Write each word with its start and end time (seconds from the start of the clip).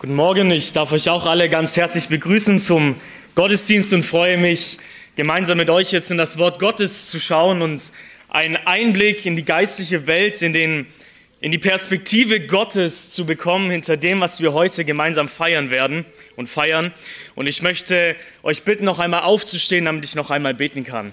Guten 0.00 0.14
Morgen, 0.14 0.50
ich 0.50 0.72
darf 0.72 0.92
euch 0.92 1.10
auch 1.10 1.26
alle 1.26 1.50
ganz 1.50 1.76
herzlich 1.76 2.08
begrüßen 2.08 2.58
zum 2.58 2.98
Gottesdienst 3.34 3.92
und 3.92 4.02
freue 4.02 4.38
mich, 4.38 4.78
gemeinsam 5.14 5.58
mit 5.58 5.68
euch 5.68 5.92
jetzt 5.92 6.10
in 6.10 6.16
das 6.16 6.38
Wort 6.38 6.58
Gottes 6.58 7.08
zu 7.08 7.20
schauen 7.20 7.60
und 7.60 7.92
einen 8.30 8.56
Einblick 8.56 9.26
in 9.26 9.36
die 9.36 9.44
geistliche 9.44 10.06
Welt, 10.06 10.40
in, 10.40 10.54
den, 10.54 10.86
in 11.42 11.52
die 11.52 11.58
Perspektive 11.58 12.40
Gottes 12.40 13.10
zu 13.10 13.26
bekommen, 13.26 13.70
hinter 13.70 13.98
dem, 13.98 14.22
was 14.22 14.40
wir 14.40 14.54
heute 14.54 14.86
gemeinsam 14.86 15.28
feiern 15.28 15.68
werden 15.68 16.06
und 16.34 16.48
feiern. 16.48 16.94
Und 17.34 17.46
ich 17.46 17.60
möchte 17.60 18.16
euch 18.42 18.62
bitten, 18.62 18.86
noch 18.86 19.00
einmal 19.00 19.20
aufzustehen, 19.20 19.84
damit 19.84 20.06
ich 20.06 20.14
noch 20.14 20.30
einmal 20.30 20.54
beten 20.54 20.82
kann. 20.82 21.12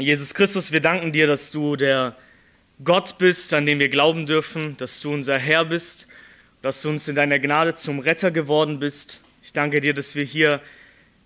Jesus 0.00 0.34
Christus, 0.34 0.72
wir 0.72 0.80
danken 0.80 1.12
dir, 1.12 1.28
dass 1.28 1.52
du 1.52 1.76
der 1.76 2.16
Gott 2.82 3.18
bist, 3.18 3.52
an 3.54 3.66
den 3.66 3.78
wir 3.78 3.88
glauben 3.88 4.26
dürfen, 4.26 4.76
dass 4.78 5.00
du 5.00 5.12
unser 5.12 5.38
Herr 5.38 5.64
bist, 5.64 6.08
dass 6.60 6.82
du 6.82 6.88
uns 6.88 7.06
in 7.06 7.14
deiner 7.14 7.38
Gnade 7.38 7.74
zum 7.74 8.00
Retter 8.00 8.32
geworden 8.32 8.80
bist. 8.80 9.22
Ich 9.42 9.52
danke 9.52 9.80
dir, 9.80 9.94
dass 9.94 10.16
wir 10.16 10.24
hier 10.24 10.60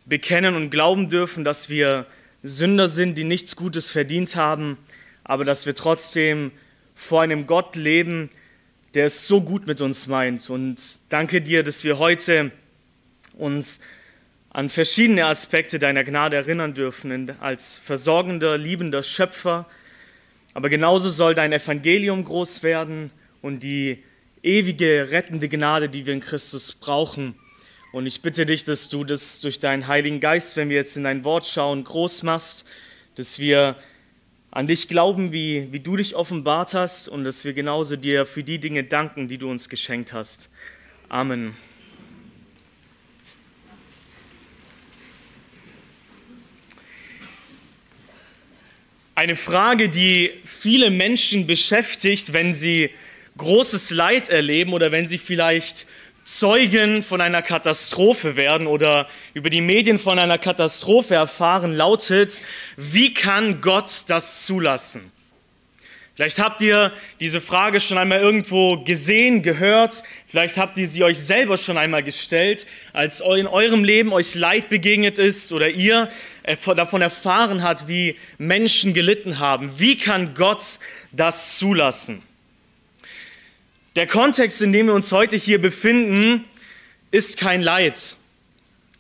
bekennen 0.05 0.57
und 0.57 0.69
glauben 0.71 1.09
dürfen, 1.09 1.45
dass 1.45 1.71
wir 1.71 2.05
Sünder 2.43 2.91
sind, 2.91 3.16
die 3.16 3.24
nichts 3.24 3.57
Gutes 3.57 3.91
verdient 3.91 4.37
haben, 4.37 4.77
aber 5.24 5.47
dass 5.47 5.65
wir 5.65 5.74
trotzdem 5.74 6.52
vor 6.95 7.23
einem 7.23 7.47
Gott 7.47 7.77
leben, 7.77 8.29
der 8.93 9.07
es 9.07 9.27
so 9.27 9.41
gut 9.41 9.66
mit 9.66 9.80
uns 9.80 10.07
meint. 10.07 10.51
Und 10.51 11.01
danke 11.09 11.41
dir, 11.41 11.62
dass 11.62 11.83
wir 11.83 11.99
heute 11.99 12.51
uns 13.33 13.80
an 14.51 14.69
verschiedene 14.69 15.24
Aspekte 15.24 15.79
deiner 15.79 16.05
Gnade 16.05 16.37
erinnern 16.37 16.74
dürfen, 16.74 17.33
als 17.41 17.79
versorgender, 17.79 18.59
liebender 18.59 19.02
Schöpfer, 19.02 19.66
aber 20.59 20.71
genauso 20.71 21.09
soll 21.09 21.37
dein 21.37 21.53
Evangelium 21.53 22.25
groß 22.25 22.65
werden 22.65 23.12
und 23.43 23.62
die 23.62 24.03
ewige 24.43 25.13
rettende 25.13 25.49
Gnade, 25.49 25.88
die 25.88 26.05
wir 26.05 26.13
in 26.13 26.19
Christus 26.19 26.73
brauchen. 26.73 27.37
Und 27.93 28.07
ich 28.07 28.23
bitte 28.23 28.45
dich, 28.45 28.65
dass 28.65 28.88
du 28.88 29.05
das 29.05 29.38
durch 29.38 29.60
deinen 29.60 29.87
Heiligen 29.87 30.19
Geist, 30.19 30.57
wenn 30.57 30.69
wir 30.69 30.74
jetzt 30.74 30.97
in 30.97 31.05
dein 31.05 31.23
Wort 31.23 31.47
schauen, 31.47 31.85
groß 31.85 32.24
machst, 32.24 32.65
dass 33.15 33.38
wir 33.38 33.77
an 34.51 34.66
dich 34.66 34.88
glauben, 34.88 35.30
wie, 35.30 35.69
wie 35.71 35.79
du 35.79 35.95
dich 35.95 36.16
offenbart 36.16 36.75
hast 36.75 37.09
und 37.09 37.23
dass 37.23 37.45
wir 37.45 37.52
genauso 37.52 37.95
dir 37.95 38.27
für 38.27 38.43
die 38.43 38.59
Dinge 38.59 38.82
danken, 38.82 39.29
die 39.29 39.38
du 39.38 39.49
uns 39.49 39.69
geschenkt 39.69 40.13
hast. 40.13 40.49
Amen. 41.09 41.54
Eine 49.19 49.35
Frage, 49.35 49.88
die 49.88 50.30
viele 50.45 50.91
Menschen 50.91 51.49
beschäftigt, 51.49 52.33
wenn 52.33 52.55
sie 52.55 52.91
großes 53.37 53.91
Leid 53.91 54.29
erleben 54.29 54.73
oder 54.73 54.93
wenn 54.93 55.09
sie 55.09 55.19
vielleicht 55.19 55.88
Zeugen 56.25 57.02
von 57.02 57.21
einer 57.21 57.43
Katastrophe 57.43 58.37
werden 58.37 58.69
oder 58.69 59.09
über 59.35 59.51
die 59.51 59.60
Medien 59.60 59.99
von 59.99 60.21
einer 60.21 60.38
Katastrophe 60.38 61.16
erfahren, 61.16 61.75
lautet, 61.75 62.45
wie 62.77 63.13
kann 63.13 63.60
Gott 63.60 64.05
das 64.06 64.47
zulassen? 64.47 65.10
Vielleicht 66.19 66.41
habt 66.41 66.61
ihr 66.62 66.93
diese 67.21 67.41
Frage 67.41 67.78
schon 67.78 67.97
einmal 67.97 68.19
irgendwo 68.19 68.77
gesehen, 68.78 69.41
gehört, 69.44 70.03
vielleicht 70.27 70.56
habt 70.56 70.77
ihr 70.77 70.88
sie 70.88 71.05
euch 71.05 71.16
selber 71.16 71.56
schon 71.56 71.78
einmal 71.78 72.03
gestellt, 72.03 72.66
als 72.93 73.21
in 73.21 73.47
eurem 73.47 73.84
Leben 73.84 74.12
euch 74.12 74.34
Leid 74.34 74.69
begegnet 74.69 75.21
ist 75.21 75.53
oder 75.53 75.71
ihr 75.71 76.10
äh, 76.43 76.56
davon 76.75 77.03
erfahren 77.03 77.62
habt, 77.62 77.87
wie 77.87 78.16
Menschen 78.37 78.94
gelitten 78.94 79.38
haben. 79.38 79.78
Wie 79.78 79.97
kann 79.97 80.34
Gott 80.34 80.65
das 81.12 81.56
zulassen? 81.56 82.21
Der 83.94 84.09
Kontext, 84.09 84.60
in 84.60 84.72
dem 84.72 84.87
wir 84.87 84.94
uns 84.94 85.12
heute 85.12 85.37
hier 85.37 85.62
befinden, 85.62 86.44
ist 87.12 87.38
kein 87.38 87.62
Leid. 87.62 88.16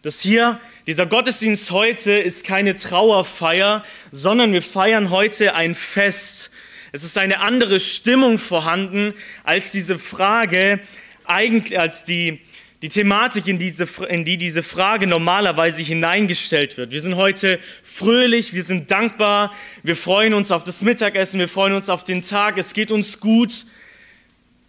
Das 0.02 0.20
hier, 0.20 0.60
dieser 0.86 1.06
Gottesdienst 1.06 1.72
heute 1.72 2.12
ist 2.12 2.46
keine 2.46 2.76
Trauerfeier, 2.76 3.84
sondern 4.12 4.52
wir 4.52 4.62
feiern 4.62 5.10
heute 5.10 5.56
ein 5.56 5.74
Fest 5.74 6.52
es 6.92 7.04
ist 7.04 7.18
eine 7.18 7.40
andere 7.40 7.80
Stimmung 7.80 8.38
vorhanden 8.38 9.14
als 9.44 9.72
diese 9.72 9.98
Frage, 9.98 10.80
eigentlich 11.24 11.78
als 11.78 12.04
die, 12.04 12.40
die 12.80 12.88
Thematik, 12.88 13.46
in, 13.46 13.58
diese, 13.58 13.86
in 14.08 14.24
die 14.24 14.38
diese 14.38 14.62
Frage 14.62 15.06
normalerweise 15.06 15.82
hineingestellt 15.82 16.76
wird. 16.76 16.90
Wir 16.90 17.00
sind 17.00 17.16
heute 17.16 17.58
fröhlich, 17.82 18.54
wir 18.54 18.62
sind 18.62 18.90
dankbar, 18.90 19.52
wir 19.82 19.96
freuen 19.96 20.32
uns 20.32 20.50
auf 20.50 20.64
das 20.64 20.82
Mittagessen, 20.82 21.40
wir 21.40 21.48
freuen 21.48 21.74
uns 21.74 21.88
auf 21.88 22.04
den 22.04 22.22
Tag, 22.22 22.56
es 22.56 22.72
geht 22.72 22.90
uns 22.90 23.20
gut. 23.20 23.66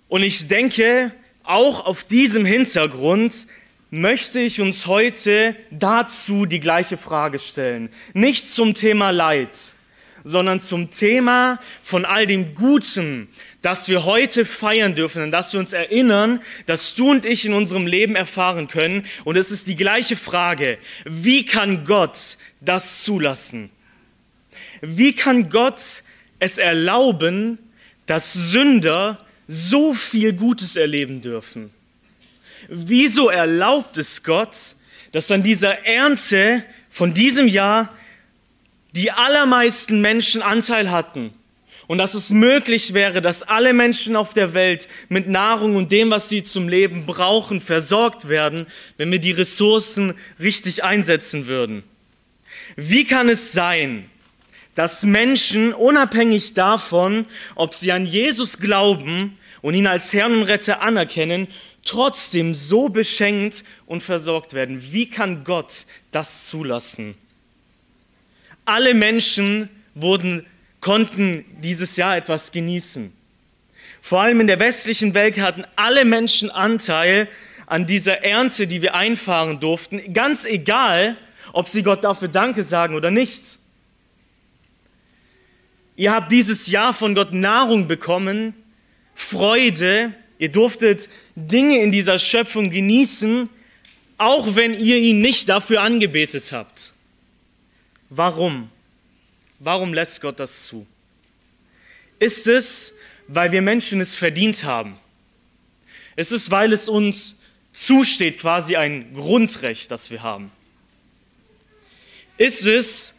Und 0.08 0.24
ich 0.24 0.47
denke, 0.47 1.12
auch 1.44 1.85
auf 1.85 2.03
diesem 2.03 2.46
Hintergrund 2.46 3.47
möchte 3.91 4.40
ich 4.40 4.59
uns 4.59 4.88
heute 4.88 5.56
dazu 5.72 6.46
die 6.46 6.59
gleiche 6.59 6.97
Frage 6.97 7.40
stellen. 7.40 7.90
Nicht 8.13 8.50
zum 8.50 8.74
Thema 8.74 9.12
Leid, 9.12 9.74
sondern 10.24 10.59
zum 10.59 10.91
Thema 10.91 11.59
von 11.81 12.06
all 12.06 12.28
dem 12.28 12.56
Guten, 12.56 13.28
das 13.62 13.88
wir 13.88 14.06
heute 14.06 14.46
feiern 14.46 14.96
dürfen 14.96 15.24
und 15.24 15.31
dass 15.31 15.53
wir 15.53 15.59
uns 15.59 15.74
erinnern, 15.74 16.41
dass 16.66 16.96
du 16.96 17.12
und 17.12 17.25
ich 17.25 17.46
in 17.46 17.53
unserem 17.53 17.88
Leben 17.88 18.16
erfahren 18.16 18.68
können. 18.68 19.06
Und 19.24 19.38
es 19.38 19.52
ist 19.52 19.68
die 19.68 19.75
gleiche 19.75 20.16
Frage, 20.16 20.78
wie 21.06 21.46
kann 21.46 21.85
Gott 21.85 22.38
das 22.62 23.03
zulassen? 23.03 23.69
Wie 24.81 25.13
kann 25.13 25.50
Gott 25.50 26.03
es 26.40 26.58
erlauben, 26.58 27.58
dass 28.06 28.34
Sünder 28.34 29.25
so 29.47 29.94
viel 29.94 30.34
Gutes 30.34 30.75
erleben 30.75 31.22
dürfen? 31.22 31.72
Wieso 32.68 33.29
erlaubt 33.29 33.97
es 33.97 34.24
Gott, 34.24 34.75
dass 35.12 35.31
an 35.31 35.44
dieser 35.44 35.85
Ernte 35.85 36.63
von 36.90 37.13
diesem 37.13 37.47
Jahr 37.47 37.94
die 38.99 39.11
allermeisten 39.11 40.01
Menschen 40.01 40.41
Anteil 40.41 40.91
hatten 40.91 41.31
und 41.87 41.99
dass 41.99 42.15
es 42.15 42.31
möglich 42.31 42.93
wäre, 42.93 43.21
dass 43.21 43.43
alle 43.43 43.71
Menschen 43.71 44.17
auf 44.17 44.33
der 44.33 44.53
Welt 44.53 44.89
mit 45.07 45.29
Nahrung 45.29 45.77
und 45.77 45.93
dem, 45.93 46.11
was 46.11 46.27
sie 46.27 46.43
zum 46.43 46.67
Leben 46.67 47.05
brauchen, 47.05 47.61
versorgt 47.61 48.27
werden, 48.27 48.67
wenn 48.97 49.09
wir 49.09 49.19
die 49.19 49.31
Ressourcen 49.31 50.15
richtig 50.37 50.83
einsetzen 50.83 51.47
würden. 51.47 51.83
Wie 52.75 53.05
kann 53.05 53.29
es 53.29 53.53
sein, 53.53 54.09
dass 54.75 55.03
Menschen 55.03 55.73
unabhängig 55.73 56.53
davon, 56.53 57.25
ob 57.55 57.73
sie 57.73 57.93
an 57.93 58.05
Jesus 58.05 58.59
glauben 58.59 59.37
und 59.61 59.75
ihn 59.75 59.87
als 59.87 60.11
Herrn 60.11 60.33
und 60.33 60.43
Retter 60.43 60.81
anerkennen, 60.81 61.47
trotzdem 61.85 62.53
so 62.53 62.89
beschenkt 62.89 63.63
und 63.85 64.03
versorgt 64.03 64.53
werden? 64.53 64.91
Wie 64.91 65.09
kann 65.09 65.45
Gott 65.45 65.85
das 66.11 66.49
zulassen? 66.49 67.16
Alle 68.69 68.94
Menschen 68.94 69.69
wurden, 69.96 70.46
konnten 70.80 71.44
dieses 71.62 71.97
Jahr 71.97 72.16
etwas 72.16 72.52
genießen. 72.52 73.12
Vor 74.02 74.22
allem 74.22 74.40
in 74.40 74.47
der 74.47 74.59
westlichen 74.59 75.13
Welt 75.13 75.40
hatten 75.40 75.66
alle 75.75 76.06
Menschen 76.06 76.50
Anteil 76.50 77.28
an 77.66 77.85
dieser 77.85 78.24
Ernte, 78.24 78.66
die 78.66 78.81
wir 78.81 78.96
einfahren 78.96 79.59
durften, 79.59 80.13
ganz 80.13 80.46
egal, 80.46 81.18
ob 81.52 81.68
sie 81.68 81.84
Gott 81.84 82.03
dafür 82.03 82.28
Danke 82.28 82.63
sagen 82.63 82.96
oder 82.96 83.12
nicht. 83.12 83.58
Ihr 85.96 86.13
habt 86.13 86.31
dieses 86.31 86.68
Jahr 86.68 86.94
von 86.94 87.13
Gott 87.13 87.34
Nahrung 87.34 87.88
bekommen, 87.88 88.53
Freude, 89.16 90.13
ihr 90.38 90.50
durftet 90.50 91.09
Dinge 91.35 91.81
in 91.81 91.91
dieser 91.91 92.19
Schöpfung 92.19 92.69
genießen, 92.69 93.50
auch 94.18 94.56
wenn 94.56 94.74
ihr 94.74 94.97
ihn 94.97 95.19
nicht 95.19 95.50
dafür 95.50 95.81
angebetet 95.81 96.52
habt. 96.53 96.94
Warum? 98.09 98.70
Warum 99.59 99.94
lässt 99.94 100.22
Gott 100.22 100.40
das 100.40 100.66
zu? 100.66 100.88
Ist 102.18 102.47
es, 102.47 102.94
weil 103.28 103.52
wir 103.52 103.61
Menschen 103.61 104.02
es 104.02 104.16
verdient 104.16 104.64
haben? 104.64 104.97
Ist 106.16 106.32
es, 106.32 106.52
weil 106.52 106.73
es 106.73 106.90
uns 106.90 107.38
zusteht, 107.72 108.40
quasi 108.40 108.76
ein 108.76 109.14
Grundrecht, 109.14 109.91
das 109.91 110.11
wir 110.11 110.23
haben? 110.23 110.52
Ist 112.38 112.66
es, 112.66 113.16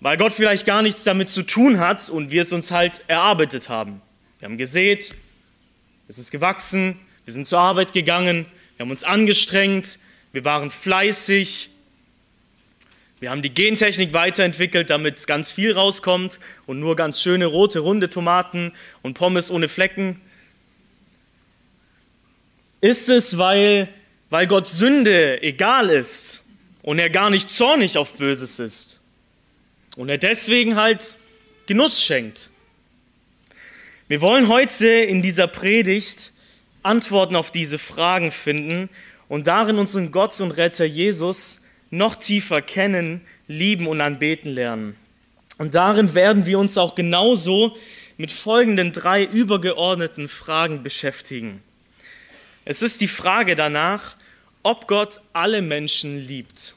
weil 0.00 0.16
Gott 0.16 0.32
vielleicht 0.32 0.66
gar 0.66 0.82
nichts 0.82 1.04
damit 1.04 1.30
zu 1.30 1.42
tun 1.42 1.80
hat 1.80 2.08
und 2.08 2.30
wir 2.30 2.42
es 2.42 2.52
uns 2.52 2.70
halt 2.70 3.02
erarbeitet 3.06 3.68
haben? 3.68 4.02
Wir 4.38 4.46
haben 4.46 4.58
gesät, 4.58 5.14
es 6.06 6.18
ist 6.18 6.30
gewachsen, 6.30 6.98
wir 7.24 7.32
sind 7.32 7.46
zur 7.46 7.60
Arbeit 7.60 7.92
gegangen, 7.92 8.46
wir 8.76 8.84
haben 8.84 8.90
uns 8.90 9.04
angestrengt, 9.04 9.98
wir 10.32 10.44
waren 10.44 10.70
fleißig, 10.70 11.70
wir 13.24 13.30
haben 13.30 13.40
die 13.40 13.54
Gentechnik 13.54 14.12
weiterentwickelt, 14.12 14.90
damit 14.90 15.26
ganz 15.26 15.50
viel 15.50 15.72
rauskommt 15.72 16.38
und 16.66 16.78
nur 16.78 16.94
ganz 16.94 17.22
schöne 17.22 17.46
rote, 17.46 17.78
runde 17.78 18.10
Tomaten 18.10 18.74
und 19.00 19.14
Pommes 19.14 19.50
ohne 19.50 19.70
Flecken. 19.70 20.20
Ist 22.82 23.08
es, 23.08 23.38
weil, 23.38 23.88
weil 24.28 24.46
Gott 24.46 24.68
Sünde 24.68 25.42
egal 25.42 25.88
ist 25.88 26.42
und 26.82 26.98
er 26.98 27.08
gar 27.08 27.30
nicht 27.30 27.48
zornig 27.48 27.96
auf 27.96 28.12
Böses 28.12 28.58
ist 28.58 29.00
und 29.96 30.10
er 30.10 30.18
deswegen 30.18 30.76
halt 30.76 31.16
Genuss 31.64 32.02
schenkt? 32.02 32.50
Wir 34.06 34.20
wollen 34.20 34.48
heute 34.48 34.86
in 34.86 35.22
dieser 35.22 35.46
Predigt 35.46 36.34
Antworten 36.82 37.36
auf 37.36 37.50
diese 37.50 37.78
Fragen 37.78 38.32
finden 38.32 38.90
und 39.28 39.46
darin 39.46 39.78
unseren 39.78 40.12
Gott 40.12 40.38
und 40.42 40.50
Retter 40.50 40.84
Jesus 40.84 41.62
noch 41.96 42.16
tiefer 42.16 42.62
kennen, 42.62 43.20
lieben 43.46 43.86
und 43.86 44.00
anbeten 44.00 44.50
lernen. 44.50 44.96
Und 45.58 45.74
darin 45.74 46.14
werden 46.14 46.46
wir 46.46 46.58
uns 46.58 46.76
auch 46.76 46.94
genauso 46.94 47.76
mit 48.16 48.30
folgenden 48.30 48.92
drei 48.92 49.24
übergeordneten 49.24 50.28
Fragen 50.28 50.82
beschäftigen. 50.82 51.62
Es 52.64 52.82
ist 52.82 53.00
die 53.00 53.08
Frage 53.08 53.54
danach, 53.54 54.16
ob 54.62 54.88
Gott 54.88 55.20
alle 55.32 55.62
Menschen 55.62 56.26
liebt. 56.26 56.74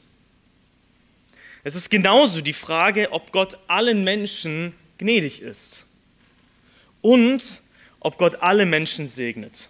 Es 1.63 1.75
ist 1.75 1.89
genauso 1.89 2.41
die 2.41 2.53
Frage, 2.53 3.11
ob 3.11 3.31
Gott 3.31 3.57
allen 3.67 4.03
Menschen 4.03 4.73
gnädig 4.97 5.41
ist 5.41 5.85
und 7.01 7.61
ob 7.99 8.17
Gott 8.17 8.41
alle 8.41 8.65
Menschen 8.65 9.07
segnet. 9.07 9.69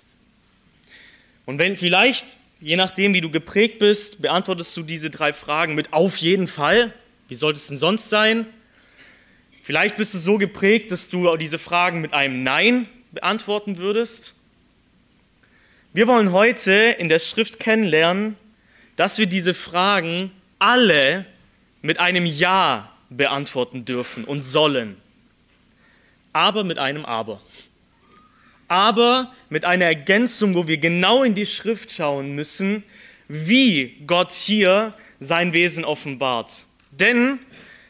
Und 1.45 1.59
wenn 1.59 1.77
vielleicht, 1.77 2.37
je 2.59 2.75
nachdem, 2.75 3.13
wie 3.13 3.21
du 3.21 3.29
geprägt 3.29 3.79
bist, 3.79 4.21
beantwortest 4.21 4.75
du 4.75 4.83
diese 4.83 5.09
drei 5.09 5.33
Fragen 5.33 5.75
mit 5.75 5.93
auf 5.93 6.17
jeden 6.17 6.47
Fall. 6.47 6.93
Wie 7.27 7.35
sollte 7.35 7.57
es 7.57 7.67
denn 7.67 7.77
sonst 7.77 8.09
sein? 8.09 8.45
Vielleicht 9.63 9.97
bist 9.97 10.13
du 10.13 10.17
so 10.17 10.37
geprägt, 10.37 10.91
dass 10.91 11.09
du 11.09 11.35
diese 11.35 11.59
Fragen 11.59 12.01
mit 12.01 12.13
einem 12.13 12.43
Nein 12.43 12.87
beantworten 13.11 13.77
würdest. 13.77 14.33
Wir 15.93 16.07
wollen 16.07 16.31
heute 16.31 16.71
in 16.71 17.09
der 17.09 17.19
Schrift 17.19 17.59
kennenlernen, 17.59 18.35
dass 18.95 19.17
wir 19.17 19.25
diese 19.25 19.53
Fragen 19.53 20.31
alle 20.59 21.25
mit 21.81 21.99
einem 21.99 22.25
Ja 22.25 22.91
beantworten 23.09 23.85
dürfen 23.85 24.23
und 24.23 24.43
sollen. 24.43 24.97
Aber 26.33 26.63
mit 26.63 26.77
einem 26.77 27.05
Aber. 27.05 27.41
Aber 28.67 29.33
mit 29.49 29.65
einer 29.65 29.85
Ergänzung, 29.85 30.55
wo 30.55 30.67
wir 30.67 30.77
genau 30.77 31.23
in 31.23 31.35
die 31.35 31.45
Schrift 31.45 31.91
schauen 31.91 32.35
müssen, 32.35 32.83
wie 33.27 33.97
Gott 34.05 34.31
hier 34.31 34.91
sein 35.19 35.53
Wesen 35.53 35.85
offenbart. 35.85 36.65
Denn 36.91 37.39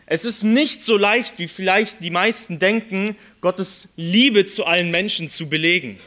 es 0.05 0.23
ist 0.23 0.43
nicht 0.43 0.81
so 0.83 0.97
leicht, 0.97 1.37
wie 1.37 1.47
vielleicht 1.47 2.01
die 2.01 2.09
meisten 2.09 2.59
denken, 2.59 3.15
Gottes 3.41 3.89
Liebe 3.95 4.45
zu 4.45 4.65
allen 4.65 4.89
Menschen 4.89 5.29
zu 5.29 5.49
belegen. 5.49 5.99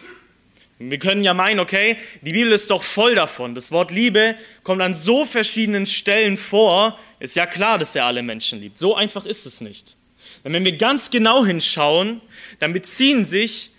Wir 0.78 0.99
können 0.99 1.22
ja 1.22 1.34
meinen, 1.34 1.61
okay, 1.61 1.99
die 2.22 2.32
Bibel 2.32 2.52
ist 2.52 2.70
doch 2.70 2.82
voll 2.82 3.14
davon. 3.14 3.55
Das 3.55 3.70
Wort 3.70 3.90
Liebe 3.90 4.34
kommt 4.62 4.81
an 4.81 4.94
so 4.94 5.26
verschiedenen 5.26 5.84
Stellen 5.84 6.38
vor. 6.38 6.99
Ist 7.19 7.37
ja 7.37 7.44
klar, 7.44 7.78
dass 7.78 7.94
er 7.94 8.06
alle 8.06 8.22
Menschen 8.22 8.61
liebt. 8.61 8.78
So 8.78 8.94
einfach 8.94 9.26
ist 9.26 9.44
es 9.44 9.61
nicht. 9.61 9.96
Denn 10.43 10.55
wenn 10.55 10.64
wir 10.64 10.78
ganz 10.78 11.11
genau 11.11 11.44
hinschauen, 11.44 12.22
dann 12.61 12.72
beziehen 12.72 13.25
sich 13.25 13.72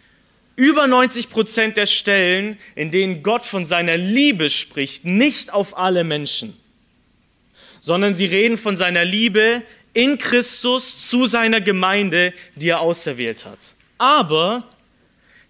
über 0.55 0.87
90 0.87 1.29
Prozent 1.29 1.77
der 1.77 1.85
Stellen, 1.85 2.57
in 2.75 2.91
denen 2.91 3.23
Gott 3.23 3.45
von 3.45 3.65
seiner 3.65 3.97
Liebe 3.97 4.49
spricht, 4.49 5.05
nicht 5.05 5.53
auf 5.53 5.77
alle 5.77 6.03
Menschen, 6.03 6.57
sondern 7.79 8.13
sie 8.13 8.25
reden 8.25 8.57
von 8.57 8.75
seiner 8.75 9.05
Liebe 9.05 9.63
in 9.93 10.17
Christus 10.17 11.09
zu 11.09 11.25
seiner 11.25 11.61
Gemeinde, 11.61 12.33
die 12.55 12.69
er 12.69 12.81
auserwählt 12.81 13.45
hat. 13.45 13.75
Aber 13.97 14.67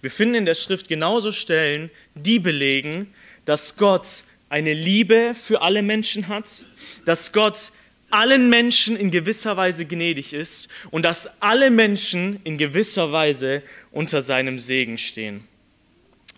wir 0.01 0.11
finden 0.11 0.35
in 0.35 0.45
der 0.45 0.55
Schrift 0.55 0.87
genauso 0.87 1.31
Stellen, 1.31 1.91
die 2.15 2.39
belegen, 2.39 3.13
dass 3.45 3.75
Gott 3.77 4.23
eine 4.49 4.73
Liebe 4.73 5.33
für 5.33 5.61
alle 5.61 5.81
Menschen 5.81 6.27
hat, 6.27 6.65
dass 7.05 7.31
Gott 7.31 7.71
allen 8.13 8.49
Menschen 8.49 8.95
in 8.95 9.11
gewisser 9.11 9.57
Weise 9.57 9.85
gnädig 9.85 10.33
ist 10.33 10.69
und 10.91 11.03
dass 11.03 11.41
alle 11.41 11.71
Menschen 11.71 12.39
in 12.43 12.57
gewisser 12.57 13.11
Weise 13.11 13.63
unter 13.91 14.21
seinem 14.21 14.59
Segen 14.59 14.97
stehen. 14.97 15.47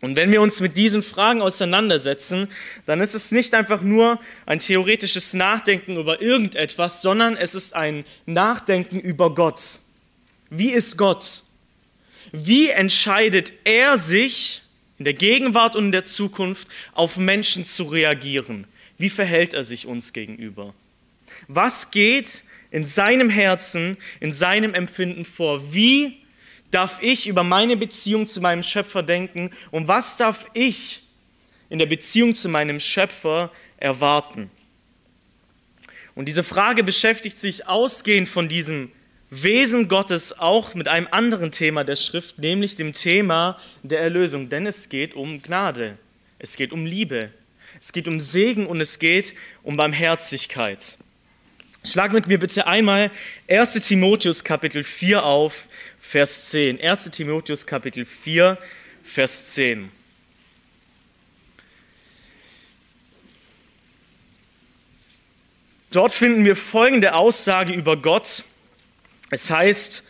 Und 0.04 0.18
wenn 0.18 0.32
wir 0.32 0.42
uns 0.42 0.60
mit 0.60 0.76
diesen 0.76 1.02
Fragen 1.02 1.42
auseinandersetzen, 1.42 2.50
dann 2.86 3.00
ist 3.00 3.14
es 3.14 3.32
nicht 3.32 3.54
einfach 3.54 3.82
nur 3.82 4.20
ein 4.46 4.60
theoretisches 4.60 5.34
Nachdenken 5.34 5.96
über 5.96 6.22
irgendetwas, 6.22 7.02
sondern 7.02 7.38
es 7.38 7.56
ist 7.56 7.74
ein 7.74 8.04
Nachdenken 8.26 9.00
über 9.00 9.34
Gott. 9.34 9.80
Wie 10.50 10.72
ist 10.72 10.98
Gott? 10.98 11.44
Wie 12.34 12.68
entscheidet 12.70 13.54
er 13.64 13.98
sich 13.98 14.62
in 14.98 15.06
der 15.06 15.14
Gegenwart 15.14 15.76
und 15.76 15.86
in 15.86 15.92
der 15.94 16.04
Zukunft 16.04 16.68
auf 16.92 17.16
Menschen 17.16 17.66
zu 17.66 17.84
reagieren? 17.84 18.68
Wie 18.98 19.10
verhält 19.10 19.54
er 19.54 19.64
sich 19.64 19.88
uns 19.88 20.12
gegenüber? 20.12 20.74
Was 21.48 21.92
geht 21.92 22.42
in 22.72 22.86
seinem 22.86 23.30
Herzen, 23.30 23.98
in 24.20 24.32
seinem 24.32 24.74
Empfinden 24.74 25.26
vor? 25.26 25.74
Wie 25.74 26.18
darf 26.72 27.00
ich 27.02 27.28
über 27.28 27.44
meine 27.44 27.78
Beziehung 27.78 28.28
zu 28.28 28.42
meinem 28.42 28.64
Schöpfer 28.64 29.04
denken 29.04 29.52
und 29.72 29.88
was 29.88 30.18
darf 30.18 30.48
ich 30.54 31.04
in 31.70 31.80
der 31.80 31.86
Beziehung 31.86 32.36
zu 32.36 32.50
meinem 32.50 32.80
Schöpfer 32.80 33.52
erwarten? 33.78 34.50
Und 36.16 36.26
diese 36.26 36.44
Frage 36.44 36.84
beschäftigt 36.84 37.40
sich 37.40 37.68
ausgehend 37.68 38.30
von 38.30 38.50
diesem 38.50 38.92
Wesen 39.30 39.88
Gottes 39.88 40.38
auch 40.38 40.76
mit 40.76 40.88
einem 40.88 41.08
anderen 41.10 41.52
Thema 41.52 41.84
der 41.84 41.96
Schrift, 41.96 42.38
nämlich 42.38 42.76
dem 42.76 42.94
Thema 42.94 43.60
der 43.82 44.00
Erlösung. 44.00 44.50
Denn 44.50 44.68
es 44.68 44.90
geht 44.90 45.16
um 45.16 45.42
Gnade, 45.42 45.98
es 46.38 46.56
geht 46.56 46.72
um 46.72 46.86
Liebe, 46.86 47.32
es 47.80 47.92
geht 47.94 48.08
um 48.08 48.20
Segen 48.20 48.68
und 48.68 48.80
es 48.80 49.00
geht 49.00 49.34
um 49.64 49.76
Barmherzigkeit. 49.76 50.98
Schlag 51.86 52.14
mit 52.14 52.28
mir 52.28 52.40
bitte 52.40 52.66
einmal 52.66 53.12
1 53.50 53.74
Timotheus 53.74 54.46
Kapitel 54.46 54.86
4 54.86 55.22
auf, 55.24 55.68
Vers 56.00 56.50
10. 56.52 56.80
1 56.80 57.12
Timotheus 57.12 57.66
Kapitel 57.66 58.06
4, 58.06 58.58
Vers 59.04 59.54
10. 59.54 59.92
Dort 65.92 66.14
finden 66.14 66.46
wir 66.46 66.56
folgende 66.56 67.16
Aussage 67.16 67.74
über 67.74 67.98
Gott. 67.98 68.46
Es 69.30 69.52
heißt, 69.52 70.06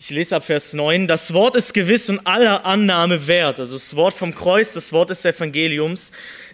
ich 0.00 0.10
lese 0.10 0.34
ab 0.34 0.44
Vers 0.44 0.72
9, 0.72 1.06
das 1.06 1.32
Wort 1.32 1.54
ist 1.54 1.72
gewiss 1.74 2.10
und 2.10 2.26
aller 2.26 2.66
Annahme 2.66 3.28
wert, 3.28 3.60
also 3.60 3.76
das 3.76 3.94
Wort 3.94 4.14
vom 4.14 4.34
Kreuz, 4.34 4.72
das 4.72 4.92
Wort 4.92 5.10
des 5.10 5.24
Evangeliums, 5.24 6.10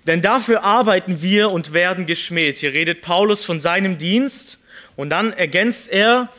denn 0.09 0.23
dafür 0.23 0.65
arbeiten 0.65 1.21
wir 1.21 1.51
und 1.51 1.75
werden 1.75 2.07
geschmäht. 2.07 2.57
Hier 2.59 2.73
redet 2.73 3.03
Paulus 3.03 3.45
von 3.45 3.61
seinem 3.61 3.99
Dienst 3.99 4.59
und 4.97 5.11
dann 5.11 5.35
ergänzt 5.35 5.91
er, 5.91 6.31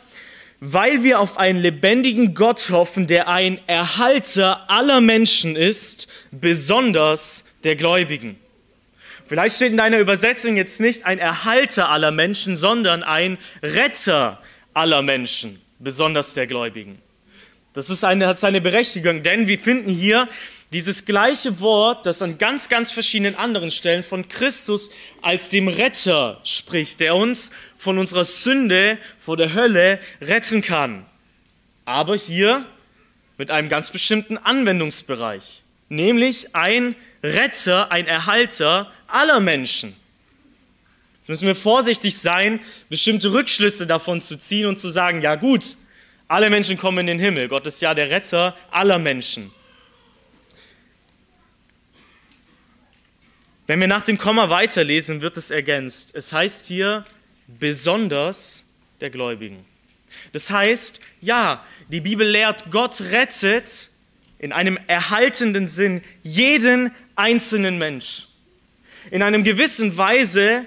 weil 0.58 1.04
wir 1.04 1.20
auf 1.20 1.38
einen 1.38 1.60
lebendigen 1.60 2.34
Gott 2.34 2.70
hoffen, 2.70 3.06
der 3.06 3.28
ein 3.28 3.60
Erhalter 3.68 4.68
aller 4.68 5.00
Menschen 5.00 5.54
ist, 5.54 6.08
besonders 6.32 7.44
der 7.62 7.76
Gläubigen. 7.76 8.40
Vielleicht 9.24 9.54
steht 9.54 9.70
in 9.70 9.76
deiner 9.76 10.00
Übersetzung 10.00 10.56
jetzt 10.56 10.80
nicht 10.80 11.06
ein 11.06 11.20
Erhalter 11.20 11.90
aller 11.90 12.10
Menschen, 12.10 12.56
sondern 12.56 13.04
ein 13.04 13.38
Retter 13.62 14.42
aller 14.74 15.02
Menschen, 15.02 15.62
besonders 15.78 16.34
der 16.34 16.48
Gläubigen. 16.48 16.98
Das 17.72 17.88
ist 17.88 18.02
eine, 18.02 18.26
hat 18.26 18.40
seine 18.40 18.60
Berechtigung, 18.60 19.22
denn 19.22 19.46
wir 19.46 19.60
finden 19.60 19.90
hier 19.90 20.28
dieses 20.72 21.04
gleiche 21.04 21.60
Wort, 21.60 22.06
das 22.06 22.22
an 22.22 22.38
ganz, 22.38 22.68
ganz 22.68 22.92
verschiedenen 22.92 23.34
anderen 23.34 23.70
Stellen 23.70 24.02
von 24.02 24.28
Christus 24.28 24.90
als 25.20 25.48
dem 25.48 25.66
Retter 25.66 26.40
spricht, 26.44 27.00
der 27.00 27.16
uns 27.16 27.50
von 27.76 27.98
unserer 27.98 28.24
Sünde 28.24 28.98
vor 29.18 29.36
der 29.36 29.54
Hölle 29.54 29.98
retten 30.20 30.62
kann. 30.62 31.06
Aber 31.84 32.14
hier 32.14 32.64
mit 33.36 33.50
einem 33.50 33.68
ganz 33.68 33.90
bestimmten 33.90 34.38
Anwendungsbereich, 34.38 35.62
nämlich 35.88 36.54
ein 36.54 36.94
Retter, 37.22 37.90
ein 37.90 38.06
Erhalter 38.06 38.92
aller 39.08 39.40
Menschen. 39.40 39.96
Jetzt 41.18 41.28
müssen 41.28 41.46
wir 41.48 41.56
vorsichtig 41.56 42.16
sein, 42.16 42.60
bestimmte 42.88 43.32
Rückschlüsse 43.32 43.86
davon 43.86 44.20
zu 44.20 44.38
ziehen 44.38 44.66
und 44.66 44.78
zu 44.78 44.88
sagen, 44.90 45.20
ja 45.20 45.34
gut, 45.34 45.76
alle 46.28 46.48
Menschen 46.48 46.78
kommen 46.78 46.98
in 46.98 47.06
den 47.08 47.18
Himmel. 47.18 47.48
Gott 47.48 47.66
ist 47.66 47.82
ja 47.82 47.92
der 47.92 48.08
Retter 48.08 48.56
aller 48.70 48.98
Menschen. 48.98 49.50
Wenn 53.70 53.78
wir 53.78 53.86
nach 53.86 54.02
dem 54.02 54.18
Komma 54.18 54.50
weiterlesen, 54.50 55.20
wird 55.20 55.36
es 55.36 55.52
ergänzt. 55.52 56.10
Es 56.16 56.32
heißt 56.32 56.66
hier 56.66 57.04
besonders 57.46 58.64
der 59.00 59.10
Gläubigen. 59.10 59.64
Das 60.32 60.50
heißt, 60.50 60.98
ja, 61.20 61.64
die 61.88 62.00
Bibel 62.00 62.26
lehrt, 62.26 62.72
Gott 62.72 63.00
rettet 63.00 63.90
in 64.40 64.50
einem 64.50 64.76
erhaltenden 64.88 65.68
Sinn 65.68 66.02
jeden 66.24 66.90
einzelnen 67.14 67.78
Mensch. 67.78 68.26
In 69.12 69.22
einem 69.22 69.44
gewissen 69.44 69.96
Weise 69.96 70.66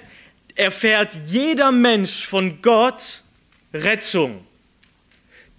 erfährt 0.55 1.13
jeder 1.27 1.73
Mensch 1.73 2.25
von 2.25 2.61
Gott 2.61 3.19
Rettung, 3.73 4.47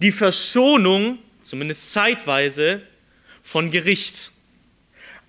die 0.01 0.11
Verschonung, 0.11 1.19
zumindest 1.43 1.91
zeitweise, 1.91 2.81
von 3.43 3.69
Gericht. 3.69 4.31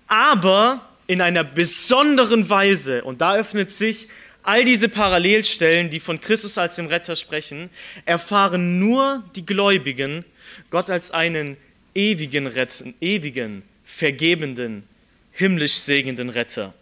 Aber 0.07 0.86
in 1.07 1.21
einer 1.21 1.43
besonderen 1.43 2.49
Weise, 2.49 3.03
und 3.03 3.21
da 3.21 3.35
öffnet 3.35 3.71
sich 3.71 4.07
all 4.43 4.63
diese 4.63 4.87
Parallelstellen, 4.89 5.89
die 5.89 5.99
von 5.99 6.21
Christus 6.21 6.57
als 6.57 6.75
dem 6.75 6.87
Retter 6.87 7.15
sprechen, 7.15 7.69
erfahren 8.05 8.79
nur 8.79 9.23
die 9.35 9.45
Gläubigen 9.45 10.23
Gott 10.69 10.89
als 10.89 11.11
einen 11.11 11.57
ewigen 11.93 12.47
Retten, 12.47 12.93
ewigen, 13.01 13.63
vergebenden, 13.83 14.83
himmlisch 15.31 15.75
segenden 15.75 16.29
Retter. 16.29 16.73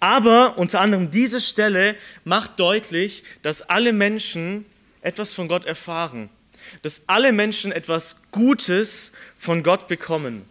Aber 0.00 0.58
unter 0.58 0.80
anderem 0.80 1.10
diese 1.10 1.40
Stelle 1.40 1.96
macht 2.24 2.60
deutlich, 2.60 3.24
dass 3.42 3.62
alle 3.62 3.92
Menschen 3.92 4.64
etwas 5.02 5.34
von 5.34 5.48
Gott 5.48 5.64
erfahren, 5.64 6.30
dass 6.82 7.02
alle 7.08 7.32
Menschen 7.32 7.72
etwas 7.72 8.22
Gutes 8.30 9.12
von 9.36 9.62
Gott 9.62 9.88
bekommen, 9.88 10.44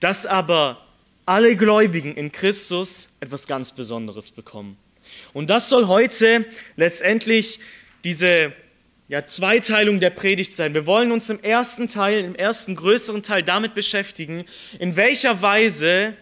dass 0.00 0.26
aber 0.26 0.83
alle 1.26 1.56
Gläubigen 1.56 2.14
in 2.14 2.32
Christus 2.32 3.08
etwas 3.20 3.46
ganz 3.46 3.72
Besonderes 3.72 4.30
bekommen. 4.30 4.76
Und 5.32 5.50
das 5.50 5.68
soll 5.68 5.86
heute 5.86 6.44
letztendlich 6.76 7.60
diese 8.04 8.52
ja, 9.08 9.26
Zweiteilung 9.26 10.00
der 10.00 10.10
Predigt 10.10 10.52
sein. 10.52 10.74
Wir 10.74 10.86
wollen 10.86 11.12
uns 11.12 11.30
im 11.30 11.40
ersten 11.42 11.88
Teil, 11.88 12.24
im 12.24 12.34
ersten 12.34 12.76
größeren 12.76 13.22
Teil 13.22 13.42
damit 13.42 13.74
beschäftigen, 13.74 14.44
in 14.78 14.96
welcher 14.96 15.42
Weise 15.42 16.14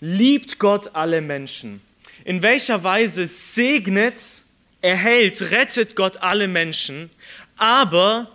liebt 0.00 0.58
Gott 0.58 0.94
alle 0.94 1.20
Menschen. 1.20 1.80
In 2.24 2.42
welcher 2.42 2.84
Weise 2.84 3.26
segnet, 3.26 4.42
erhält, 4.80 5.50
rettet 5.50 5.96
Gott 5.96 6.18
alle 6.18 6.48
Menschen. 6.48 7.10
Aber 7.56 8.30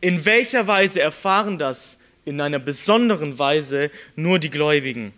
in 0.00 0.24
welcher 0.24 0.66
Weise 0.66 1.00
erfahren 1.00 1.58
das 1.58 1.98
in 2.24 2.40
einer 2.40 2.58
besonderen 2.58 3.38
Weise 3.38 3.90
nur 4.14 4.38
die 4.38 4.50
Gläubigen. 4.50 5.14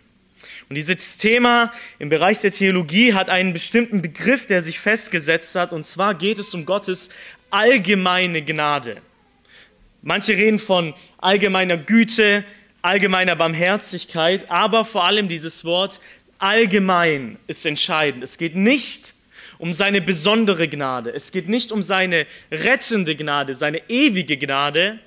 Und 0.71 0.75
dieses 0.75 1.17
Thema 1.17 1.73
im 1.99 2.07
Bereich 2.07 2.39
der 2.39 2.51
Theologie 2.51 3.13
hat 3.13 3.29
einen 3.29 3.51
bestimmten 3.51 4.01
Begriff, 4.01 4.45
der 4.45 4.61
sich 4.61 4.79
festgesetzt 4.79 5.53
hat, 5.55 5.73
und 5.73 5.85
zwar 5.85 6.15
geht 6.15 6.39
es 6.39 6.53
um 6.53 6.65
Gottes 6.65 7.09
allgemeine 7.49 8.41
Gnade. 8.41 9.01
Manche 10.01 10.31
reden 10.31 10.59
von 10.59 10.93
allgemeiner 11.17 11.75
Güte, 11.75 12.45
allgemeiner 12.81 13.35
Barmherzigkeit, 13.35 14.49
aber 14.49 14.85
vor 14.85 15.03
allem 15.03 15.27
dieses 15.27 15.65
Wort 15.65 15.99
allgemein 16.39 17.37
ist 17.47 17.65
entscheidend. 17.65 18.23
Es 18.23 18.37
geht 18.37 18.55
nicht 18.55 19.13
um 19.57 19.73
seine 19.73 19.99
besondere 19.99 20.69
Gnade, 20.69 21.13
es 21.13 21.33
geht 21.33 21.49
nicht 21.49 21.73
um 21.73 21.81
seine 21.81 22.25
rettende 22.49 23.17
Gnade, 23.17 23.55
seine 23.55 23.89
ewige 23.89 24.37
Gnade, 24.37 24.99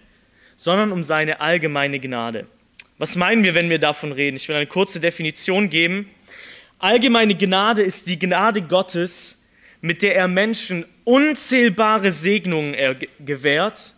sondern 0.56 0.92
um 0.92 1.02
seine 1.02 1.40
allgemeine 1.40 2.00
Gnade. 2.00 2.49
Was 2.97 3.17
meinen 3.17 3.43
wir, 3.43 3.55
wenn 3.55 3.71
wir 3.71 3.81
davon 3.81 4.13
reden? 4.13 4.37
Ich 4.37 4.47
will 4.49 4.55
eine 4.55 4.69
kurze 4.69 5.01
Definition 5.01 5.69
geben. 5.69 6.09
Allgemeine 6.79 7.35
Gnade 7.35 7.83
ist 7.83 8.07
die 8.07 8.19
Gnade 8.19 8.63
Gottes, 8.63 9.43
mit 9.81 10.03
der 10.03 10.15
er 10.15 10.29
Menschen 10.29 10.85
unzählbare 11.03 12.13
Segnungen 12.13 12.77
gewährt, 13.19 13.95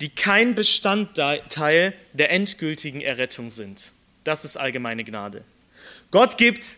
die 0.00 0.10
kein 0.10 0.54
Bestandteil 0.54 1.94
der 2.12 2.30
endgültigen 2.30 3.00
Errettung 3.00 3.48
sind. 3.48 3.92
Das 4.24 4.44
ist 4.44 4.56
allgemeine 4.56 5.04
Gnade. 5.04 5.42
Gott 6.10 6.36
gibt 6.36 6.76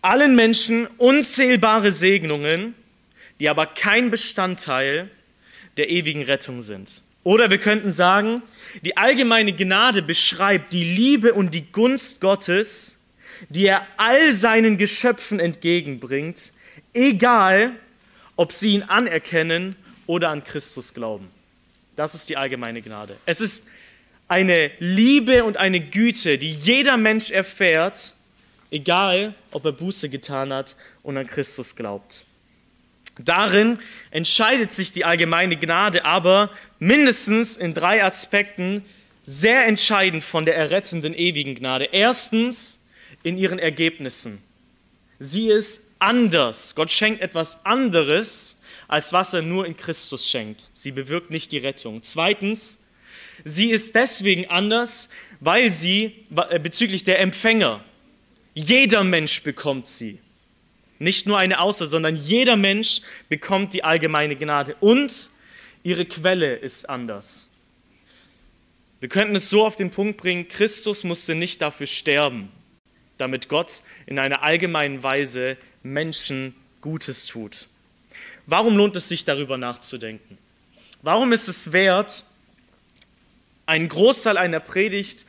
allen 0.00 0.34
Menschen 0.34 0.86
unzählbare 0.96 1.92
Segnungen, 1.92 2.74
die 3.40 3.50
aber 3.50 3.66
kein 3.66 4.10
Bestandteil 4.10 5.10
der 5.76 5.90
ewigen 5.90 6.22
Rettung 6.22 6.62
sind. 6.62 7.02
Oder 7.24 7.50
wir 7.50 7.58
könnten 7.58 7.92
sagen, 7.92 8.42
die 8.80 8.96
allgemeine 8.96 9.52
Gnade 9.52 10.02
beschreibt 10.02 10.72
die 10.72 10.84
Liebe 10.84 11.34
und 11.34 11.52
die 11.52 11.70
Gunst 11.70 12.20
Gottes, 12.20 12.96
die 13.48 13.66
er 13.66 13.86
all 13.96 14.32
seinen 14.32 14.78
Geschöpfen 14.78 15.40
entgegenbringt, 15.40 16.52
egal 16.94 17.72
ob 18.36 18.52
sie 18.52 18.74
ihn 18.74 18.82
anerkennen 18.82 19.76
oder 20.06 20.30
an 20.30 20.42
Christus 20.42 20.94
glauben. 20.94 21.28
Das 21.96 22.14
ist 22.14 22.28
die 22.28 22.36
allgemeine 22.36 22.80
Gnade. 22.80 23.16
Es 23.26 23.40
ist 23.40 23.66
eine 24.28 24.70
Liebe 24.78 25.44
und 25.44 25.58
eine 25.58 25.80
Güte, 25.80 26.38
die 26.38 26.50
jeder 26.50 26.96
Mensch 26.96 27.30
erfährt, 27.30 28.14
egal 28.70 29.34
ob 29.50 29.64
er 29.66 29.72
Buße 29.72 30.08
getan 30.08 30.52
hat 30.52 30.74
und 31.02 31.18
an 31.18 31.26
Christus 31.26 31.76
glaubt. 31.76 32.24
Darin 33.18 33.78
entscheidet 34.10 34.72
sich 34.72 34.92
die 34.92 35.04
allgemeine 35.04 35.56
Gnade 35.56 36.04
aber 36.04 36.50
mindestens 36.78 37.56
in 37.56 37.74
drei 37.74 38.02
Aspekten 38.02 38.84
sehr 39.24 39.66
entscheidend 39.66 40.24
von 40.24 40.46
der 40.46 40.56
errettenden 40.56 41.14
ewigen 41.14 41.54
Gnade. 41.54 41.88
Erstens 41.92 42.80
in 43.22 43.36
ihren 43.36 43.58
Ergebnissen. 43.58 44.42
Sie 45.18 45.48
ist 45.48 45.90
anders. 45.98 46.74
Gott 46.74 46.90
schenkt 46.90 47.20
etwas 47.20 47.64
anderes, 47.64 48.56
als 48.88 49.12
was 49.12 49.32
er 49.32 49.42
nur 49.42 49.66
in 49.66 49.76
Christus 49.76 50.28
schenkt. 50.28 50.70
Sie 50.72 50.90
bewirkt 50.90 51.30
nicht 51.30 51.52
die 51.52 51.58
Rettung. 51.58 52.02
Zweitens, 52.02 52.78
sie 53.44 53.70
ist 53.70 53.94
deswegen 53.94 54.50
anders, 54.50 55.08
weil 55.40 55.70
sie 55.70 56.26
äh, 56.50 56.58
bezüglich 56.58 57.04
der 57.04 57.20
Empfänger, 57.20 57.84
jeder 58.54 59.04
Mensch 59.04 59.42
bekommt 59.42 59.86
sie. 59.86 60.18
Nicht 61.02 61.26
nur 61.26 61.36
eine 61.36 61.58
Außer, 61.60 61.88
sondern 61.88 62.16
jeder 62.16 62.54
Mensch 62.54 63.00
bekommt 63.28 63.74
die 63.74 63.82
allgemeine 63.82 64.36
Gnade. 64.36 64.76
Und 64.78 65.30
ihre 65.82 66.04
Quelle 66.04 66.54
ist 66.54 66.88
anders. 66.88 67.50
Wir 69.00 69.08
könnten 69.08 69.34
es 69.34 69.50
so 69.50 69.66
auf 69.66 69.74
den 69.74 69.90
Punkt 69.90 70.16
bringen, 70.16 70.46
Christus 70.46 71.02
musste 71.02 71.34
nicht 71.34 71.60
dafür 71.60 71.86
sterben, 71.86 72.50
damit 73.18 73.48
Gott 73.48 73.82
in 74.06 74.20
einer 74.20 74.44
allgemeinen 74.44 75.02
Weise 75.02 75.56
Menschen 75.82 76.54
Gutes 76.82 77.26
tut. 77.26 77.66
Warum 78.46 78.76
lohnt 78.76 78.94
es 78.94 79.08
sich 79.08 79.24
darüber 79.24 79.58
nachzudenken? 79.58 80.38
Warum 81.02 81.32
ist 81.32 81.48
es 81.48 81.72
wert, 81.72 82.24
einen 83.66 83.88
Großteil 83.88 84.36
einer 84.36 84.60
Predigt 84.60 85.26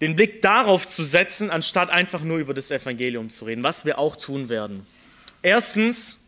den 0.00 0.16
Blick 0.16 0.40
darauf 0.40 0.88
zu 0.88 1.04
setzen, 1.04 1.50
anstatt 1.50 1.90
einfach 1.90 2.22
nur 2.22 2.38
über 2.38 2.54
das 2.54 2.70
Evangelium 2.70 3.28
zu 3.28 3.44
reden, 3.44 3.62
was 3.62 3.84
wir 3.84 3.98
auch 3.98 4.16
tun 4.16 4.48
werden. 4.48 4.86
Erstens, 5.42 6.20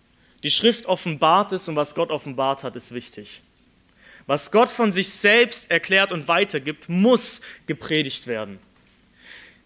die 0.43 0.51
Schrift 0.51 0.87
offenbart 0.87 1.53
es 1.53 1.69
und 1.69 1.77
was 1.77 1.95
Gott 1.95 2.11
offenbart 2.11 2.65
hat, 2.65 2.77
ist 2.77 2.93
wichtig. 2.93 3.43
Was 4.27 4.51
Gott 4.51 4.71
von 4.71 4.93
sich 4.93 5.09
selbst 5.09 5.71
erklärt 5.71 6.13
und 6.13 6.29
weitergibt, 6.29 6.89
muss 6.89 7.41
gepredigt 7.67 8.27
werden. 8.27 8.59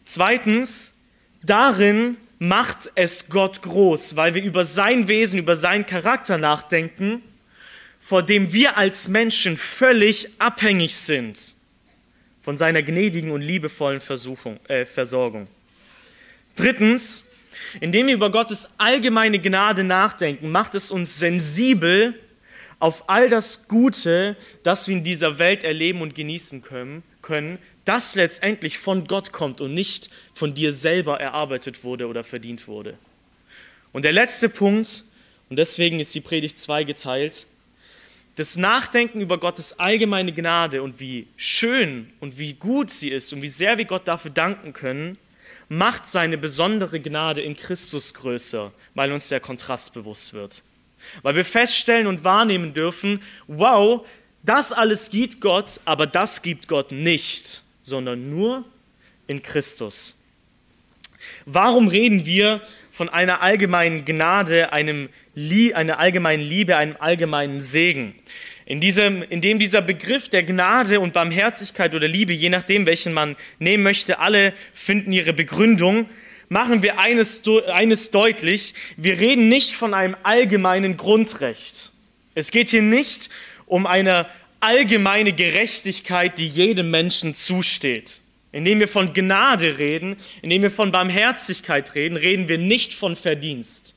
Zweitens, 0.05 0.95
darin 1.43 2.17
macht 2.39 2.91
es 2.95 3.29
Gott 3.29 3.63
groß, 3.63 4.15
weil 4.15 4.35
wir 4.35 4.43
über 4.43 4.65
sein 4.65 5.09
Wesen, 5.09 5.39
über 5.39 5.57
seinen 5.57 5.85
Charakter 5.85 6.39
nachdenken, 6.39 7.23
vor 7.99 8.23
dem 8.23 8.53
wir 8.53 8.77
als 8.77 9.09
Menschen 9.09 9.57
völlig 9.57 10.29
abhängig 10.39 10.95
sind 10.95 11.56
von 12.47 12.57
seiner 12.57 12.85
gnädigen 12.85 13.33
und 13.33 13.41
liebevollen 13.41 14.01
äh, 14.69 14.85
Versorgung. 14.87 15.49
Drittens, 16.55 17.27
indem 17.81 18.07
wir 18.07 18.15
über 18.15 18.31
Gottes 18.31 18.69
allgemeine 18.79 19.41
Gnade 19.41 19.83
nachdenken, 19.83 20.53
macht 20.53 20.77
es 20.77 20.93
uns 20.93 21.19
sensibel 21.19 22.15
auf 22.79 23.09
all 23.09 23.29
das 23.29 23.67
Gute, 23.67 24.37
das 24.63 24.87
wir 24.87 24.97
in 24.97 25.03
dieser 25.03 25.41
Welt 25.41 25.65
erleben 25.65 26.03
und 26.03 26.15
genießen 26.15 26.63
können, 26.63 27.03
können, 27.21 27.59
das 27.85 28.15
letztendlich 28.15 28.79
von 28.79 29.09
Gott 29.09 29.33
kommt 29.33 29.61
und 29.61 29.75
nicht 29.75 30.09
von 30.33 30.55
dir 30.55 30.73
selber 30.73 31.19
erarbeitet 31.19 31.83
wurde 31.83 32.07
oder 32.07 32.23
verdient 32.23 32.69
wurde. 32.69 32.97
Und 33.93 34.05
der 34.05 34.13
letzte 34.13 34.49
Punkt, 34.49 35.03
und 35.51 35.57
deswegen 35.57 35.99
ist 35.99 36.15
die 36.15 36.21
Predigt 36.21 36.59
zweigeteilt, 36.59 37.49
das 38.37 38.57
Nachdenken 38.57 39.21
über 39.21 39.39
Gottes 39.39 39.79
allgemeine 39.79 40.33
Gnade 40.33 40.83
und 40.83 41.01
wie 41.01 41.27
schön 41.37 42.13
und 42.21 42.39
wie 42.39 42.53
gut 42.55 42.91
sie 42.91 43.11
ist 43.11 43.33
und 43.33 43.43
wie 43.43 43.49
sehr 43.49 43.79
wir 43.79 43.87
Gott 43.87 44.07
dafür 44.07 44.31
danken 44.31 44.73
können, 44.73 45.19
macht 45.69 46.07
seine 46.07 46.39
besondere 46.39 47.01
Gnade 47.01 47.41
in 47.41 47.57
Christus 47.57 48.15
größer, 48.15 48.73
weil 48.95 49.11
uns 49.11 49.29
der 49.29 49.41
Kontrast 49.41 49.95
bewusst 49.95 50.35
wird. 50.35 50.63
Weil 51.23 51.35
wir 51.35 51.45
feststellen 51.45 52.07
und 52.07 52.25
wahrnehmen 52.25 52.75
dürfen, 52.75 53.23
wow, 53.47 54.07
das 54.43 54.71
alles 54.71 55.11
gibt 55.11 55.41
Gott, 55.41 55.81
aber 55.85 56.07
das 56.07 56.43
gibt 56.43 56.69
Gott 56.69 56.93
nicht, 56.93 57.63
sondern 57.83 58.31
nur 58.31 58.65
in 59.27 59.43
Christus. 59.43 60.15
Warum 61.47 61.89
reden 61.89 62.27
wir 62.27 62.61
von 62.97 63.11
einer 63.11 63.43
allgemeinen 63.43 64.07
Gnade, 64.07 64.73
einem 64.73 65.11
einer 65.75 65.99
allgemeinen 65.99 66.43
Liebe, 66.43 66.79
einem 66.79 66.97
allgemeinen 66.99 67.61
Segen. 67.61 68.15
In 68.65 68.81
diesem, 68.81 69.23
indem 69.23 69.59
dieser 69.59 69.83
Begriff 69.83 70.31
der 70.31 70.43
Gnade 70.43 70.99
und 70.99 71.13
Barmherzigkeit 71.13 71.95
oder 71.95 72.09
Liebe, 72.09 72.33
je 72.33 72.49
nachdem, 72.49 72.87
welchen 72.87 73.13
man 73.13 73.37
nehmen 73.59 73.83
möchte, 73.83 74.19
alle 74.19 74.55
finden 74.73 75.13
ihre 75.13 75.35
Begründung, 75.35 76.09
machen 76.49 76.83
wir 76.83 76.99
eines, 76.99 77.43
eines 77.71 78.13
deutlich. 78.13 78.73
Wir 78.97 79.21
reden 79.21 79.51
nicht 79.51 79.75
von 79.75 79.93
einem 79.93 80.17
allgemeinen 80.23 80.97
Grundrecht. 80.97 81.91
Es 82.35 82.51
geht 82.51 82.71
hier 82.71 82.81
nicht 82.81 83.29
um 83.67 83.85
eine 83.85 84.25
allgemeine 84.61 85.35
Gerechtigkeit, 85.35 86.39
die 86.39 86.47
jedem 86.47 86.91
Menschen 86.91 87.35
zusteht. 87.35 88.21
Indem 88.57 88.81
wir 88.81 88.89
von 88.89 89.13
Gnade 89.13 89.77
reden, 89.77 90.17
indem 90.41 90.63
wir 90.63 90.71
von 90.71 90.91
Barmherzigkeit 90.91 91.95
reden, 91.95 92.17
reden 92.17 92.49
wir 92.49 92.57
nicht 92.57 92.95
von 92.95 93.15
Verdienst. 93.15 93.95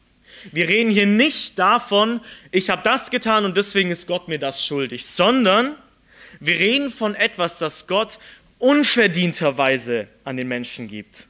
Wir 0.51 0.67
reden 0.67 0.91
hier 0.91 1.05
nicht 1.05 1.57
davon, 1.57 2.19
ich 2.51 2.69
habe 2.69 2.81
das 2.83 3.09
getan 3.09 3.45
und 3.45 3.55
deswegen 3.55 3.89
ist 3.89 4.05
Gott 4.05 4.27
mir 4.27 4.37
das 4.37 4.65
schuldig, 4.65 5.05
sondern 5.05 5.77
wir 6.41 6.55
reden 6.55 6.91
von 6.91 7.15
etwas, 7.15 7.57
das 7.59 7.87
Gott 7.87 8.19
unverdienterweise 8.57 10.09
an 10.25 10.35
den 10.35 10.49
Menschen 10.49 10.89
gibt. 10.89 11.27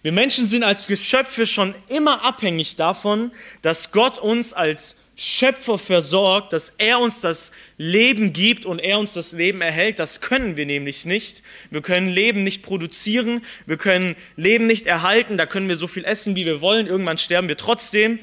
Wir 0.00 0.12
Menschen 0.12 0.46
sind 0.46 0.64
als 0.64 0.86
Geschöpfe 0.86 1.46
schon 1.46 1.74
immer 1.88 2.24
abhängig 2.24 2.74
davon, 2.74 3.32
dass 3.60 3.92
Gott 3.92 4.16
uns 4.18 4.54
als 4.54 4.96
Schöpfer 5.22 5.76
versorgt, 5.76 6.54
dass 6.54 6.72
er 6.78 6.98
uns 6.98 7.20
das 7.20 7.52
Leben 7.76 8.32
gibt 8.32 8.64
und 8.64 8.78
er 8.78 8.98
uns 8.98 9.12
das 9.12 9.32
Leben 9.32 9.60
erhält. 9.60 9.98
Das 9.98 10.22
können 10.22 10.56
wir 10.56 10.64
nämlich 10.64 11.04
nicht. 11.04 11.42
Wir 11.70 11.82
können 11.82 12.08
Leben 12.08 12.42
nicht 12.42 12.62
produzieren, 12.62 13.44
wir 13.66 13.76
können 13.76 14.16
Leben 14.36 14.66
nicht 14.66 14.86
erhalten, 14.86 15.36
da 15.36 15.44
können 15.44 15.68
wir 15.68 15.76
so 15.76 15.88
viel 15.88 16.06
essen, 16.06 16.36
wie 16.36 16.46
wir 16.46 16.62
wollen, 16.62 16.86
irgendwann 16.86 17.18
sterben 17.18 17.48
wir 17.48 17.58
trotzdem. 17.58 18.18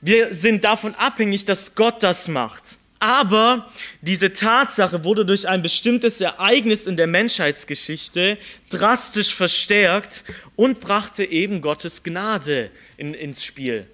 Wir 0.00 0.34
sind 0.34 0.64
davon 0.64 0.94
abhängig, 0.94 1.44
dass 1.44 1.74
Gott 1.74 2.02
das 2.02 2.26
macht. 2.26 2.78
Aber 3.00 3.70
diese 4.00 4.32
Tatsache 4.32 5.04
wurde 5.04 5.26
durch 5.26 5.46
ein 5.46 5.60
bestimmtes 5.60 6.22
Ereignis 6.22 6.86
in 6.86 6.96
der 6.96 7.06
Menschheitsgeschichte 7.06 8.38
drastisch 8.70 9.34
verstärkt 9.34 10.24
und 10.56 10.80
brachte 10.80 11.22
eben 11.22 11.60
Gottes 11.60 12.02
Gnade 12.02 12.70
in, 12.96 13.12
ins 13.12 13.44
Spiel. 13.44 13.86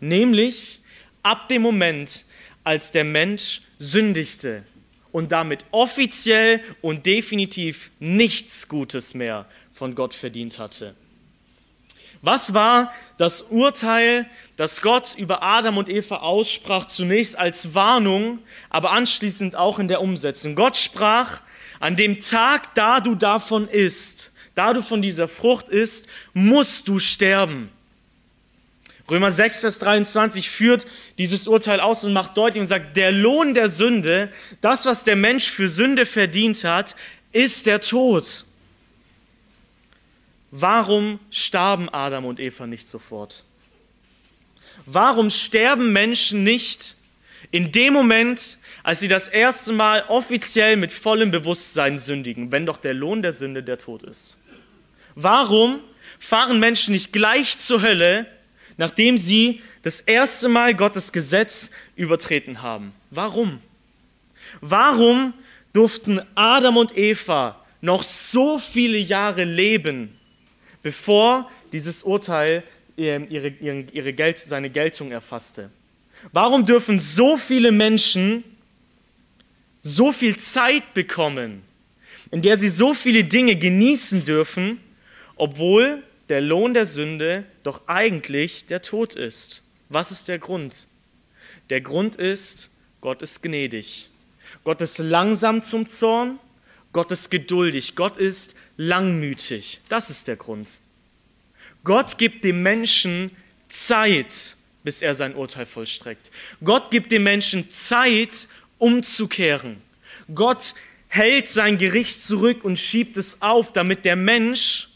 Nämlich 0.00 0.79
ab 1.22 1.48
dem 1.48 1.62
Moment, 1.62 2.24
als 2.64 2.90
der 2.90 3.04
Mensch 3.04 3.62
sündigte 3.78 4.64
und 5.12 5.32
damit 5.32 5.64
offiziell 5.70 6.60
und 6.82 7.06
definitiv 7.06 7.90
nichts 7.98 8.68
Gutes 8.68 9.14
mehr 9.14 9.46
von 9.72 9.94
Gott 9.94 10.14
verdient 10.14 10.58
hatte. 10.58 10.94
Was 12.22 12.52
war 12.52 12.92
das 13.16 13.42
Urteil, 13.42 14.28
das 14.56 14.82
Gott 14.82 15.14
über 15.16 15.42
Adam 15.42 15.78
und 15.78 15.88
Eva 15.88 16.16
aussprach, 16.16 16.84
zunächst 16.84 17.38
als 17.38 17.74
Warnung, 17.74 18.40
aber 18.68 18.92
anschließend 18.92 19.56
auch 19.56 19.78
in 19.78 19.88
der 19.88 20.02
Umsetzung? 20.02 20.54
Gott 20.54 20.76
sprach, 20.76 21.40
an 21.80 21.96
dem 21.96 22.20
Tag, 22.20 22.74
da 22.74 23.00
du 23.00 23.14
davon 23.14 23.66
isst, 23.68 24.30
da 24.54 24.74
du 24.74 24.82
von 24.82 25.00
dieser 25.00 25.28
Frucht 25.28 25.70
isst, 25.70 26.06
musst 26.34 26.88
du 26.88 26.98
sterben. 26.98 27.70
Römer 29.10 29.30
6, 29.30 29.60
Vers 29.60 29.78
23 29.80 30.48
führt 30.50 30.86
dieses 31.18 31.48
Urteil 31.48 31.80
aus 31.80 32.04
und 32.04 32.12
macht 32.12 32.36
deutlich 32.36 32.60
und 32.60 32.68
sagt, 32.68 32.96
der 32.96 33.10
Lohn 33.10 33.54
der 33.54 33.68
Sünde, 33.68 34.30
das, 34.60 34.86
was 34.86 35.04
der 35.04 35.16
Mensch 35.16 35.50
für 35.50 35.68
Sünde 35.68 36.06
verdient 36.06 36.62
hat, 36.62 36.94
ist 37.32 37.66
der 37.66 37.80
Tod. 37.80 38.44
Warum 40.52 41.18
starben 41.30 41.88
Adam 41.88 42.24
und 42.24 42.40
Eva 42.40 42.66
nicht 42.66 42.88
sofort? 42.88 43.44
Warum 44.86 45.30
sterben 45.30 45.92
Menschen 45.92 46.42
nicht 46.44 46.96
in 47.50 47.72
dem 47.72 47.92
Moment, 47.92 48.58
als 48.82 49.00
sie 49.00 49.08
das 49.08 49.28
erste 49.28 49.72
Mal 49.72 50.04
offiziell 50.08 50.76
mit 50.76 50.92
vollem 50.92 51.30
Bewusstsein 51.30 51.98
sündigen, 51.98 52.52
wenn 52.52 52.66
doch 52.66 52.76
der 52.76 52.94
Lohn 52.94 53.22
der 53.22 53.32
Sünde 53.32 53.62
der 53.62 53.78
Tod 53.78 54.02
ist? 54.02 54.38
Warum 55.14 55.80
fahren 56.18 56.58
Menschen 56.60 56.92
nicht 56.92 57.12
gleich 57.12 57.58
zur 57.58 57.82
Hölle, 57.82 58.26
nachdem 58.80 59.18
sie 59.18 59.60
das 59.82 60.00
erste 60.00 60.48
Mal 60.48 60.74
Gottes 60.74 61.12
Gesetz 61.12 61.70
übertreten 61.96 62.62
haben? 62.62 62.94
Warum? 63.10 63.60
Warum 64.62 65.34
durften 65.74 66.22
Adam 66.34 66.78
und 66.78 66.96
Eva 66.96 67.62
noch 67.82 68.02
so 68.02 68.58
viele 68.58 68.96
Jahre 68.96 69.44
leben, 69.44 70.16
bevor 70.82 71.50
dieses 71.72 72.02
Urteil 72.02 72.62
ähm, 72.96 73.26
ihre, 73.28 73.48
ihre, 73.48 73.84
ihre 73.92 74.12
Geld, 74.14 74.38
seine 74.38 74.70
Geltung 74.70 75.12
erfasste. 75.12 75.70
Warum 76.32 76.64
dürfen 76.64 77.00
so 77.00 77.36
viele 77.36 77.72
Menschen 77.72 78.44
so 79.82 80.10
viel 80.10 80.38
Zeit 80.38 80.94
bekommen, 80.94 81.60
in 82.30 82.40
der 82.40 82.58
sie 82.58 82.70
so 82.70 82.94
viele 82.94 83.24
Dinge 83.24 83.56
genießen 83.56 84.24
dürfen, 84.24 84.80
obwohl 85.36 86.02
der 86.30 86.40
Lohn 86.40 86.74
der 86.74 86.86
Sünde 86.86 87.44
doch 87.62 87.82
eigentlich 87.88 88.66
der 88.66 88.82
Tod 88.82 89.14
ist? 89.14 89.62
Was 89.88 90.10
ist 90.10 90.28
der 90.28 90.38
Grund? 90.38 90.86
Der 91.68 91.80
Grund 91.80 92.16
ist, 92.16 92.70
Gott 93.00 93.22
ist 93.22 93.42
gnädig. 93.42 94.08
Gott 94.64 94.80
ist 94.80 94.98
langsam 94.98 95.62
zum 95.62 95.88
Zorn, 95.88 96.38
Gott 96.92 97.12
ist 97.12 97.30
geduldig, 97.30 97.94
Gott 97.96 98.16
ist 98.16 98.56
langmütig. 98.76 99.80
Das 99.88 100.10
ist 100.10 100.28
der 100.28 100.36
Grund. 100.36 100.78
Gott 101.84 102.18
gibt 102.18 102.44
dem 102.44 102.62
Menschen 102.62 103.30
Zeit, 103.68 104.56
bis 104.82 105.02
er 105.02 105.14
sein 105.14 105.34
Urteil 105.34 105.66
vollstreckt. 105.66 106.30
Gott 106.62 106.90
gibt 106.90 107.12
dem 107.12 107.22
Menschen 107.22 107.70
Zeit, 107.70 108.48
umzukehren. 108.78 109.80
Gott 110.34 110.74
hält 111.08 111.48
sein 111.48 111.78
Gericht 111.78 112.22
zurück 112.22 112.64
und 112.64 112.78
schiebt 112.78 113.16
es 113.16 113.42
auf, 113.42 113.72
damit 113.72 114.04
der 114.04 114.16
Mensch 114.16 114.89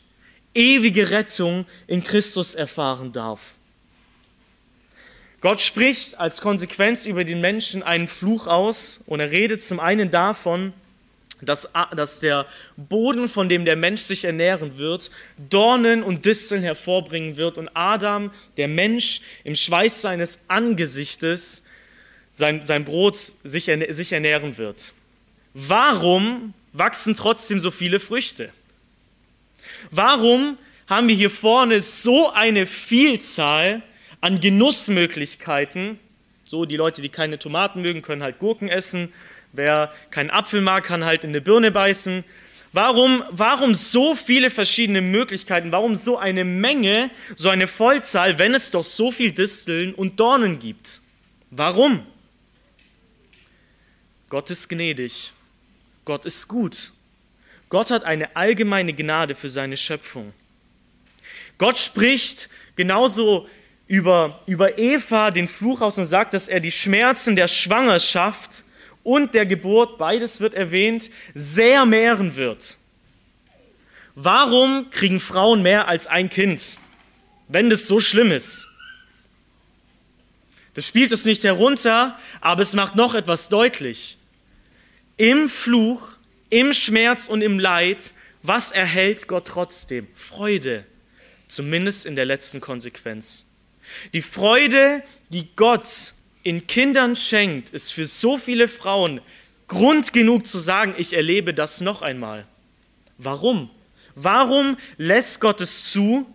ewige 0.54 1.10
Rettung 1.10 1.66
in 1.86 2.02
Christus 2.02 2.54
erfahren 2.54 3.12
darf. 3.12 3.54
Gott 5.40 5.60
spricht 5.60 6.18
als 6.18 6.40
Konsequenz 6.40 7.04
über 7.04 7.24
den 7.24 7.40
Menschen 7.40 7.82
einen 7.82 8.06
Fluch 8.06 8.46
aus 8.46 9.00
und 9.06 9.20
er 9.20 9.30
redet 9.30 9.62
zum 9.62 9.78
einen 9.78 10.10
davon, 10.10 10.72
dass, 11.42 11.68
dass 11.94 12.20
der 12.20 12.46
Boden, 12.76 13.28
von 13.28 13.50
dem 13.50 13.66
der 13.66 13.76
Mensch 13.76 14.00
sich 14.00 14.24
ernähren 14.24 14.78
wird, 14.78 15.10
Dornen 15.36 16.02
und 16.02 16.24
Disteln 16.24 16.62
hervorbringen 16.62 17.36
wird 17.36 17.58
und 17.58 17.68
Adam, 17.74 18.32
der 18.56 18.68
Mensch, 18.68 19.20
im 19.44 19.54
Schweiß 19.54 20.00
seines 20.00 20.40
Angesichtes 20.48 21.62
sein, 22.32 22.64
sein 22.64 22.84
Brot 22.84 23.32
sich, 23.44 23.70
sich 23.88 24.12
ernähren 24.12 24.56
wird. 24.56 24.92
Warum 25.52 26.54
wachsen 26.72 27.16
trotzdem 27.16 27.60
so 27.60 27.70
viele 27.70 28.00
Früchte? 28.00 28.50
Warum 29.90 30.58
haben 30.86 31.08
wir 31.08 31.14
hier 31.14 31.30
vorne 31.30 31.80
so 31.80 32.30
eine 32.30 32.66
Vielzahl 32.66 33.82
an 34.20 34.40
Genussmöglichkeiten? 34.40 35.98
So, 36.44 36.64
die 36.64 36.76
Leute, 36.76 37.02
die 37.02 37.08
keine 37.08 37.38
Tomaten 37.38 37.82
mögen, 37.82 38.02
können 38.02 38.22
halt 38.22 38.38
Gurken 38.38 38.68
essen. 38.68 39.12
Wer 39.52 39.92
keinen 40.10 40.30
Apfel 40.30 40.60
mag, 40.60 40.84
kann 40.84 41.04
halt 41.04 41.24
in 41.24 41.30
eine 41.30 41.40
Birne 41.40 41.70
beißen. 41.70 42.24
Warum, 42.72 43.22
warum 43.30 43.72
so 43.72 44.16
viele 44.16 44.50
verschiedene 44.50 45.00
Möglichkeiten? 45.00 45.70
Warum 45.70 45.94
so 45.94 46.18
eine 46.18 46.44
Menge, 46.44 47.10
so 47.36 47.48
eine 47.48 47.68
Vollzahl, 47.68 48.38
wenn 48.40 48.52
es 48.52 48.72
doch 48.72 48.82
so 48.82 49.12
viel 49.12 49.30
Disteln 49.30 49.94
und 49.94 50.18
Dornen 50.18 50.58
gibt? 50.58 51.00
Warum? 51.50 52.04
Gott 54.28 54.50
ist 54.50 54.68
gnädig. 54.68 55.32
Gott 56.04 56.26
ist 56.26 56.48
gut. 56.48 56.90
Gott 57.68 57.90
hat 57.90 58.04
eine 58.04 58.36
allgemeine 58.36 58.92
Gnade 58.92 59.34
für 59.34 59.48
seine 59.48 59.76
Schöpfung. 59.76 60.32
Gott 61.58 61.78
spricht 61.78 62.48
genauso 62.76 63.48
über, 63.86 64.40
über 64.46 64.78
Eva 64.78 65.30
den 65.30 65.48
Fluch 65.48 65.80
aus 65.80 65.98
und 65.98 66.04
sagt, 66.04 66.34
dass 66.34 66.48
er 66.48 66.60
die 66.60 66.70
Schmerzen 66.70 67.36
der 67.36 67.48
Schwangerschaft 67.48 68.64
und 69.02 69.34
der 69.34 69.46
Geburt, 69.46 69.98
beides 69.98 70.40
wird 70.40 70.54
erwähnt, 70.54 71.10
sehr 71.34 71.84
mehren 71.84 72.36
wird. 72.36 72.76
Warum 74.14 74.90
kriegen 74.90 75.20
Frauen 75.20 75.62
mehr 75.62 75.88
als 75.88 76.06
ein 76.06 76.30
Kind, 76.30 76.78
wenn 77.48 77.68
das 77.68 77.86
so 77.86 78.00
schlimm 78.00 78.30
ist? 78.30 78.66
Das 80.74 80.88
spielt 80.88 81.12
es 81.12 81.24
nicht 81.24 81.44
herunter, 81.44 82.18
aber 82.40 82.62
es 82.62 82.74
macht 82.74 82.96
noch 82.96 83.14
etwas 83.14 83.48
deutlich. 83.48 84.16
Im 85.16 85.48
Fluch, 85.48 86.13
im 86.50 86.72
Schmerz 86.72 87.26
und 87.28 87.42
im 87.42 87.58
Leid, 87.58 88.12
was 88.42 88.72
erhält 88.72 89.26
Gott 89.26 89.46
trotzdem? 89.46 90.06
Freude, 90.14 90.84
zumindest 91.48 92.06
in 92.06 92.14
der 92.14 92.24
letzten 92.24 92.60
Konsequenz. 92.60 93.46
Die 94.12 94.22
Freude, 94.22 95.02
die 95.30 95.48
Gott 95.56 96.12
in 96.42 96.66
Kindern 96.66 97.16
schenkt, 97.16 97.70
ist 97.70 97.92
für 97.92 98.06
so 98.06 98.38
viele 98.38 98.68
Frauen 98.68 99.20
Grund 99.66 100.12
genug 100.12 100.46
zu 100.46 100.58
sagen, 100.58 100.94
ich 100.98 101.14
erlebe 101.14 101.54
das 101.54 101.80
noch 101.80 102.02
einmal. 102.02 102.46
Warum? 103.18 103.70
Warum 104.14 104.76
lässt 104.98 105.40
Gott 105.40 105.60
es 105.60 105.90
zu, 105.90 106.26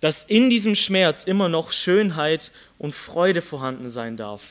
dass 0.00 0.22
in 0.22 0.48
diesem 0.48 0.76
Schmerz 0.76 1.24
immer 1.24 1.48
noch 1.48 1.72
Schönheit 1.72 2.52
und 2.78 2.94
Freude 2.94 3.42
vorhanden 3.42 3.90
sein 3.90 4.16
darf? 4.16 4.42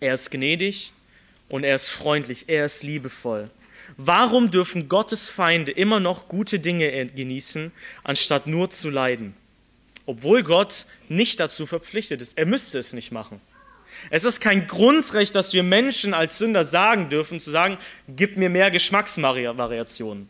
Er 0.00 0.14
ist 0.14 0.30
gnädig 0.30 0.92
und 1.52 1.62
er 1.62 1.76
ist 1.76 1.88
freundlich, 1.88 2.46
er 2.48 2.64
ist 2.64 2.82
liebevoll. 2.82 3.48
Warum 3.96 4.50
dürfen 4.50 4.88
Gottes 4.88 5.30
Feinde 5.30 5.70
immer 5.70 6.00
noch 6.00 6.26
gute 6.26 6.58
Dinge 6.58 7.06
genießen, 7.06 7.70
anstatt 8.02 8.48
nur 8.48 8.70
zu 8.70 8.90
leiden? 8.90 9.36
obwohl 10.06 10.42
Gott 10.42 10.86
nicht 11.08 11.40
dazu 11.40 11.66
verpflichtet 11.66 12.20
ist. 12.22 12.36
Er 12.38 12.46
müsste 12.46 12.78
es 12.78 12.92
nicht 12.92 13.12
machen. 13.12 13.40
Es 14.10 14.24
ist 14.24 14.40
kein 14.40 14.66
Grundrecht, 14.66 15.34
dass 15.34 15.52
wir 15.52 15.62
Menschen 15.62 16.14
als 16.14 16.38
Sünder 16.38 16.64
sagen 16.64 17.08
dürfen, 17.08 17.38
zu 17.38 17.50
sagen, 17.50 17.78
gib 18.08 18.36
mir 18.36 18.50
mehr 18.50 18.70
Geschmacksvariationen, 18.70 20.28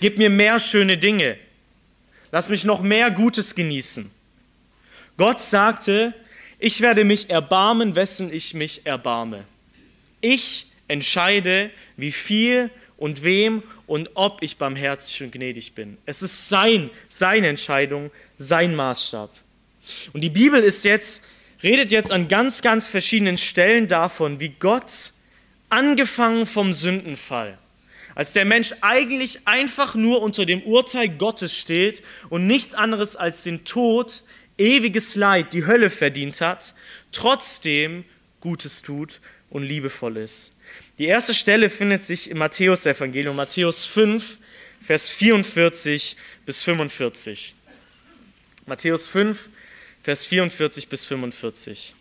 gib 0.00 0.18
mir 0.18 0.30
mehr 0.30 0.58
schöne 0.58 0.98
Dinge, 0.98 1.38
lass 2.32 2.48
mich 2.48 2.64
noch 2.64 2.80
mehr 2.80 3.10
Gutes 3.10 3.54
genießen. 3.54 4.10
Gott 5.16 5.40
sagte, 5.40 6.14
ich 6.58 6.80
werde 6.80 7.04
mich 7.04 7.30
erbarmen, 7.30 7.94
wessen 7.94 8.32
ich 8.32 8.54
mich 8.54 8.84
erbarme. 8.84 9.44
Ich 10.20 10.66
entscheide, 10.88 11.70
wie 11.96 12.12
viel 12.12 12.70
und 12.96 13.22
wem 13.22 13.62
und 13.86 14.10
ob 14.14 14.42
ich 14.42 14.56
barmherzig 14.56 15.22
und 15.22 15.32
gnädig 15.32 15.74
bin. 15.74 15.96
Es 16.04 16.22
ist 16.22 16.48
sein, 16.48 16.90
seine 17.08 17.48
Entscheidung, 17.48 18.10
sein 18.36 18.74
Maßstab. 18.74 19.30
Und 20.12 20.20
die 20.20 20.30
Bibel 20.30 20.62
ist 20.62 20.84
jetzt, 20.84 21.24
redet 21.62 21.92
jetzt 21.92 22.12
an 22.12 22.28
ganz, 22.28 22.60
ganz 22.60 22.86
verschiedenen 22.86 23.38
Stellen 23.38 23.88
davon, 23.88 24.40
wie 24.40 24.50
Gott, 24.50 25.12
angefangen 25.70 26.46
vom 26.46 26.72
Sündenfall, 26.72 27.58
als 28.14 28.32
der 28.32 28.44
Mensch 28.44 28.74
eigentlich 28.80 29.46
einfach 29.46 29.94
nur 29.94 30.22
unter 30.22 30.44
dem 30.44 30.62
Urteil 30.62 31.08
Gottes 31.08 31.56
steht 31.56 32.02
und 32.30 32.46
nichts 32.46 32.74
anderes 32.74 33.16
als 33.16 33.42
den 33.42 33.64
Tod, 33.64 34.24
ewiges 34.56 35.14
Leid, 35.14 35.52
die 35.52 35.66
Hölle 35.66 35.90
verdient 35.90 36.40
hat, 36.40 36.74
trotzdem 37.12 38.04
Gutes 38.40 38.82
tut 38.82 39.20
und 39.50 39.62
liebevoll 39.62 40.16
ist. 40.18 40.52
Die 40.98 41.06
erste 41.06 41.34
Stelle 41.34 41.70
findet 41.70 42.02
sich 42.02 42.30
im 42.30 42.38
Matthäus-Evangelium, 42.38 43.36
Matthäus 43.36 43.84
5, 43.84 44.38
Vers 44.80 45.08
44 45.08 46.16
bis 46.46 46.62
45. 46.62 47.54
Matthäus 48.66 49.06
5, 49.06 49.48
Vers 50.02 50.26
44 50.26 50.88
bis 50.88 51.04
45. 51.04 51.94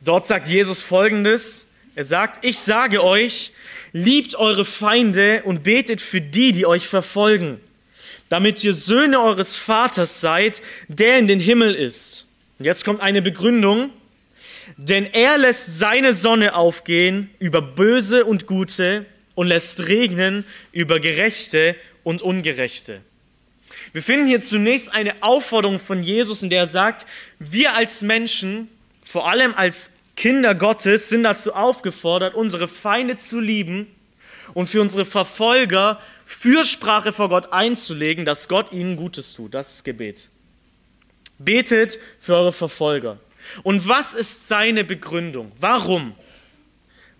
Dort 0.00 0.26
sagt 0.26 0.48
Jesus 0.48 0.80
folgendes. 0.80 1.66
Er 1.94 2.04
sagt, 2.04 2.44
ich 2.44 2.58
sage 2.58 3.02
euch, 3.02 3.52
liebt 3.92 4.36
eure 4.36 4.64
Feinde 4.64 5.42
und 5.44 5.64
betet 5.64 6.00
für 6.00 6.20
die, 6.20 6.52
die 6.52 6.66
euch 6.66 6.86
verfolgen, 6.86 7.60
damit 8.28 8.62
ihr 8.64 8.74
Söhne 8.74 9.20
eures 9.20 9.56
Vaters 9.56 10.20
seid, 10.20 10.62
der 10.88 11.18
in 11.18 11.28
den 11.28 11.40
Himmel 11.40 11.74
ist. 11.74 12.26
Und 12.58 12.64
jetzt 12.64 12.84
kommt 12.84 13.00
eine 13.00 13.22
Begründung. 13.22 13.90
Denn 14.76 15.06
er 15.06 15.38
lässt 15.38 15.78
seine 15.78 16.12
Sonne 16.12 16.54
aufgehen 16.54 17.30
über 17.38 17.62
Böse 17.62 18.24
und 18.24 18.46
Gute 18.46 19.06
und 19.34 19.46
lässt 19.46 19.88
regnen 19.88 20.44
über 20.72 21.00
Gerechte 21.00 21.74
und 22.04 22.22
Ungerechte. 22.22 23.00
Wir 23.92 24.02
finden 24.02 24.26
hier 24.26 24.40
zunächst 24.40 24.92
eine 24.92 25.22
Aufforderung 25.22 25.80
von 25.80 26.02
Jesus, 26.02 26.42
in 26.42 26.50
der 26.50 26.60
er 26.60 26.66
sagt, 26.66 27.06
wir 27.38 27.74
als 27.74 28.02
Menschen, 28.02 28.68
vor 29.02 29.28
allem 29.28 29.54
als 29.54 29.92
Kinder 30.16 30.54
Gottes, 30.54 31.08
sind 31.08 31.22
dazu 31.22 31.54
aufgefordert, 31.54 32.34
unsere 32.34 32.68
Feinde 32.68 33.16
zu 33.16 33.40
lieben 33.40 33.86
und 34.52 34.68
für 34.68 34.82
unsere 34.82 35.06
Verfolger 35.06 36.00
Fürsprache 36.30 37.14
vor 37.14 37.30
Gott 37.30 37.54
einzulegen, 37.54 38.26
dass 38.26 38.48
Gott 38.48 38.70
ihnen 38.70 38.96
Gutes 38.96 39.32
tut. 39.32 39.54
Das 39.54 39.72
ist 39.72 39.82
Gebet. 39.82 40.28
Betet 41.38 41.98
für 42.20 42.34
eure 42.36 42.52
Verfolger. 42.52 43.18
Und 43.62 43.88
was 43.88 44.14
ist 44.14 44.46
seine 44.46 44.84
Begründung? 44.84 45.52
Warum? 45.58 46.14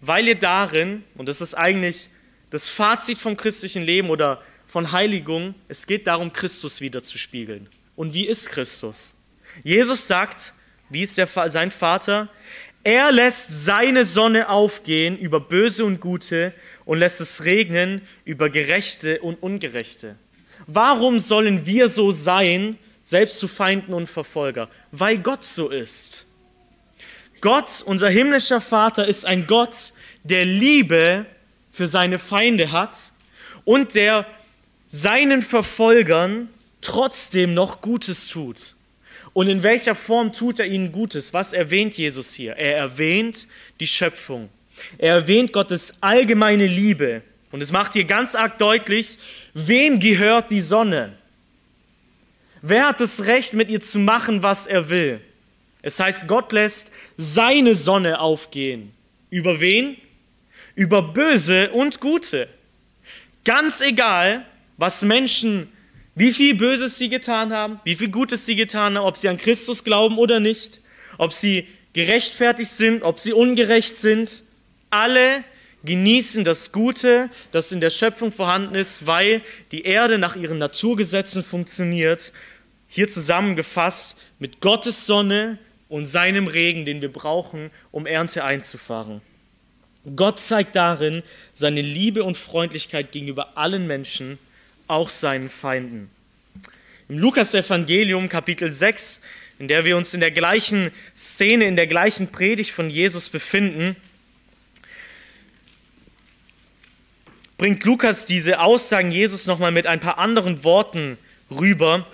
Weil 0.03 0.29
ihr 0.29 0.39
darin, 0.39 1.05
und 1.15 1.27
das 1.27 1.41
ist 1.41 1.55
eigentlich 1.55 2.11
das 2.51 2.69
Fazit 2.69 3.19
vom 3.19 3.39
christlichen 3.39 3.83
Leben 3.83 4.11
oder 4.11 4.43
von 4.67 4.93
Heiligung, 4.93 5.55
es 5.69 5.87
geht 5.87 6.07
darum, 6.07 6.31
Christus 6.31 6.83
wiederzuspiegeln. 6.83 7.67
Und 7.97 8.13
wie 8.13 8.27
ist 8.27 8.51
Christus? 8.51 9.15
Jesus 9.65 10.07
sagt, 10.07 10.53
wie 10.91 11.03
ist 11.03 11.17
der, 11.17 11.29
sein 11.49 11.71
Vater? 11.71 12.29
Er 12.85 13.11
lässt 13.11 13.65
seine 13.65 14.05
Sonne 14.05 14.51
aufgehen 14.51 15.17
über 15.17 15.41
Böse 15.41 15.87
und 15.87 15.99
Gute 15.99 16.53
und 16.89 17.01
lässt 17.01 17.21
es 17.21 17.45
regnen 17.45 18.01
über 18.25 18.49
Gerechte 18.49 19.21
und 19.21 19.43
Ungerechte. 19.43 20.17
Warum 20.67 21.19
sollen 21.21 21.67
wir 21.67 21.89
so 21.89 22.13
sein, 22.13 22.79
selbst 23.05 23.39
zu 23.39 23.47
Feinden 23.47 23.93
und 23.93 24.07
Verfolger, 24.07 24.71
weil 24.91 25.19
Gott 25.19 25.45
so 25.45 25.69
ist. 25.69 26.25
Gott, 27.43 27.83
unser 27.85 28.09
himmlischer 28.09 28.63
Vater, 28.63 29.07
ist 29.07 29.27
ein 29.27 29.47
Gott, 29.47 29.93
der 30.25 30.47
Liebe 30.47 31.27
für 31.71 31.87
seine 31.87 32.19
Feinde 32.19 32.73
hat 32.73 33.13
und 33.67 33.95
der 33.95 34.27
seinen 34.89 35.43
Verfolgern 35.43 36.49
trotzdem 36.81 37.53
noch 37.53 37.83
Gutes 37.83 38.29
tut. 38.29 38.75
Und 39.35 39.49
in 39.49 39.63
welcher 39.63 39.95
Form 39.95 40.33
tut 40.33 40.59
er 40.59 40.67
ihnen 40.67 40.91
Gutes? 40.91 41.35
Was 41.35 41.53
erwähnt 41.53 41.99
Jesus 41.99 42.33
hier? 42.33 42.57
Er 42.57 42.77
erwähnt 42.77 43.47
die 43.79 43.87
Schöpfung. 43.87 44.49
Er 44.99 45.15
erwähnt 45.15 45.53
Gottes 45.53 45.93
allgemeine 46.01 46.67
Liebe. 46.67 47.23
Und 47.51 47.61
es 47.61 47.73
macht 47.73 47.95
hier 47.95 48.05
ganz 48.05 48.35
arg 48.35 48.59
deutlich, 48.59 49.19
wem 49.55 50.01
gehört 50.01 50.51
die 50.51 50.61
Sonne? 50.61 51.15
Wer 52.61 52.89
hat 52.89 53.01
das 53.01 53.27
Recht, 53.27 53.53
mit 53.53 53.69
ihr 53.71 53.81
zu 53.81 53.99
machen, 53.99 54.43
was 54.43 54.67
er 54.67 54.89
will? 54.89 55.21
Es 55.83 56.01
heißt, 56.01 56.27
Gott 56.27 56.53
lässt 56.53 56.93
seine 57.17 57.75
Sonne 57.75 58.21
aufgehen. 58.21 58.93
Über 59.31 59.61
wen? 59.61 59.97
Über 60.75 61.03
Böse 61.03 61.71
und 61.71 62.01
Gute. 62.01 62.49
Ganz 63.45 63.81
egal, 63.81 64.45
was 64.77 65.03
Menschen, 65.03 65.73
wie 66.15 66.33
viel 66.33 66.55
Böses 66.55 66.99
sie 66.99 67.09
getan 67.09 67.53
haben, 67.53 67.81
wie 67.85 67.95
viel 67.95 68.11
Gutes 68.11 68.45
sie 68.45 68.57
getan 68.57 68.97
haben, 68.97 69.05
ob 69.05 69.17
sie 69.17 69.29
an 69.29 69.39
Christus 69.39 69.85
glauben 69.85 70.19
oder 70.19 70.41
nicht, 70.41 70.81
ob 71.17 71.33
sie 71.33 71.69
gerechtfertigt 71.93 72.73
sind, 72.73 73.03
ob 73.03 73.19
sie 73.19 73.33
ungerecht 73.33 73.97
sind. 73.97 74.43
Alle 74.91 75.45
genießen 75.85 76.45
das 76.45 76.73
Gute, 76.73 77.31
das 77.53 77.73
in 77.73 77.81
der 77.81 77.91
Schöpfung 77.91 78.33
vorhanden 78.33 78.75
ist, 78.75 79.07
weil 79.07 79.43
die 79.73 79.83
Erde 79.83 80.19
nach 80.19 80.37
ihren 80.37 80.59
Naturgesetzen 80.59 81.45
funktioniert. 81.45 82.33
Hier 82.89 83.09
zusammengefasst 83.09 84.19
mit 84.39 84.61
Gottes 84.61 85.07
Sonne 85.07 85.59
und 85.89 86.07
seinem 86.07 86.47
Regen, 86.47 86.85
den 86.85 87.01
wir 87.01 87.13
brauchen, 87.13 87.71
um 87.91 88.07
Ernte 88.07 88.45
einzufahren. 88.45 89.21
Gott 90.17 90.41
zeigt 90.41 90.75
darin 90.75 91.23
seine 91.53 91.83
Liebe 91.83 92.25
und 92.25 92.39
Freundlichkeit 92.39 93.13
gegenüber 93.13 93.57
allen 93.57 93.87
Menschen, 93.87 94.39
auch 94.87 95.11
seinen 95.11 95.49
Feinden. 95.49 96.11
Im 97.09 97.19
Lukas-Evangelium, 97.19 98.29
Kapitel 98.29 98.71
6, 98.71 99.21
in 99.59 99.69
der 99.69 99.85
wir 99.85 99.97
uns 99.97 100.15
in 100.15 100.21
der 100.21 100.31
gleichen 100.31 100.91
Szene, 101.17 101.67
in 101.67 101.77
der 101.77 101.87
gleichen 101.87 102.29
Predigt 102.29 102.71
von 102.71 102.91
Jesus 102.91 103.29
befinden, 103.29 103.97
bringt 107.59 107.85
Lukas 107.85 108.25
diese 108.25 108.61
Aussagen 108.61 109.11
Jesus 109.11 109.49
nochmal 109.49 109.73
mit 109.73 109.89
ein 109.89 109.99
paar 109.99 110.19
anderen 110.19 110.63
Worten 110.63 111.19
rüber. 111.51 112.07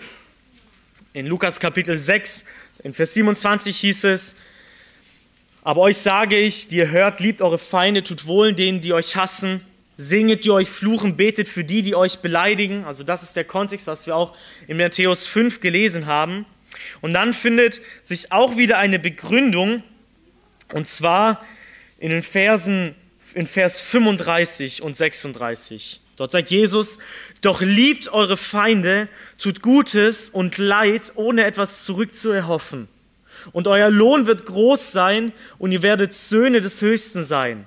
In 1.12 1.26
Lukas 1.26 1.60
Kapitel 1.60 1.98
6, 1.98 2.46
in 2.82 2.94
Vers 2.94 3.12
27 3.12 3.76
hieß 3.76 4.04
es, 4.04 4.34
aber 5.62 5.82
euch 5.82 5.98
sage 5.98 6.38
ich, 6.38 6.68
die 6.68 6.76
ihr 6.76 6.90
hört, 6.90 7.20
liebt 7.20 7.42
eure 7.42 7.58
Feinde, 7.58 8.02
tut 8.02 8.26
wohl 8.26 8.54
denen, 8.54 8.80
die 8.80 8.94
euch 8.94 9.16
hassen, 9.16 9.60
singet, 9.98 10.46
die 10.46 10.50
euch 10.50 10.70
fluchen, 10.70 11.14
betet 11.14 11.46
für 11.46 11.62
die, 11.62 11.82
die 11.82 11.94
euch 11.94 12.20
beleidigen. 12.20 12.86
Also 12.86 13.04
das 13.04 13.22
ist 13.22 13.36
der 13.36 13.44
Kontext, 13.44 13.86
was 13.86 14.06
wir 14.06 14.16
auch 14.16 14.34
in 14.66 14.78
Matthäus 14.78 15.26
5 15.26 15.60
gelesen 15.60 16.06
haben. 16.06 16.46
Und 17.02 17.12
dann 17.12 17.34
findet 17.34 17.82
sich 18.02 18.32
auch 18.32 18.56
wieder 18.56 18.78
eine 18.78 18.98
Begründung, 18.98 19.82
und 20.72 20.88
zwar 20.88 21.44
in 21.98 22.10
den 22.10 22.22
Versen 22.22 22.94
in 23.34 23.46
Vers 23.46 23.80
35 23.80 24.82
und 24.82 24.96
36. 24.96 26.00
Dort 26.16 26.32
sagt 26.32 26.50
Jesus, 26.50 26.98
doch 27.40 27.60
liebt 27.60 28.08
eure 28.08 28.36
Feinde, 28.36 29.08
tut 29.38 29.62
Gutes 29.62 30.28
und 30.28 30.58
Leid, 30.58 31.12
ohne 31.16 31.44
etwas 31.44 31.84
zurückzuerhoffen. 31.84 32.88
Und 33.52 33.66
euer 33.66 33.90
Lohn 33.90 34.26
wird 34.26 34.46
groß 34.46 34.92
sein 34.92 35.32
und 35.58 35.72
ihr 35.72 35.82
werdet 35.82 36.14
Söhne 36.14 36.60
des 36.60 36.80
Höchsten 36.80 37.24
sein. 37.24 37.66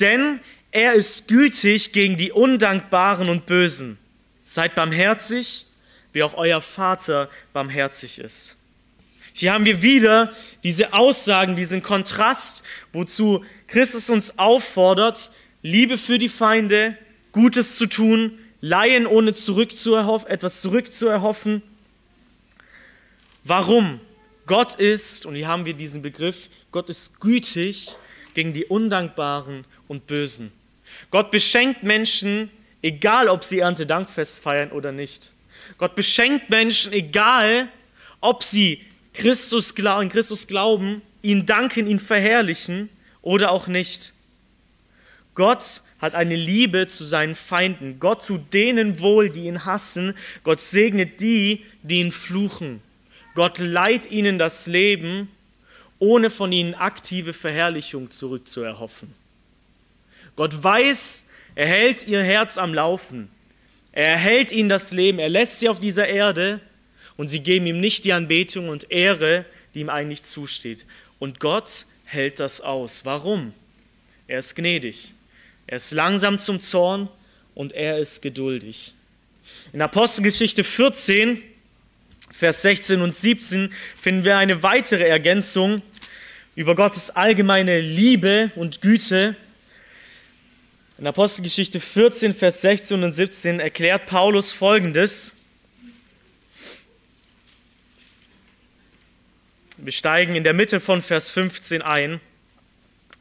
Denn 0.00 0.40
er 0.70 0.94
ist 0.94 1.28
gütig 1.28 1.92
gegen 1.92 2.16
die 2.16 2.32
Undankbaren 2.32 3.28
und 3.28 3.46
Bösen. 3.46 3.98
Seid 4.44 4.74
barmherzig, 4.74 5.66
wie 6.12 6.22
auch 6.22 6.34
euer 6.34 6.60
Vater 6.60 7.28
barmherzig 7.52 8.18
ist. 8.18 8.56
Hier 9.36 9.52
haben 9.52 9.64
wir 9.64 9.82
wieder 9.82 10.32
diese 10.62 10.92
Aussagen, 10.92 11.56
diesen 11.56 11.82
Kontrast, 11.82 12.62
wozu 12.92 13.44
Christus 13.66 14.08
uns 14.08 14.38
auffordert, 14.38 15.28
Liebe 15.60 15.98
für 15.98 16.20
die 16.20 16.28
Feinde, 16.28 16.96
Gutes 17.32 17.76
zu 17.76 17.86
tun, 17.86 18.38
Laien 18.60 19.06
ohne 19.06 19.34
zurückzuerhoffen, 19.34 20.28
etwas 20.28 20.62
zurückzuerhoffen. 20.62 21.62
Warum? 23.42 24.00
Gott 24.46 24.76
ist, 24.76 25.26
und 25.26 25.34
hier 25.34 25.48
haben 25.48 25.64
wir 25.64 25.74
diesen 25.74 26.00
Begriff, 26.00 26.48
Gott 26.70 26.88
ist 26.88 27.18
gütig 27.18 27.96
gegen 28.34 28.52
die 28.52 28.66
Undankbaren 28.66 29.64
und 29.88 30.06
Bösen. 30.06 30.52
Gott 31.10 31.32
beschenkt 31.32 31.82
Menschen, 31.82 32.50
egal 32.82 33.28
ob 33.28 33.42
sie 33.42 33.58
Erntedankfest 33.58 34.38
feiern 34.38 34.70
oder 34.70 34.92
nicht. 34.92 35.32
Gott 35.76 35.96
beschenkt 35.96 36.50
Menschen, 36.50 36.92
egal 36.92 37.68
ob 38.20 38.44
sie 38.44 38.80
Christus, 39.14 39.74
an 39.78 40.08
Christus 40.08 40.46
glauben, 40.46 41.00
ihn 41.22 41.46
danken, 41.46 41.86
ihn 41.86 42.00
verherrlichen 42.00 42.90
oder 43.22 43.50
auch 43.52 43.68
nicht. 43.68 44.12
Gott 45.34 45.82
hat 46.00 46.14
eine 46.14 46.36
Liebe 46.36 46.86
zu 46.86 47.04
seinen 47.04 47.34
Feinden. 47.34 47.98
Gott 47.98 48.26
tut 48.26 48.52
denen 48.52 49.00
wohl, 49.00 49.30
die 49.30 49.46
ihn 49.46 49.64
hassen. 49.64 50.14
Gott 50.42 50.60
segnet 50.60 51.20
die, 51.20 51.64
die 51.82 52.00
ihn 52.00 52.12
fluchen. 52.12 52.82
Gott 53.34 53.58
leiht 53.58 54.10
ihnen 54.10 54.38
das 54.38 54.66
Leben, 54.66 55.28
ohne 55.98 56.30
von 56.30 56.52
ihnen 56.52 56.74
aktive 56.74 57.32
Verherrlichung 57.32 58.10
zurückzuerhoffen. 58.10 59.14
Gott 60.36 60.62
weiß, 60.62 61.26
er 61.54 61.66
hält 61.66 62.06
ihr 62.06 62.22
Herz 62.22 62.58
am 62.58 62.74
Laufen. 62.74 63.30
Er 63.92 64.08
erhält 64.08 64.50
ihnen 64.52 64.68
das 64.68 64.92
Leben, 64.92 65.20
er 65.20 65.28
lässt 65.28 65.60
sie 65.60 65.68
auf 65.68 65.78
dieser 65.78 66.08
Erde 66.08 66.60
und 67.16 67.28
sie 67.28 67.40
geben 67.40 67.66
ihm 67.66 67.80
nicht 67.80 68.04
die 68.04 68.12
Anbetung 68.12 68.68
und 68.68 68.90
Ehre, 68.90 69.44
die 69.74 69.80
ihm 69.80 69.90
eigentlich 69.90 70.22
zusteht. 70.22 70.84
Und 71.18 71.40
Gott 71.40 71.86
hält 72.04 72.40
das 72.40 72.60
aus. 72.60 73.04
Warum? 73.04 73.52
Er 74.26 74.38
ist 74.38 74.54
gnädig. 74.54 75.12
Er 75.66 75.76
ist 75.76 75.92
langsam 75.92 76.38
zum 76.38 76.60
Zorn 76.60 77.08
und 77.54 77.72
er 77.72 77.98
ist 77.98 78.22
geduldig. 78.22 78.94
In 79.72 79.82
Apostelgeschichte 79.82 80.64
14, 80.64 81.42
Vers 82.30 82.62
16 82.62 83.00
und 83.00 83.14
17 83.14 83.72
finden 84.00 84.24
wir 84.24 84.38
eine 84.38 84.62
weitere 84.62 85.06
Ergänzung 85.06 85.82
über 86.56 86.74
Gottes 86.74 87.10
allgemeine 87.10 87.80
Liebe 87.80 88.50
und 88.56 88.80
Güte. 88.80 89.36
In 90.98 91.06
Apostelgeschichte 91.06 91.80
14, 91.80 92.34
Vers 92.34 92.60
16 92.60 93.02
und 93.02 93.12
17 93.12 93.60
erklärt 93.60 94.06
Paulus 94.06 94.52
Folgendes. 94.52 95.33
Wir 99.76 99.90
steigen 99.90 100.36
in 100.36 100.44
der 100.44 100.52
Mitte 100.52 100.78
von 100.78 101.02
Vers 101.02 101.30
15 101.30 101.82
ein. 101.82 102.20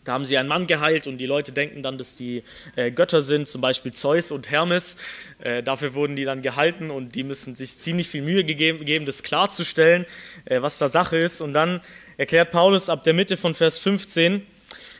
Da 0.03 0.13
haben 0.13 0.23
sie 0.23 0.37
einen 0.37 0.47
Mann 0.47 0.67
geheilt 0.67 1.07
und 1.07 1.17
die 1.17 1.25
Leute 1.25 1.51
denken 1.51 1.81
dann, 1.81 1.97
dass 1.97 2.15
die 2.15 2.43
äh, 2.75 2.91
Götter 2.91 3.23
sind, 3.23 3.47
zum 3.47 3.59
Beispiel 3.59 3.91
Zeus 3.91 4.29
und 4.29 4.51
Hermes. 4.51 4.95
Äh, 5.39 5.63
dafür 5.63 5.95
wurden 5.95 6.15
die 6.15 6.25
dann 6.25 6.43
gehalten 6.43 6.91
und 6.91 7.15
die 7.15 7.23
müssen 7.23 7.55
sich 7.55 7.79
ziemlich 7.79 8.07
viel 8.07 8.21
Mühe 8.21 8.43
gegeben, 8.43 8.85
geben, 8.85 9.07
das 9.07 9.23
klarzustellen, 9.23 10.05
äh, 10.45 10.61
was 10.61 10.77
da 10.77 10.89
Sache 10.89 11.17
ist. 11.17 11.41
Und 11.41 11.55
dann 11.55 11.81
erklärt 12.17 12.51
Paulus 12.51 12.87
ab 12.87 13.03
der 13.03 13.13
Mitte 13.13 13.35
von 13.35 13.55
Vers 13.55 13.79
15, 13.79 14.45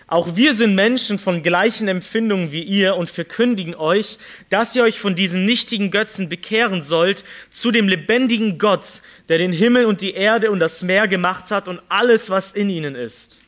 auch 0.08 0.36
wir 0.36 0.54
sind 0.54 0.76
Menschen 0.76 1.18
von 1.18 1.44
gleichen 1.44 1.88
Empfindungen 1.88 2.52
wie 2.52 2.64
ihr 2.64 2.96
und 2.96 3.10
verkündigen 3.10 3.76
euch, 3.76 4.18
dass 4.50 4.76
ihr 4.76 4.84
euch 4.84 5.00
von 5.00 5.16
diesen 5.16 5.46
nichtigen 5.46 5.92
Götzen 5.92 6.30
bekehren 6.30 6.84
sollt 6.84 7.24
zu 7.52 7.72
dem 7.72 7.88
lebendigen 7.88 8.58
Gott, 8.58 9.02
der 9.30 9.38
den 9.38 9.54
Himmel 9.54 9.86
und 9.86 10.02
die 10.02 10.14
Erde 10.14 10.52
und 10.52 10.60
das 10.60 10.84
Meer 10.84 11.08
gemacht 11.08 11.52
hat 11.52 11.68
und 11.68 11.82
alles, 11.90 12.30
was 12.30 12.52
in 12.52 12.70
ihnen 12.70 12.96
ist 12.96 13.44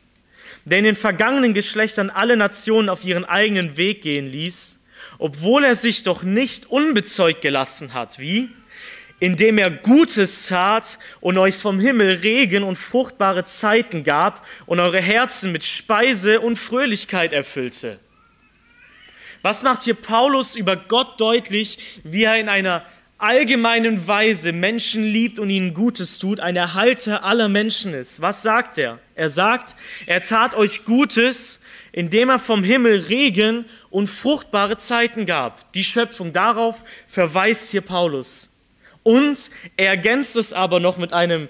der 0.66 0.80
in 0.80 0.84
den 0.84 0.96
vergangenen 0.96 1.54
Geschlechtern 1.54 2.10
alle 2.10 2.36
Nationen 2.36 2.90
auf 2.90 3.06
ihren 3.06 3.24
eigenen 3.24 3.78
Weg 3.78 4.02
gehen 4.02 4.28
ließ, 4.28 4.80
obwohl 5.20 5.64
er 5.64 5.76
sich 5.76 6.04
doch 6.04 6.24
nicht 6.24 6.66
unbezeugt 6.66 7.42
gelassen 7.42 7.94
hat. 7.94 8.20
Wie? 8.20 8.50
Indem 9.20 9.58
er 9.58 9.72
Gutes 9.72 10.48
tat 10.48 11.00
und 11.22 11.38
euch 11.38 11.56
vom 11.56 11.80
Himmel 11.80 12.18
Regen 12.18 12.64
und 12.64 12.76
fruchtbare 12.76 13.46
Zeiten 13.46 14.04
gab 14.04 14.46
und 14.66 14.80
eure 14.80 15.02
Herzen 15.02 15.52
mit 15.52 15.64
Speise 15.64 16.42
und 16.42 16.58
Fröhlichkeit 16.58 17.32
erfüllte. 17.32 18.00
Was 19.42 19.64
macht 19.64 19.84
hier 19.84 19.94
Paulus 19.94 20.56
über 20.56 20.76
Gott 20.76 21.20
deutlich, 21.20 21.78
wie 22.04 22.24
er 22.24 22.40
in 22.40 22.50
einer 22.50 22.84
allgemeinen 23.18 24.08
Weise 24.08 24.52
Menschen 24.52 25.04
liebt 25.04 25.40
und 25.40 25.50
ihnen 25.50 25.74
Gutes 25.74 26.20
tut, 26.20 26.40
ein 26.40 26.56
Erhalter 26.56 27.24
aller 27.24 27.48
Menschen 27.48 27.94
ist. 27.94 28.22
Was 28.22 28.42
sagt 28.42 28.78
er? 28.78 29.00
Er 29.16 29.30
sagt, 29.30 29.76
er 30.06 30.22
tat 30.22 30.54
euch 30.54 30.84
Gutes, 30.84 31.62
indem 31.92 32.30
er 32.30 32.40
vom 32.40 32.64
Himmel 32.64 33.00
Regen 33.08 33.66
und 33.90 34.08
fruchtbare 34.08 34.78
Zeiten 34.78 35.26
gab. 35.26 35.72
Die 35.74 35.84
Schöpfung, 35.84 36.34
darauf 36.34 36.84
verweist 37.08 37.72
hier 37.72 37.82
Paulus. 37.82 38.55
Und 39.06 39.52
er 39.78 39.90
ergänzt 39.90 40.36
es 40.36 40.52
aber 40.52 40.80
noch 40.80 40.98
mit 40.98 41.14
einem 41.14 41.48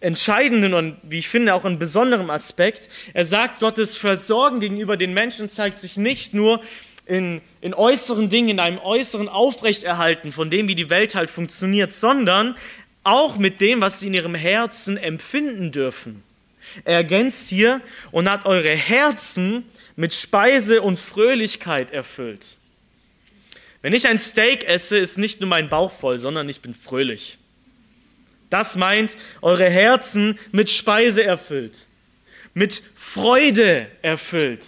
entscheidenden 0.00 0.74
und, 0.74 0.96
wie 1.04 1.20
ich 1.20 1.28
finde, 1.28 1.54
auch 1.54 1.64
einem 1.64 1.78
besonderen 1.78 2.30
Aspekt. 2.30 2.88
Er 3.14 3.24
sagt, 3.24 3.60
Gottes 3.60 3.96
Versorgen 3.96 4.58
gegenüber 4.58 4.96
den 4.96 5.14
Menschen 5.14 5.48
zeigt 5.48 5.78
sich 5.78 5.96
nicht 5.96 6.34
nur 6.34 6.60
in, 7.06 7.42
in 7.60 7.74
äußeren 7.74 8.28
Dingen, 8.28 8.48
in 8.48 8.58
einem 8.58 8.78
äußeren 8.78 9.28
Aufrechterhalten 9.28 10.32
von 10.32 10.50
dem, 10.50 10.66
wie 10.66 10.74
die 10.74 10.90
Welt 10.90 11.14
halt 11.14 11.30
funktioniert, 11.30 11.92
sondern 11.92 12.56
auch 13.04 13.36
mit 13.36 13.60
dem, 13.60 13.80
was 13.80 14.00
sie 14.00 14.08
in 14.08 14.14
ihrem 14.14 14.34
Herzen 14.34 14.96
empfinden 14.96 15.70
dürfen. 15.70 16.24
Er 16.84 16.96
ergänzt 16.96 17.46
hier 17.46 17.80
und 18.10 18.28
hat 18.28 18.46
eure 18.46 18.70
Herzen 18.70 19.62
mit 19.94 20.12
Speise 20.12 20.82
und 20.82 20.98
Fröhlichkeit 20.98 21.92
erfüllt. 21.92 22.56
Wenn 23.82 23.92
ich 23.92 24.06
ein 24.08 24.18
Steak 24.18 24.64
esse, 24.64 24.96
ist 24.98 25.18
nicht 25.18 25.40
nur 25.40 25.48
mein 25.48 25.68
Bauch 25.68 25.92
voll, 25.92 26.18
sondern 26.18 26.48
ich 26.48 26.60
bin 26.60 26.74
fröhlich. 26.74 27.38
Das 28.50 28.76
meint 28.76 29.16
eure 29.42 29.68
Herzen 29.68 30.38
mit 30.52 30.70
Speise 30.70 31.24
erfüllt, 31.24 31.86
mit 32.54 32.82
Freude 32.94 33.88
erfüllt. 34.02 34.64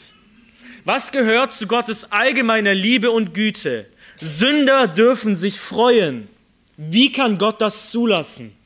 Was 0.85 1.13
gehört 1.13 1.53
zu 1.53 1.67
Gottes 1.67 2.11
allgemeiner 2.11 2.75
Liebe 2.75 3.11
und 3.11 3.35
Güte? 3.35 3.87
Sünder 4.21 4.89
dürfen 4.89 5.35
sich 5.35 5.61
freuen. 5.61 6.29
Wie 6.77 7.13
kann 7.13 7.39
Gott 7.39 7.61
das 7.61 7.91
zulassen? 7.91 8.57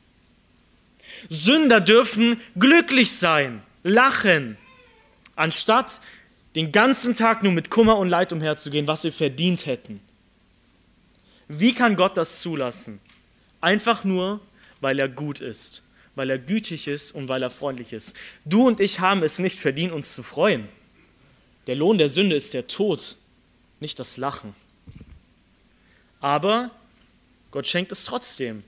Sünder 1.29 1.81
dürfen 1.81 2.39
glücklich 2.57 3.11
sein, 3.11 3.61
lachen, 3.83 4.57
anstatt 5.35 5.99
den 6.55 6.71
ganzen 6.71 7.15
Tag 7.15 7.43
nur 7.43 7.51
mit 7.51 7.69
Kummer 7.69 7.97
und 7.97 8.09
Leid 8.09 8.33
umherzugehen, 8.33 8.87
was 8.87 9.03
wir 9.03 9.13
verdient 9.13 9.65
hätten. 9.65 9.99
Wie 11.59 11.75
kann 11.75 11.95
Gott 11.95 12.17
das 12.17 12.41
zulassen? 12.41 12.99
Einfach 13.61 14.03
nur, 14.03 14.41
weil 14.81 14.97
er 14.97 15.07
gut 15.07 15.39
ist, 15.39 15.83
weil 16.15 16.31
er 16.31 16.39
gütig 16.39 16.87
ist 16.87 17.11
und 17.11 17.29
weil 17.29 17.43
er 17.43 17.51
freundlich 17.51 17.93
ist. 17.93 18.15
Du 18.43 18.67
und 18.67 18.79
ich 18.79 18.99
haben 18.99 19.21
es 19.21 19.37
nicht 19.37 19.59
verdient, 19.59 19.93
uns 19.93 20.15
zu 20.15 20.23
freuen. 20.23 20.67
Der 21.67 21.75
Lohn 21.75 21.99
der 21.99 22.09
Sünde 22.09 22.35
ist 22.35 22.55
der 22.55 22.67
Tod, 22.67 23.17
nicht 23.79 23.99
das 23.99 24.17
Lachen. 24.17 24.55
Aber 26.19 26.71
Gott 27.51 27.67
schenkt 27.67 27.91
es 27.91 28.03
trotzdem. 28.03 28.63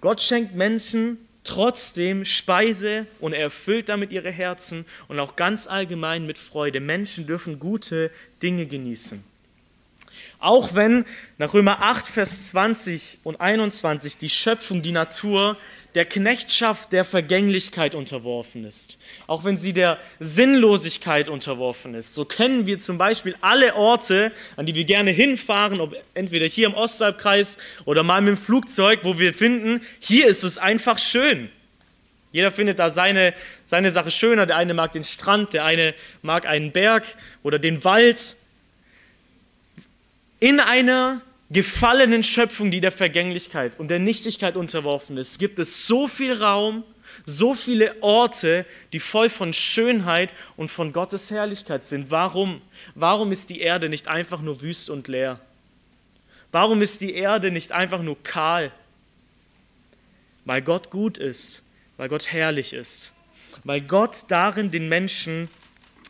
Gott 0.00 0.22
schenkt 0.22 0.54
Menschen 0.54 1.18
trotzdem 1.42 2.24
Speise 2.24 3.06
und 3.18 3.32
er 3.32 3.40
erfüllt 3.40 3.88
damit 3.88 4.12
ihre 4.12 4.30
Herzen 4.30 4.86
und 5.08 5.18
auch 5.18 5.34
ganz 5.34 5.66
allgemein 5.66 6.24
mit 6.24 6.38
Freude. 6.38 6.78
Menschen 6.78 7.26
dürfen 7.26 7.58
gute 7.58 8.12
Dinge 8.40 8.66
genießen. 8.66 9.31
Auch 10.42 10.74
wenn 10.74 11.04
nach 11.38 11.54
Römer 11.54 11.82
8, 11.82 12.08
Vers 12.08 12.48
20 12.48 13.18
und 13.22 13.40
21 13.40 14.16
die 14.16 14.28
Schöpfung, 14.28 14.82
die 14.82 14.90
Natur 14.90 15.56
der 15.94 16.04
Knechtschaft 16.04 16.92
der 16.92 17.04
Vergänglichkeit 17.04 17.94
unterworfen 17.94 18.64
ist, 18.64 18.98
auch 19.28 19.44
wenn 19.44 19.56
sie 19.56 19.72
der 19.72 19.98
Sinnlosigkeit 20.18 21.28
unterworfen 21.28 21.94
ist, 21.94 22.14
so 22.14 22.24
kennen 22.24 22.66
wir 22.66 22.80
zum 22.80 22.98
Beispiel 22.98 23.36
alle 23.40 23.76
Orte, 23.76 24.32
an 24.56 24.66
die 24.66 24.74
wir 24.74 24.82
gerne 24.82 25.12
hinfahren, 25.12 25.80
ob 25.80 25.94
entweder 26.12 26.46
hier 26.46 26.66
im 26.66 26.74
Osthalbkreis 26.74 27.56
oder 27.84 28.02
mal 28.02 28.20
mit 28.20 28.30
dem 28.30 28.36
Flugzeug, 28.36 29.04
wo 29.04 29.20
wir 29.20 29.34
finden, 29.34 29.80
hier 30.00 30.26
ist 30.26 30.42
es 30.42 30.58
einfach 30.58 30.98
schön. 30.98 31.50
Jeder 32.32 32.50
findet 32.50 32.80
da 32.80 32.90
seine, 32.90 33.32
seine 33.64 33.90
Sache 33.92 34.10
schöner. 34.10 34.46
Der 34.46 34.56
eine 34.56 34.74
mag 34.74 34.90
den 34.90 35.04
Strand, 35.04 35.52
der 35.52 35.66
eine 35.66 35.94
mag 36.20 36.46
einen 36.46 36.72
Berg 36.72 37.04
oder 37.44 37.60
den 37.60 37.84
Wald 37.84 38.34
in 40.42 40.58
einer 40.58 41.20
gefallenen 41.50 42.24
Schöpfung, 42.24 42.72
die 42.72 42.80
der 42.80 42.90
Vergänglichkeit 42.90 43.78
und 43.78 43.92
der 43.92 44.00
Nichtigkeit 44.00 44.56
unterworfen 44.56 45.16
ist, 45.16 45.38
gibt 45.38 45.60
es 45.60 45.86
so 45.86 46.08
viel 46.08 46.32
Raum, 46.32 46.82
so 47.24 47.54
viele 47.54 48.02
Orte, 48.02 48.66
die 48.92 48.98
voll 48.98 49.30
von 49.30 49.52
Schönheit 49.52 50.30
und 50.56 50.68
von 50.68 50.92
Gottes 50.92 51.30
Herrlichkeit 51.30 51.84
sind. 51.84 52.10
Warum? 52.10 52.60
Warum 52.96 53.30
ist 53.30 53.50
die 53.50 53.60
Erde 53.60 53.88
nicht 53.88 54.08
einfach 54.08 54.40
nur 54.40 54.60
wüst 54.62 54.90
und 54.90 55.06
leer? 55.06 55.38
Warum 56.50 56.82
ist 56.82 57.02
die 57.02 57.14
Erde 57.14 57.52
nicht 57.52 57.70
einfach 57.70 58.02
nur 58.02 58.20
kahl? 58.24 58.72
Weil 60.44 60.60
Gott 60.60 60.90
gut 60.90 61.18
ist, 61.18 61.62
weil 61.96 62.08
Gott 62.08 62.32
herrlich 62.32 62.72
ist, 62.72 63.12
weil 63.62 63.80
Gott 63.80 64.24
darin 64.26 64.72
den 64.72 64.88
Menschen 64.88 65.48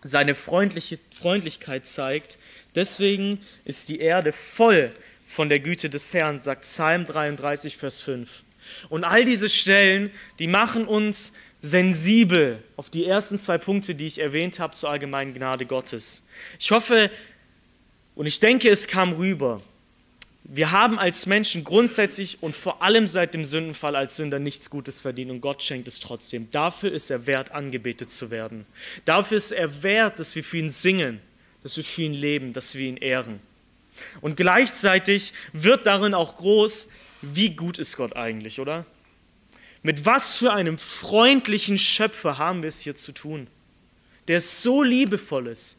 seine 0.02 0.34
Freundlichkeit 0.34 1.86
zeigt 1.86 2.38
Deswegen 2.74 3.40
ist 3.64 3.88
die 3.88 4.00
Erde 4.00 4.32
voll 4.32 4.92
von 5.26 5.48
der 5.48 5.60
Güte 5.60 5.90
des 5.90 6.12
Herrn, 6.14 6.40
sagt 6.42 6.62
Psalm 6.62 7.06
33, 7.06 7.76
Vers 7.76 8.00
5. 8.00 8.44
Und 8.88 9.04
all 9.04 9.24
diese 9.24 9.48
Stellen, 9.48 10.10
die 10.38 10.46
machen 10.46 10.86
uns 10.86 11.32
sensibel 11.60 12.62
auf 12.76 12.90
die 12.90 13.06
ersten 13.06 13.38
zwei 13.38 13.56
Punkte, 13.56 13.94
die 13.94 14.06
ich 14.06 14.18
erwähnt 14.18 14.58
habe 14.58 14.74
zur 14.74 14.90
allgemeinen 14.90 15.32
Gnade 15.32 15.64
Gottes. 15.64 16.22
Ich 16.58 16.70
hoffe 16.70 17.10
und 18.14 18.26
ich 18.26 18.40
denke, 18.40 18.68
es 18.68 18.88
kam 18.88 19.14
rüber. 19.14 19.62
Wir 20.44 20.72
haben 20.72 20.98
als 20.98 21.26
Menschen 21.26 21.62
grundsätzlich 21.62 22.42
und 22.42 22.56
vor 22.56 22.82
allem 22.82 23.06
seit 23.06 23.32
dem 23.32 23.44
Sündenfall 23.44 23.94
als 23.94 24.16
Sünder 24.16 24.40
nichts 24.40 24.70
Gutes 24.70 25.00
verdient 25.00 25.30
und 25.30 25.40
Gott 25.40 25.62
schenkt 25.62 25.86
es 25.86 26.00
trotzdem. 26.00 26.50
Dafür 26.50 26.92
ist 26.92 27.10
er 27.10 27.26
wert, 27.26 27.52
angebetet 27.52 28.10
zu 28.10 28.30
werden. 28.30 28.66
Dafür 29.04 29.36
ist 29.36 29.52
er 29.52 29.82
wert, 29.84 30.18
dass 30.18 30.34
wir 30.34 30.42
für 30.42 30.58
ihn 30.58 30.68
singen 30.68 31.20
dass 31.62 31.76
wir 31.76 31.84
für 31.84 32.02
ihn 32.02 32.14
leben, 32.14 32.52
dass 32.52 32.74
wir 32.74 32.88
ihn 32.88 32.96
ehren. 32.96 33.40
Und 34.20 34.36
gleichzeitig 34.36 35.32
wird 35.52 35.86
darin 35.86 36.14
auch 36.14 36.36
groß, 36.36 36.88
wie 37.20 37.50
gut 37.50 37.78
ist 37.78 37.96
Gott 37.96 38.16
eigentlich, 38.16 38.58
oder? 38.58 38.86
Mit 39.82 40.04
was 40.04 40.36
für 40.36 40.52
einem 40.52 40.78
freundlichen 40.78 41.78
Schöpfer 41.78 42.38
haben 42.38 42.62
wir 42.62 42.68
es 42.68 42.80
hier 42.80 42.94
zu 42.94 43.12
tun, 43.12 43.46
der 44.28 44.40
so 44.40 44.82
liebevoll 44.82 45.48
ist, 45.48 45.76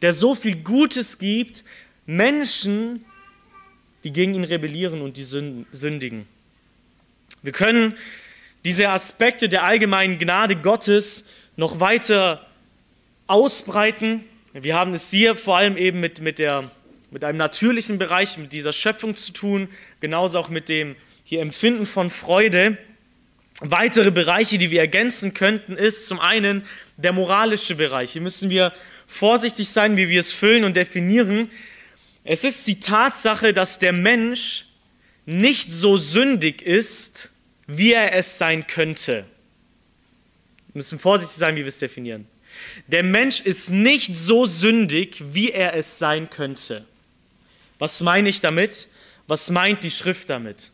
der 0.00 0.12
so 0.12 0.34
viel 0.34 0.56
Gutes 0.56 1.18
gibt, 1.18 1.64
Menschen, 2.06 3.04
die 4.04 4.12
gegen 4.12 4.34
ihn 4.34 4.44
rebellieren 4.44 5.02
und 5.02 5.16
die 5.16 5.22
sündigen. 5.22 6.26
Wir 7.42 7.52
können 7.52 7.96
diese 8.64 8.88
Aspekte 8.88 9.48
der 9.48 9.64
allgemeinen 9.64 10.18
Gnade 10.18 10.56
Gottes 10.56 11.24
noch 11.56 11.80
weiter 11.80 12.46
ausbreiten. 13.26 14.24
Wir 14.54 14.74
haben 14.74 14.92
es 14.92 15.10
hier 15.10 15.34
vor 15.34 15.56
allem 15.56 15.78
eben 15.78 16.00
mit, 16.00 16.20
mit, 16.20 16.38
der, 16.38 16.70
mit 17.10 17.24
einem 17.24 17.38
natürlichen 17.38 17.98
Bereich, 17.98 18.36
mit 18.36 18.52
dieser 18.52 18.74
Schöpfung 18.74 19.16
zu 19.16 19.32
tun, 19.32 19.68
genauso 20.00 20.38
auch 20.38 20.50
mit 20.50 20.68
dem 20.68 20.94
hier 21.24 21.40
Empfinden 21.40 21.86
von 21.86 22.10
Freude. 22.10 22.76
Weitere 23.60 24.10
Bereiche, 24.10 24.58
die 24.58 24.70
wir 24.70 24.80
ergänzen 24.80 25.32
könnten, 25.32 25.76
ist 25.76 26.06
zum 26.06 26.20
einen 26.20 26.64
der 26.98 27.14
moralische 27.14 27.76
Bereich. 27.76 28.12
Hier 28.12 28.20
müssen 28.20 28.50
wir 28.50 28.74
vorsichtig 29.06 29.70
sein, 29.70 29.96
wie 29.96 30.10
wir 30.10 30.20
es 30.20 30.32
füllen 30.32 30.64
und 30.64 30.76
definieren. 30.76 31.50
Es 32.22 32.44
ist 32.44 32.66
die 32.66 32.78
Tatsache, 32.78 33.54
dass 33.54 33.78
der 33.78 33.94
Mensch 33.94 34.66
nicht 35.24 35.72
so 35.72 35.96
sündig 35.96 36.60
ist, 36.60 37.30
wie 37.66 37.94
er 37.94 38.12
es 38.12 38.36
sein 38.36 38.66
könnte. 38.66 39.24
Wir 40.72 40.78
müssen 40.78 40.98
vorsichtig 40.98 41.38
sein, 41.38 41.56
wie 41.56 41.60
wir 41.60 41.68
es 41.68 41.78
definieren. 41.78 42.26
Der 42.86 43.02
Mensch 43.02 43.40
ist 43.40 43.70
nicht 43.70 44.16
so 44.16 44.46
sündig, 44.46 45.16
wie 45.20 45.50
er 45.50 45.74
es 45.74 45.98
sein 45.98 46.30
könnte. 46.30 46.84
Was 47.78 48.00
meine 48.00 48.28
ich 48.28 48.40
damit? 48.40 48.88
Was 49.26 49.50
meint 49.50 49.82
die 49.82 49.90
Schrift 49.90 50.30
damit? 50.30 50.70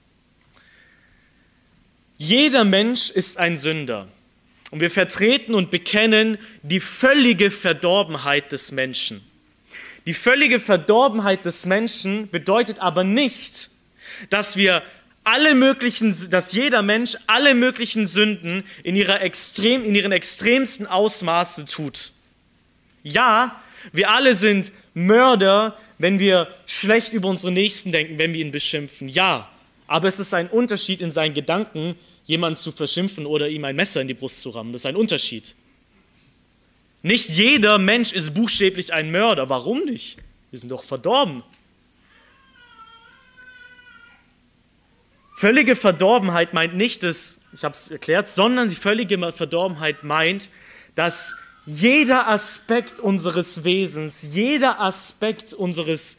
Jeder 2.16 2.64
Mensch 2.64 3.11
ist 3.11 3.38
ein 3.38 3.57
Sünder. 3.57 4.09
Und 4.70 4.81
wir 4.81 4.90
vertreten 4.90 5.55
und 5.55 5.70
bekennen 5.70 6.37
die 6.62 6.81
völlige 6.81 7.51
Verdorbenheit 7.51 8.53
des 8.53 8.72
Menschen. 8.72 9.24
Die 10.05 10.14
völlige 10.14 10.61
Verdorbenheit 10.61 11.44
des 11.44 11.66
Menschen 11.66 12.29
bedeutet 12.31 12.81
aber 12.81 13.05
nicht, 13.05 13.70
dass 14.31 14.57
wir 14.57 14.83
alle 15.29 15.55
möglichen, 15.55 16.14
dass 16.31 16.53
jeder 16.53 16.81
Mensch 16.81 17.14
alle 17.27 17.55
möglichen 17.55 18.07
Sünden 18.07 18.64
in, 18.83 18.97
ihrer 18.97 19.21
extrem, 19.21 19.85
in 19.85 19.95
ihren 19.95 20.11
extremsten 20.11 20.87
Ausmaße 20.87 21.67
tut. 21.67 22.12
Ja, 23.03 23.61
wir 23.93 24.11
alle 24.11 24.35
sind 24.35 24.73
Mörder, 24.95 25.77
wenn 25.99 26.19
wir 26.19 26.49
schlecht 26.64 27.12
über 27.12 27.29
unsere 27.29 27.53
Nächsten 27.53 27.93
denken, 27.93 28.19
wenn 28.19 28.33
wir 28.33 28.41
ihn 28.41 28.53
beschimpfen. 28.53 29.11
Ja, 29.11 29.51
aber 29.87 30.09
es 30.09 30.19
ist 30.19 30.33
ein 30.33 30.49
Unterschied 30.49 31.03
in 31.03 31.11
seinen 31.11 31.35
Gedanken, 31.35 31.95
jemanden 32.25 32.57
zu 32.57 32.73
verschimpfen 32.73 33.27
oder 33.27 33.49
ihm 33.49 33.64
ein 33.67 33.77
Messer 33.77 34.01
in 34.01 34.09
die 34.09 34.14
Brust 34.14 34.41
zu 34.41 34.49
rammen. 34.49 34.73
Das 34.73 34.81
ist 34.81 34.87
ein 34.87 34.97
Unterschied. 34.97 35.55
Nicht 37.03 37.29
jeder 37.29 37.77
Mensch 37.77 38.12
ist 38.12 38.33
buchstäblich 38.33 38.95
ein 38.95 39.11
Mörder. 39.11 39.51
Warum 39.51 39.85
nicht? 39.85 40.17
Wir 40.51 40.59
sind 40.59 40.71
doch 40.71 40.85
verdorben. 40.85 41.43
Völlige 45.38 45.77
Verdorbenheit 45.77 46.53
meint 46.53 46.74
nicht, 46.74 47.05
dass, 47.05 47.38
ich 47.53 47.62
habe 47.62 47.72
es 47.72 47.92
erklärt, 47.92 48.29
sondern 48.29 48.70
die 48.70 48.74
völlige 48.74 49.16
Verdorbenheit 49.31 50.03
meint, 50.03 50.48
dass 50.96 51.33
jeder 51.64 52.27
Aspekt 52.27 52.98
unseres 52.98 53.62
Wesens, 53.62 54.31
jeder 54.35 54.81
Aspekt 54.81 55.53
unseres 55.55 56.18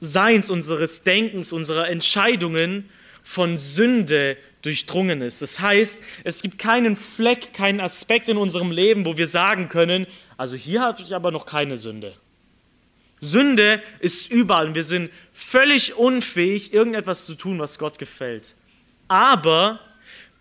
Seins, 0.00 0.50
unseres 0.50 1.04
Denkens, 1.04 1.54
unserer 1.54 1.88
Entscheidungen 1.88 2.90
von 3.22 3.56
Sünde 3.56 4.36
durchdrungen 4.60 5.22
ist. 5.22 5.40
Das 5.40 5.60
heißt, 5.60 5.98
es 6.24 6.42
gibt 6.42 6.58
keinen 6.58 6.96
Fleck, 6.96 7.54
keinen 7.54 7.80
Aspekt 7.80 8.28
in 8.28 8.36
unserem 8.36 8.72
Leben, 8.72 9.06
wo 9.06 9.16
wir 9.16 9.26
sagen 9.26 9.70
können, 9.70 10.06
also 10.36 10.54
hier 10.54 10.82
habe 10.82 11.00
ich 11.00 11.14
aber 11.14 11.30
noch 11.30 11.46
keine 11.46 11.78
Sünde. 11.78 12.14
Sünde 13.20 13.82
ist 13.98 14.30
überall 14.30 14.68
und 14.68 14.74
wir 14.74 14.84
sind 14.84 15.10
völlig 15.32 15.94
unfähig, 15.94 16.72
irgendetwas 16.72 17.26
zu 17.26 17.34
tun, 17.34 17.58
was 17.58 17.78
Gott 17.78 17.98
gefällt. 17.98 18.54
Aber 19.08 19.80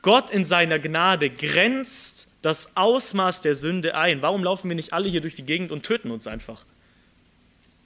Gott 0.01 0.29
in 0.29 0.43
seiner 0.43 0.79
Gnade 0.79 1.29
grenzt 1.29 2.27
das 2.41 2.75
Ausmaß 2.77 3.41
der 3.41 3.55
Sünde 3.55 3.95
ein. 3.95 4.21
Warum 4.21 4.43
laufen 4.43 4.69
wir 4.69 4.75
nicht 4.75 4.93
alle 4.93 5.09
hier 5.09 5.21
durch 5.21 5.35
die 5.35 5.43
Gegend 5.43 5.71
und 5.71 5.83
töten 5.83 6.11
uns 6.11 6.25
einfach? 6.25 6.65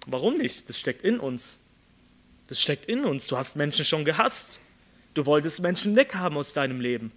Warum 0.06 0.38
nicht? 0.38 0.70
Das 0.70 0.80
steckt 0.80 1.02
in 1.02 1.20
uns. 1.20 1.60
Das 2.48 2.62
steckt 2.62 2.86
in 2.86 3.06
uns. 3.06 3.28
Du 3.28 3.38
hast 3.38 3.56
Menschen 3.56 3.86
schon 3.86 4.06
gehasst. 4.06 4.60
Du 5.14 5.26
wolltest 5.26 5.62
Menschen 5.62 5.96
weghaben 5.96 6.38
aus 6.38 6.54
deinem 6.54 6.82
Leben. 6.82 7.12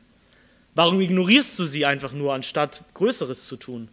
Warum 0.74 1.00
ignorierst 1.00 1.58
du 1.58 1.64
sie 1.64 1.84
einfach 1.86 2.12
nur, 2.12 2.34
anstatt 2.34 2.84
Größeres 2.94 3.46
zu 3.46 3.56
tun? 3.56 3.88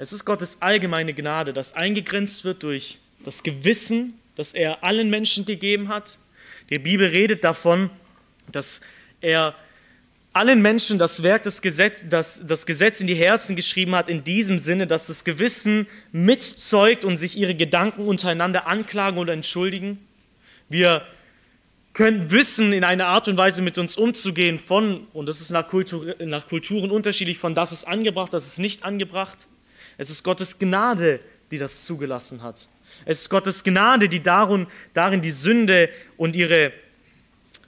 Es 0.00 0.12
ist 0.12 0.24
Gottes 0.24 0.58
allgemeine 0.62 1.12
Gnade, 1.12 1.52
das 1.52 1.74
eingegrenzt 1.74 2.44
wird 2.44 2.62
durch 2.62 2.98
das 3.24 3.42
Gewissen, 3.42 4.14
das 4.36 4.54
er 4.54 4.84
allen 4.84 5.10
Menschen 5.10 5.44
gegeben 5.44 5.88
hat. 5.88 6.18
Die 6.70 6.78
Bibel 6.78 7.08
redet 7.08 7.42
davon, 7.42 7.90
dass 8.52 8.80
er 9.20 9.56
allen 10.32 10.62
Menschen 10.62 11.00
das 11.00 11.24
Werk 11.24 11.42
des 11.42 11.62
Gesetz, 11.62 12.04
das, 12.08 12.46
das 12.46 12.64
Gesetz 12.64 13.00
in 13.00 13.08
die 13.08 13.16
Herzen 13.16 13.56
geschrieben 13.56 13.96
hat, 13.96 14.08
in 14.08 14.22
diesem 14.22 14.58
Sinne, 14.58 14.86
dass 14.86 15.08
das 15.08 15.24
Gewissen 15.24 15.88
mitzeugt 16.12 17.04
und 17.04 17.16
sich 17.16 17.36
ihre 17.36 17.56
Gedanken 17.56 18.06
untereinander 18.06 18.68
anklagen 18.68 19.18
oder 19.18 19.32
entschuldigen. 19.32 19.98
Wir 20.68 21.02
können 21.92 22.30
wissen, 22.30 22.72
in 22.72 22.84
einer 22.84 23.08
Art 23.08 23.26
und 23.26 23.36
Weise 23.36 23.62
mit 23.62 23.78
uns 23.78 23.96
umzugehen 23.96 24.60
von, 24.60 25.08
und 25.12 25.26
das 25.26 25.40
ist 25.40 25.50
nach, 25.50 25.66
Kultur, 25.66 26.14
nach 26.20 26.46
Kulturen 26.46 26.92
unterschiedlich, 26.92 27.38
von 27.38 27.56
das 27.56 27.72
ist 27.72 27.82
angebracht, 27.82 28.32
das 28.32 28.46
ist 28.46 28.60
nicht 28.60 28.84
angebracht. 28.84 29.48
Es 29.98 30.08
ist 30.08 30.22
Gottes 30.22 30.58
Gnade, 30.58 31.20
die 31.50 31.58
das 31.58 31.84
zugelassen 31.84 32.42
hat. 32.42 32.68
Es 33.04 33.20
ist 33.20 33.28
Gottes 33.28 33.64
Gnade, 33.64 34.08
die 34.08 34.22
darin, 34.22 34.66
darin 34.94 35.20
die 35.20 35.32
Sünde 35.32 35.90
und 36.16 36.34
ihre, 36.34 36.72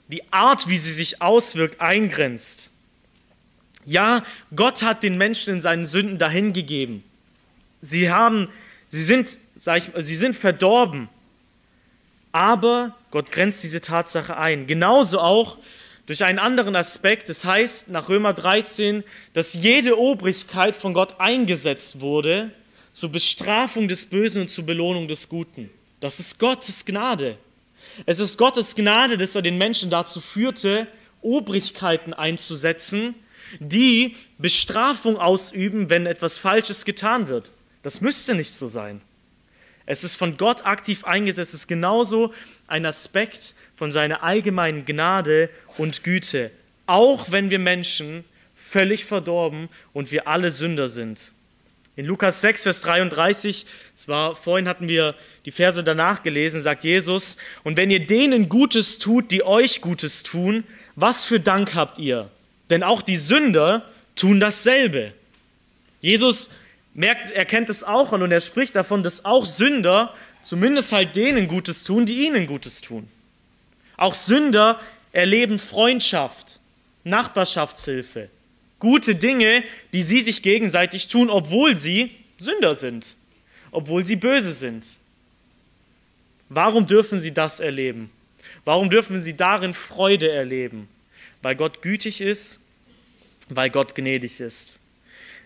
die 0.07 0.23
Art, 0.31 0.67
wie 0.67 0.77
sie 0.77 0.93
sich 0.93 1.21
auswirkt, 1.21 1.79
eingrenzt. 1.79 2.69
Ja, 3.85 4.23
Gott 4.55 4.81
hat 4.81 5.03
den 5.03 5.17
Menschen 5.17 5.55
in 5.55 5.61
seinen 5.61 5.85
Sünden 5.85 6.17
dahingegeben. 6.17 7.03
Sie, 7.81 8.09
haben, 8.09 8.47
sie, 8.89 9.03
sind, 9.03 9.37
sag 9.55 9.77
ich, 9.77 10.05
sie 10.05 10.15
sind 10.15 10.35
verdorben. 10.35 11.09
Aber 12.31 12.95
Gott 13.09 13.31
grenzt 13.31 13.63
diese 13.63 13.81
Tatsache 13.81 14.37
ein. 14.37 14.67
Genauso 14.67 15.19
auch 15.19 15.57
durch 16.05 16.23
einen 16.23 16.39
anderen 16.39 16.75
Aspekt. 16.75 17.29
Das 17.29 17.45
heißt 17.45 17.89
nach 17.89 18.09
Römer 18.09 18.33
13, 18.33 19.03
dass 19.33 19.53
jede 19.53 19.97
Obrigkeit 19.99 20.75
von 20.75 20.93
Gott 20.93 21.19
eingesetzt 21.19 22.01
wurde 22.01 22.51
zur 22.93 23.09
Bestrafung 23.09 23.87
des 23.87 24.05
Bösen 24.05 24.43
und 24.43 24.49
zur 24.49 24.65
Belohnung 24.65 25.07
des 25.07 25.29
Guten. 25.29 25.69
Das 25.99 26.19
ist 26.19 26.39
Gottes 26.39 26.85
Gnade. 26.85 27.37
Es 28.05 28.19
ist 28.19 28.37
Gottes 28.37 28.75
Gnade, 28.75 29.17
dass 29.17 29.35
er 29.35 29.41
den 29.41 29.57
Menschen 29.57 29.89
dazu 29.89 30.19
führte, 30.19 30.87
Obrigkeiten 31.21 32.13
einzusetzen, 32.13 33.15
die 33.59 34.15
Bestrafung 34.37 35.17
ausüben, 35.17 35.89
wenn 35.89 36.05
etwas 36.05 36.37
Falsches 36.37 36.85
getan 36.85 37.27
wird. 37.27 37.51
Das 37.83 38.01
müsste 38.01 38.33
nicht 38.33 38.55
so 38.55 38.67
sein. 38.67 39.01
Es 39.91 40.05
ist 40.05 40.15
von 40.15 40.37
Gott 40.37 40.65
aktiv 40.65 41.03
eingesetzt. 41.03 41.53
Es 41.53 41.61
ist 41.63 41.67
genauso 41.67 42.33
ein 42.65 42.85
Aspekt 42.85 43.55
von 43.75 43.91
seiner 43.91 44.23
allgemeinen 44.23 44.85
Gnade 44.85 45.49
und 45.77 46.05
Güte. 46.05 46.49
Auch 46.85 47.29
wenn 47.29 47.49
wir 47.49 47.59
Menschen 47.59 48.23
völlig 48.55 49.03
verdorben 49.03 49.67
und 49.91 50.09
wir 50.13 50.29
alle 50.29 50.51
Sünder 50.51 50.87
sind. 50.87 51.33
In 51.97 52.05
Lukas 52.05 52.39
6, 52.39 52.63
Vers 52.63 52.79
33, 52.83 53.65
es 53.93 54.07
war, 54.07 54.33
vorhin 54.33 54.69
hatten 54.69 54.87
wir 54.87 55.13
die 55.43 55.51
Verse 55.51 55.83
danach 55.83 56.23
gelesen, 56.23 56.61
sagt 56.61 56.85
Jesus, 56.85 57.35
und 57.65 57.75
wenn 57.75 57.91
ihr 57.91 58.05
denen 58.05 58.47
Gutes 58.47 58.97
tut, 58.97 59.29
die 59.29 59.43
euch 59.43 59.81
Gutes 59.81 60.23
tun, 60.23 60.63
was 60.95 61.25
für 61.25 61.41
Dank 61.41 61.75
habt 61.75 61.99
ihr? 61.99 62.31
Denn 62.69 62.83
auch 62.83 63.01
die 63.01 63.17
Sünder 63.17 63.89
tun 64.15 64.39
dasselbe. 64.39 65.11
Jesus 65.99 66.49
merkt, 66.93 67.31
er 67.31 67.45
kennt 67.45 67.69
es 67.69 67.83
auch 67.83 68.13
an 68.13 68.21
und 68.21 68.31
er 68.31 68.41
spricht 68.41 68.75
davon, 68.75 69.03
dass 69.03 69.25
auch 69.25 69.45
Sünder 69.45 70.13
zumindest 70.41 70.91
halt 70.91 71.15
denen 71.15 71.47
Gutes 71.47 71.83
tun, 71.83 72.05
die 72.05 72.25
ihnen 72.25 72.47
Gutes 72.47 72.81
tun. 72.81 73.07
Auch 73.97 74.15
Sünder 74.15 74.79
erleben 75.11 75.59
Freundschaft, 75.59 76.59
Nachbarschaftshilfe, 77.03 78.29
gute 78.79 79.15
Dinge, 79.15 79.63
die 79.93 80.01
sie 80.01 80.21
sich 80.21 80.41
gegenseitig 80.41 81.07
tun, 81.07 81.29
obwohl 81.29 81.77
sie 81.77 82.11
Sünder 82.37 82.75
sind, 82.75 83.15
obwohl 83.71 84.05
sie 84.05 84.15
böse 84.15 84.53
sind. 84.53 84.97
Warum 86.49 86.87
dürfen 86.87 87.19
sie 87.19 87.33
das 87.33 87.59
erleben? 87.59 88.09
Warum 88.65 88.89
dürfen 88.89 89.21
sie 89.21 89.35
darin 89.35 89.73
Freude 89.73 90.29
erleben? 90.29 90.89
Weil 91.41 91.55
Gott 91.55 91.81
gütig 91.81 92.21
ist, 92.21 92.59
weil 93.49 93.69
Gott 93.69 93.95
gnädig 93.95 94.39
ist. 94.39 94.79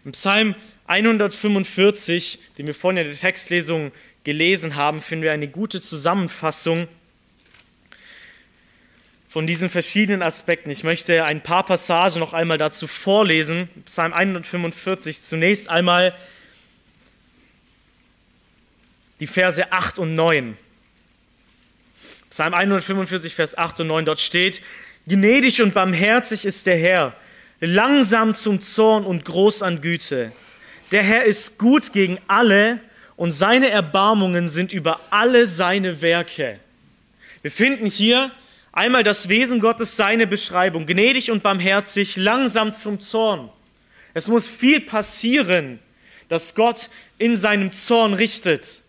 Im 0.03 0.11
Psalm 0.13 0.55
145, 0.87 2.39
den 2.57 2.67
wir 2.67 2.75
vorhin 2.75 3.05
in 3.05 3.11
der 3.11 3.19
Textlesung 3.19 3.91
gelesen 4.23 4.75
haben, 4.75 5.01
finden 5.01 5.23
wir 5.23 5.31
eine 5.31 5.47
gute 5.47 5.81
Zusammenfassung 5.81 6.87
von 9.27 9.47
diesen 9.47 9.69
verschiedenen 9.69 10.21
Aspekten. 10.21 10.69
Ich 10.69 10.83
möchte 10.83 11.25
ein 11.25 11.41
paar 11.41 11.65
Passagen 11.65 12.19
noch 12.19 12.33
einmal 12.33 12.57
dazu 12.57 12.87
vorlesen. 12.87 13.67
Psalm 13.85 14.13
145. 14.13 15.21
Zunächst 15.21 15.69
einmal 15.69 16.15
die 19.19 19.27
Verse 19.27 19.71
8 19.71 19.99
und 19.99 20.15
9. 20.15 20.57
Psalm 22.29 22.53
145, 22.53 23.33
Vers 23.35 23.57
8 23.57 23.81
und 23.81 23.87
9, 23.87 24.05
dort 24.05 24.19
steht, 24.19 24.61
Gnädig 25.07 25.61
und 25.61 25.73
barmherzig 25.73 26.45
ist 26.45 26.65
der 26.65 26.77
Herr, 26.77 27.15
langsam 27.59 28.35
zum 28.35 28.59
Zorn 28.59 29.05
und 29.05 29.23
groß 29.23 29.61
an 29.61 29.81
Güte. 29.81 30.31
Der 30.91 31.03
Herr 31.03 31.25
ist 31.25 31.57
gut 31.57 31.93
gegen 31.93 32.19
alle 32.27 32.79
und 33.15 33.31
seine 33.31 33.69
Erbarmungen 33.69 34.49
sind 34.49 34.71
über 34.71 34.99
alle 35.09 35.47
seine 35.47 36.01
Werke. 36.01 36.59
Wir 37.41 37.51
finden 37.51 37.85
hier 37.85 38.31
Einmal 38.75 39.03
das 39.03 39.29
Wesen 39.29 39.61
Gottes, 39.61 39.95
seine 39.95 40.27
Beschreibung, 40.27 40.85
gnädig 40.85 41.31
und 41.31 41.41
barmherzig, 41.41 42.17
langsam 42.17 42.73
zum 42.73 42.99
Zorn. 42.99 43.49
Es 44.13 44.27
muss 44.27 44.49
viel 44.49 44.81
passieren, 44.81 45.79
dass 46.27 46.55
Gott 46.55 46.89
in 47.17 47.37
seinem 47.37 47.71
Zorn 47.71 48.13
richtet. 48.13 48.81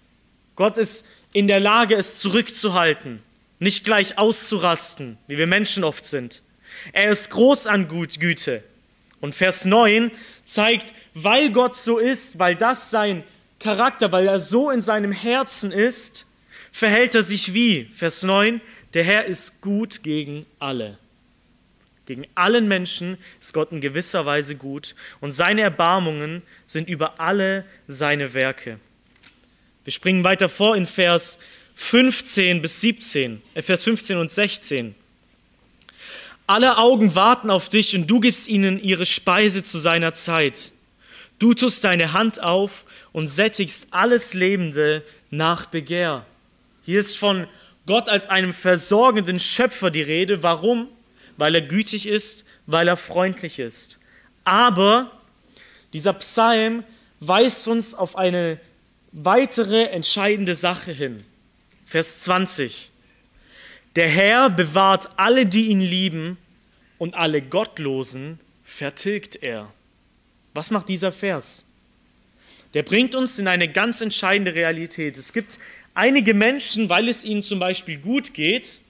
Gott 0.57 0.77
ist 0.77 1.07
in 1.33 1.47
der 1.47 1.61
Lage, 1.61 1.95
es 1.95 2.19
zurückzuhalten, 2.19 3.23
nicht 3.61 3.85
gleich 3.85 4.19
auszurasten, 4.19 5.19
wie 5.29 5.39
wir 5.39 5.47
Menschen 5.47 5.85
oft 5.85 6.05
sind. 6.05 6.43
Er 6.93 7.13
ist 7.13 7.31
groß 7.31 7.69
an 7.69 7.87
Güte. 7.87 8.65
Und 9.27 9.35
Vers 9.35 9.65
9 9.65 10.13
zeigt, 10.45 10.95
weil 11.13 11.51
Gott 11.51 11.75
so 11.75 11.99
ist, 11.99 12.39
weil 12.39 12.55
das 12.55 12.91
sein 12.91 13.25
Charakter, 13.59 14.13
weil 14.13 14.29
er 14.29 14.39
so 14.39 14.71
in 14.71 14.83
seinem 14.83 15.11
Herzen 15.11 15.73
ist, 15.73 16.27
verhält 16.71 17.17
er 17.17 17.25
sich 17.25 17.53
wie? 17.53 17.91
Vers 17.93 18.23
9, 18.23 18.61
der 18.95 19.03
Herr 19.03 19.25
ist 19.25 19.61
gut 19.63 20.05
gegen 20.05 20.47
alle. 20.61 20.97
Gegen 22.07 22.25
allen 22.37 22.69
Menschen 22.69 23.19
ist 23.41 23.53
Gott 23.53 23.73
in 23.73 23.81
gewisser 23.81 24.25
Weise 24.27 24.55
gut 24.55 24.95
und 25.21 25.33
seine 25.33 25.63
Erbarmungen 25.63 26.43
sind 26.65 26.89
über 26.89 27.19
alle 27.19 27.65
seine 27.89 28.33
Werke. 28.33 28.79
Wir 29.83 29.93
springen 29.93 30.23
weiter 30.23 30.49
vor 30.49 30.77
in 30.77 30.87
Vers 30.87 31.41
15 31.75 32.63
bis 32.63 32.81
17, 32.81 33.43
äh 33.55 33.63
Vers 33.63 33.83
15 33.83 34.19
und 34.19 34.31
16. 34.31 34.95
Alle 36.47 36.79
Augen 36.79 37.15
warten 37.17 37.51
auf 37.51 37.69
dich 37.69 37.97
und 37.97 38.07
du 38.07 38.21
gibst 38.21 38.47
ihnen 38.47 38.81
ihre 38.81 39.05
Speise 39.05 39.65
zu 39.65 39.79
seiner 39.79 40.13
Zeit. 40.13 40.71
Du 41.39 41.55
tust 41.55 41.83
deine 41.83 42.13
Hand 42.13 42.43
auf 42.43 42.85
und 43.13 43.27
sättigst 43.27 43.89
alles 43.91 44.33
Lebende 44.33 45.03
nach 45.31 45.67
Begehr. 45.67 46.25
Hier 46.83 47.01
ist 47.01 47.19
von 47.19 47.49
Gott 47.85 48.09
als 48.09 48.29
einem 48.29 48.55
versorgenden 48.55 49.41
Schöpfer 49.41 49.91
die 49.91 50.03
Rede. 50.03 50.43
Warum? 50.45 50.89
Weil 51.37 51.57
er 51.57 51.63
gütig 51.63 52.07
ist, 52.07 52.45
weil 52.67 52.87
er 52.87 52.97
freundlich 52.97 53.59
ist. 53.59 53.99
Aber 54.45 55.11
dieser 55.93 56.13
Psalm 56.15 56.85
weist 57.19 57.67
uns 57.67 57.93
auf 57.93 58.17
eine 58.17 58.61
weitere 59.11 59.87
entscheidende 59.87 60.55
Sache 60.55 60.93
hin. 60.93 61.25
Vers 61.87 62.21
20. 62.21 62.91
Der 63.97 64.09
Herr 64.09 64.51
bewahrt 64.51 65.09
alle, 65.17 65.47
die 65.47 65.67
ihn 65.69 65.81
lieben, 65.81 66.37
und 66.99 67.15
alle 67.15 67.43
Gottlosen 67.43 68.39
vertilgt 68.65 69.37
er. 69.37 69.73
Was 70.55 70.71
macht 70.71 70.89
dieser 70.89 71.13
Vers? 71.13 71.67
Der 72.75 72.83
bringt 72.83 73.15
uns 73.15 73.39
in 73.39 73.49
eine 73.49 73.71
ganz 73.71 74.01
entscheidende 74.01 74.55
Realität. 74.55 75.17
Es 75.17 75.33
gibt 75.33 75.59
einige 75.95 76.35
Menschen, 76.35 76.89
weil 76.89 77.09
es 77.09 77.25
ihnen 77.25 77.43
zum 77.43 77.59
Beispiel 77.59 77.99
gut 77.99 78.35
geht, 78.35 78.81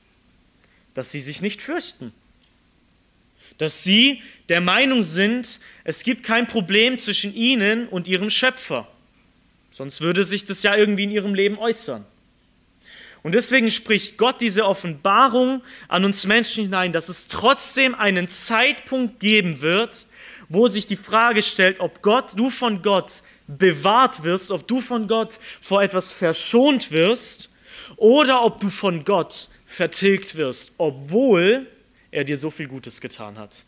dass 0.95 1.11
sie 1.11 1.21
sich 1.21 1.41
nicht 1.43 1.63
fürchten. 1.63 2.13
Dass 3.59 3.85
sie 3.85 4.23
der 4.49 4.61
Meinung 4.61 5.03
sind, 5.03 5.61
es 5.85 6.03
gibt 6.03 6.25
kein 6.25 6.47
Problem 6.47 6.99
zwischen 6.99 7.35
ihnen 7.35 7.89
und 7.89 8.07
ihrem 8.07 8.31
Schöpfer. 8.31 8.89
Sonst 9.71 10.01
würde 10.01 10.25
sich 10.25 10.45
das 10.45 10.63
ja 10.63 10.75
irgendwie 10.75 11.05
in 11.05 11.11
ihrem 11.11 11.35
Leben 11.35 11.59
äußern. 11.59 12.05
Und 13.27 13.33
deswegen 13.33 13.73
spricht 13.73 14.19
Gott 14.19 14.41
diese 14.41 14.65
Offenbarung 14.65 15.61
an 15.89 16.05
uns 16.05 16.27
Menschen 16.27 16.63
hinein, 16.63 16.93
dass 16.93 17.09
es 17.09 17.27
trotzdem 17.27 17.97
einen 17.97 18.29
Zeitpunkt 18.29 19.19
geben 19.19 19.63
wird, 19.63 20.07
wo 20.49 20.69
sich 20.69 20.87
die 20.87 20.95
Frage 20.95 21.43
stellt, 21.43 21.81
ob 21.81 22.03
Gott, 22.03 22.39
du 22.39 22.51
von 22.51 22.83
Gott 22.83 23.25
bewahrt 23.49 24.23
wirst, 24.23 24.53
ob 24.53 24.69
du 24.69 24.81
von 24.81 25.09
Gott 25.09 25.41
vor 25.61 25.83
etwas 25.83 26.13
verschont 26.13 26.93
wirst 26.93 27.51
oder 27.97 28.45
ob 28.45 28.61
du 28.61 28.69
von 28.69 29.05
Gott 29.05 29.49
vertilgt 29.65 30.37
wirst, 30.37 30.71
obwohl 30.79 31.67
er 32.13 32.23
dir 32.23 32.37
so 32.37 32.49
viel 32.49 32.69
Gutes 32.69 33.01
getan 33.01 33.41
hat. 33.41 33.65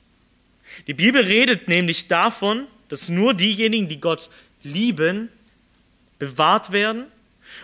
Die 0.87 0.95
Bibel 0.95 1.21
redet 1.21 1.67
nämlich 1.67 2.07
davon, 2.07 2.69
dass 2.91 3.09
nur 3.09 3.35
diejenigen, 3.35 3.89
die 3.89 4.01
Gott 4.01 4.31
lieben, 4.63 5.31
bewahrt 6.21 6.71
werden 6.71 7.07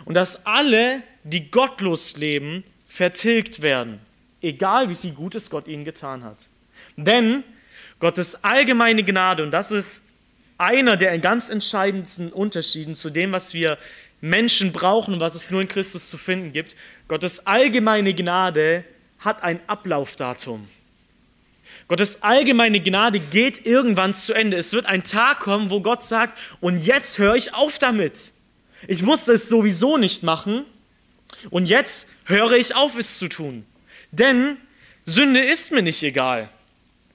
und 0.07 0.15
dass 0.15 0.45
alle, 0.45 1.05
die 1.25 1.51
gottlos 1.51 2.17
leben, 2.17 2.63
vertilgt 2.87 3.63
werden, 3.63 3.99
egal 4.41 4.89
wie 4.89 4.95
viel 4.95 5.13
Gutes 5.13 5.51
Gott 5.51 5.67
ihnen 5.67 5.85
getan 5.85 6.23
hat. 6.23 6.47
Denn 6.97 7.43
Gottes 7.99 8.45
allgemeine 8.45 9.03
Gnade, 9.03 9.43
und 9.43 9.51
das 9.51 9.73
ist 9.73 10.03
einer 10.59 10.97
der 10.97 11.19
ganz 11.19 11.51
entscheidendsten 11.51 12.31
Unterschieden 12.31 12.95
zu 12.95 13.11
dem, 13.11 13.33
was 13.33 13.55
wir 13.55 13.79
Menschen 14.21 14.73
brauchen 14.73 15.15
und 15.15 15.21
was 15.21 15.35
es 15.35 15.51
nur 15.51 15.61
in 15.61 15.69
Christus 15.69 16.09
zu 16.09 16.19
finden 16.19 16.53
gibt. 16.53 16.77
Gottes 17.09 17.47
allgemeine 17.47 18.15
Gnade 18.15 18.85
hat 19.19 19.43
ein 19.43 19.61
Ablaufdatum. 19.67 20.69
Gottes 21.89 22.23
allgemeine 22.23 22.81
Gnade 22.81 23.19
geht 23.19 23.67
irgendwann 23.67 24.15
zu 24.15 24.33
Ende. 24.33 24.57
Es 24.57 24.73
wird 24.73 24.87
ein 24.87 25.05
Tag 25.05 25.41
kommen, 25.41 25.71
wo 25.71 25.81
Gott 25.81 26.03
sagt, 26.03 26.39
und 26.61 26.79
jetzt 26.79 27.19
höre 27.19 27.35
ich 27.35 27.55
auf 27.55 27.79
damit. 27.79 28.31
Ich 28.87 29.03
musste 29.03 29.33
es 29.33 29.49
sowieso 29.49 29.97
nicht 29.99 30.23
machen 30.23 30.65
und 31.51 31.67
jetzt 31.67 32.09
höre 32.25 32.53
ich 32.53 32.75
auf, 32.75 32.97
es 32.97 33.19
zu 33.19 33.29
tun. 33.29 33.65
Denn 34.11 34.57
Sünde 35.05 35.41
ist 35.41 35.73
mir 35.73 35.83
nicht 35.83 36.03
egal. 36.03 36.49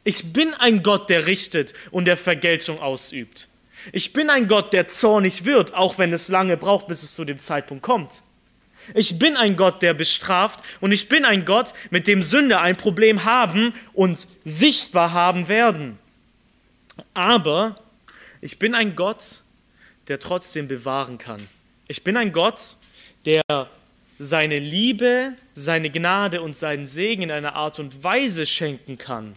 Ich 0.04 0.34
bin 0.34 0.54
ein 0.56 0.84
Gott, 0.84 1.10
der 1.10 1.28
richtet 1.28 1.74
und 1.92 2.06
der 2.06 2.18
Vergeltung 2.18 2.80
ausübt. 2.80 3.48
Ich 3.94 4.14
bin 4.14 4.30
ein 4.30 4.48
Gott, 4.48 4.74
der 4.74 4.88
zornig 4.88 5.46
wird, 5.46 5.74
auch 5.74 5.98
wenn 5.98 6.14
es 6.14 6.28
lange 6.28 6.58
braucht, 6.58 6.88
bis 6.88 7.04
es 7.04 7.16
zu 7.16 7.26
dem 7.26 7.40
Zeitpunkt 7.40 7.84
kommt. 7.84 8.22
Ich 8.94 9.20
bin 9.20 9.38
ein 9.38 9.56
Gott, 9.56 9.82
der 9.82 9.94
bestraft 9.94 10.62
und 10.80 10.92
ich 10.92 11.10
bin 11.10 11.26
ein 11.26 11.46
Gott, 11.46 11.74
mit 11.90 12.08
dem 12.08 12.24
Sünder 12.24 12.62
ein 12.62 12.76
Problem 12.76 13.24
haben 13.24 13.74
und 13.94 14.28
sichtbar 14.46 15.14
haben 15.14 15.48
werden. 15.48 16.00
Aber 17.14 17.80
ich 18.42 18.58
bin 18.58 18.74
ein 18.74 18.96
Gott, 18.96 19.42
der 20.08 20.20
trotzdem 20.20 20.68
bewahren 20.68 21.18
kann. 21.18 21.48
Ich 21.88 22.04
bin 22.04 22.18
ein 22.18 22.32
Gott, 22.32 22.78
der 23.26 23.44
seine 24.20 24.60
Liebe, 24.60 25.34
seine 25.54 25.90
Gnade 25.90 26.42
und 26.42 26.56
seinen 26.56 26.86
Segen 26.86 27.24
in 27.24 27.32
einer 27.32 27.56
Art 27.56 27.80
und 27.80 28.04
Weise 28.04 28.46
schenken 28.46 28.98
kann, 28.98 29.36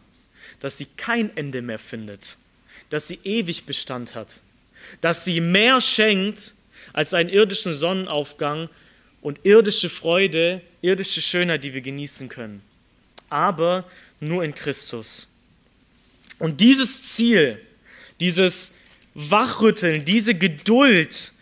dass 0.59 0.77
sie 0.77 0.89
kein 0.97 1.35
Ende 1.37 1.63
mehr 1.63 1.79
findet, 1.79 2.37
dass 2.91 3.07
sie 3.07 3.21
ewig 3.23 3.65
Bestand 3.65 4.17
hat, 4.17 4.43
dass 5.01 5.25
sie 5.25 5.41
mehr 5.41 5.81
schenkt 5.81 6.53
als 6.93 7.15
einen 7.15 7.31
irdischen 7.31 7.73
Sonnenaufgang 7.73 8.69
und 9.21 9.39
irdische 9.45 9.89
Freude, 9.89 10.61
irdische 10.83 11.23
Schönheit, 11.23 11.63
die 11.63 11.73
wir 11.73 11.81
genießen 11.81 12.29
können. 12.29 12.61
Aber 13.31 13.85
nur 14.19 14.45
in 14.45 14.55
Christus. 14.55 15.29
Und 16.41 16.61
dieses 16.61 17.15
Ziel, 17.15 17.61
dieses 18.19 18.73
Wachrütteln, 19.15 20.05
diese 20.05 20.35
Geduld 20.35 21.33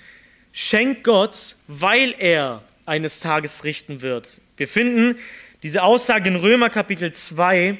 schenkt 0.52 1.04
Gott, 1.04 1.56
weil 1.66 2.14
er 2.18 2.62
eines 2.90 3.20
Tages 3.20 3.62
richten 3.62 4.02
wird. 4.02 4.40
Wir 4.56 4.66
finden 4.66 5.16
diese 5.62 5.84
Aussage 5.84 6.28
in 6.28 6.34
Römer 6.34 6.70
Kapitel 6.70 7.12
2, 7.12 7.78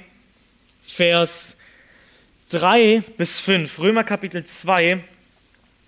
Vers 0.82 1.56
3 2.50 3.02
bis 3.18 3.40
5. 3.40 3.80
Römer 3.80 4.04
Kapitel 4.04 4.44
2, 4.44 5.02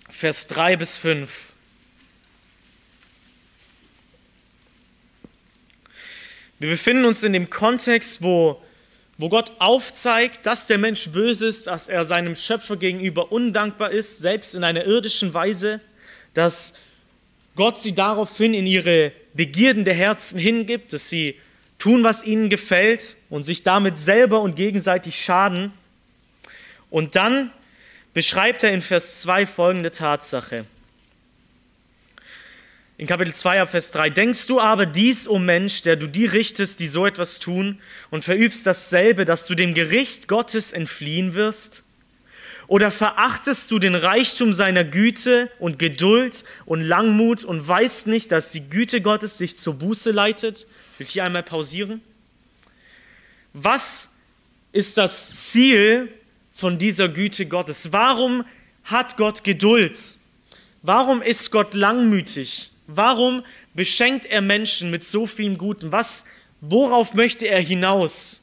Vers 0.09 0.47
3 0.47 0.75
bis 0.75 0.97
5. 0.97 1.53
Wir 6.59 6.69
befinden 6.69 7.05
uns 7.05 7.23
in 7.23 7.31
dem 7.31 7.49
Kontext, 7.49 8.21
wo, 8.21 8.61
wo 9.17 9.29
Gott 9.29 9.53
aufzeigt, 9.59 10.45
dass 10.45 10.67
der 10.67 10.77
Mensch 10.77 11.09
böse 11.09 11.47
ist, 11.47 11.67
dass 11.67 11.87
er 11.87 12.03
seinem 12.03 12.35
Schöpfer 12.35 12.75
gegenüber 12.75 13.31
undankbar 13.31 13.91
ist, 13.91 14.19
selbst 14.19 14.53
in 14.53 14.65
einer 14.65 14.83
irdischen 14.83 15.33
Weise, 15.33 15.79
dass 16.33 16.73
Gott 17.55 17.77
sie 17.77 17.93
daraufhin 17.93 18.53
in 18.53 18.65
ihre 18.65 19.11
Begierden 19.33 19.85
der 19.85 19.93
Herzen 19.93 20.39
hingibt, 20.39 20.93
dass 20.93 21.09
sie 21.09 21.39
tun, 21.77 22.03
was 22.03 22.23
ihnen 22.23 22.49
gefällt 22.49 23.17
und 23.29 23.43
sich 23.43 23.63
damit 23.63 23.97
selber 23.97 24.41
und 24.41 24.55
gegenseitig 24.55 25.15
schaden. 25.15 25.71
Und 26.89 27.15
dann 27.15 27.51
beschreibt 28.13 28.63
er 28.63 28.71
in 28.71 28.81
Vers 28.81 29.21
2 29.21 29.45
folgende 29.45 29.91
Tatsache. 29.91 30.65
in 32.97 33.07
Kapitel 33.07 33.33
2 33.33 33.61
ab 33.61 33.71
Vers 33.71 33.91
3, 33.91 34.11
denkst 34.11 34.47
du 34.47 34.61
aber 34.61 34.85
dies, 34.85 35.27
o 35.27 35.33
oh 35.33 35.39
Mensch, 35.39 35.81
der 35.81 35.95
du 35.95 36.07
die 36.07 36.25
richtest, 36.25 36.79
die 36.79 36.87
so 36.87 37.05
etwas 37.05 37.39
tun, 37.39 37.81
und 38.11 38.23
verübst 38.23 38.65
dasselbe, 38.65 39.25
dass 39.25 39.45
du 39.45 39.55
dem 39.55 39.73
Gericht 39.73 40.27
Gottes 40.27 40.71
entfliehen 40.71 41.33
wirst? 41.33 41.82
Oder 42.67 42.91
verachtest 42.91 43.69
du 43.71 43.79
den 43.79 43.95
Reichtum 43.95 44.53
seiner 44.53 44.83
Güte 44.83 45.49
und 45.59 45.79
Geduld 45.79 46.43
und 46.65 46.81
Langmut 46.81 47.43
und 47.43 47.67
weißt 47.67 48.07
nicht, 48.07 48.31
dass 48.31 48.51
die 48.51 48.69
Güte 48.69 49.01
Gottes 49.01 49.37
dich 49.37 49.57
zur 49.57 49.75
Buße 49.75 50.11
leitet? 50.11 50.65
Ich 50.93 50.99
will 50.99 51.07
hier 51.07 51.25
einmal 51.25 51.43
pausieren. 51.43 52.01
Was 53.53 54.09
ist 54.71 54.97
das 54.97 55.51
Ziel 55.51 56.09
von 56.55 56.77
dieser 56.77 57.09
Güte 57.09 57.45
Gottes? 57.45 57.91
Warum 57.91 58.45
hat 58.83 59.17
Gott 59.17 59.43
Geduld? 59.43 60.17
Warum 60.81 61.21
ist 61.21 61.51
Gott 61.51 61.73
langmütig? 61.73 62.71
Warum 62.87 63.43
beschenkt 63.73 64.25
er 64.25 64.41
Menschen 64.41 64.91
mit 64.91 65.03
so 65.03 65.25
vielen 65.27 65.57
Guten? 65.57 65.91
Was, 65.91 66.25
worauf 66.61 67.13
möchte 67.13 67.47
er 67.47 67.61
hinaus? 67.61 68.41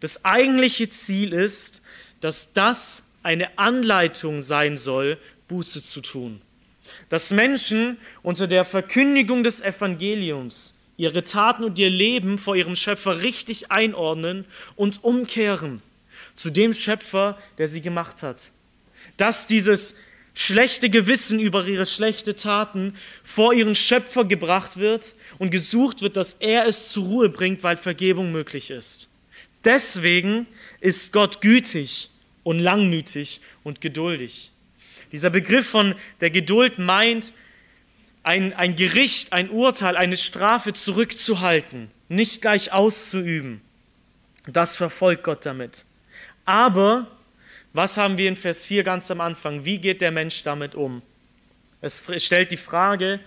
Das 0.00 0.24
eigentliche 0.24 0.88
Ziel 0.88 1.32
ist, 1.32 1.80
dass 2.20 2.52
das 2.52 3.04
eine 3.22 3.58
Anleitung 3.58 4.42
sein 4.42 4.76
soll, 4.76 5.18
Buße 5.48 5.82
zu 5.82 6.00
tun. 6.00 6.40
Dass 7.08 7.30
Menschen 7.30 7.98
unter 8.22 8.46
der 8.46 8.64
Verkündigung 8.64 9.44
des 9.44 9.60
Evangeliums 9.60 10.76
ihre 10.96 11.24
Taten 11.24 11.64
und 11.64 11.78
ihr 11.78 11.90
Leben 11.90 12.38
vor 12.38 12.56
ihrem 12.56 12.76
Schöpfer 12.76 13.22
richtig 13.22 13.70
einordnen 13.70 14.44
und 14.76 15.04
umkehren 15.04 15.82
zu 16.34 16.50
dem 16.50 16.74
Schöpfer, 16.74 17.38
der 17.58 17.68
sie 17.68 17.82
gemacht 17.82 18.22
hat. 18.22 18.50
Dass 19.16 19.46
dieses 19.46 19.94
schlechte 20.34 20.88
Gewissen 20.88 21.40
über 21.40 21.66
ihre 21.66 21.86
schlechte 21.86 22.34
Taten 22.34 22.96
vor 23.22 23.52
ihren 23.52 23.74
Schöpfer 23.74 24.24
gebracht 24.24 24.78
wird 24.78 25.14
und 25.38 25.50
gesucht 25.50 26.00
wird, 26.00 26.16
dass 26.16 26.34
er 26.34 26.66
es 26.66 26.88
zur 26.88 27.04
Ruhe 27.04 27.28
bringt, 27.28 27.62
weil 27.62 27.76
Vergebung 27.76 28.32
möglich 28.32 28.70
ist. 28.70 29.08
Deswegen 29.64 30.46
ist 30.80 31.12
Gott 31.12 31.40
gütig 31.40 32.10
und 32.44 32.58
langmütig 32.58 33.40
und 33.64 33.80
geduldig. 33.80 34.50
Dieser 35.12 35.30
Begriff 35.30 35.68
von 35.68 35.94
der 36.20 36.30
Geduld 36.30 36.78
meint, 36.78 37.32
ein, 38.22 38.52
ein 38.52 38.76
Gericht, 38.76 39.32
ein 39.32 39.50
Urteil, 39.50 39.96
eine 39.96 40.16
Strafe 40.16 40.72
zurückzuhalten, 40.72 41.90
nicht 42.08 42.40
gleich 42.40 42.72
auszuüben. 42.72 43.60
Das 44.46 44.76
verfolgt 44.76 45.24
Gott 45.24 45.44
damit. 45.44 45.84
Aber 46.44 47.08
was 47.72 47.96
haben 47.96 48.18
wir 48.18 48.28
in 48.28 48.36
Vers 48.36 48.64
4 48.64 48.84
ganz 48.84 49.10
am 49.10 49.20
Anfang? 49.20 49.64
Wie 49.64 49.78
geht 49.78 50.00
der 50.00 50.12
Mensch 50.12 50.42
damit 50.42 50.74
um? 50.74 51.02
Es 51.80 52.02
stellt 52.18 52.50
die 52.50 52.56
Frage, 52.56 53.20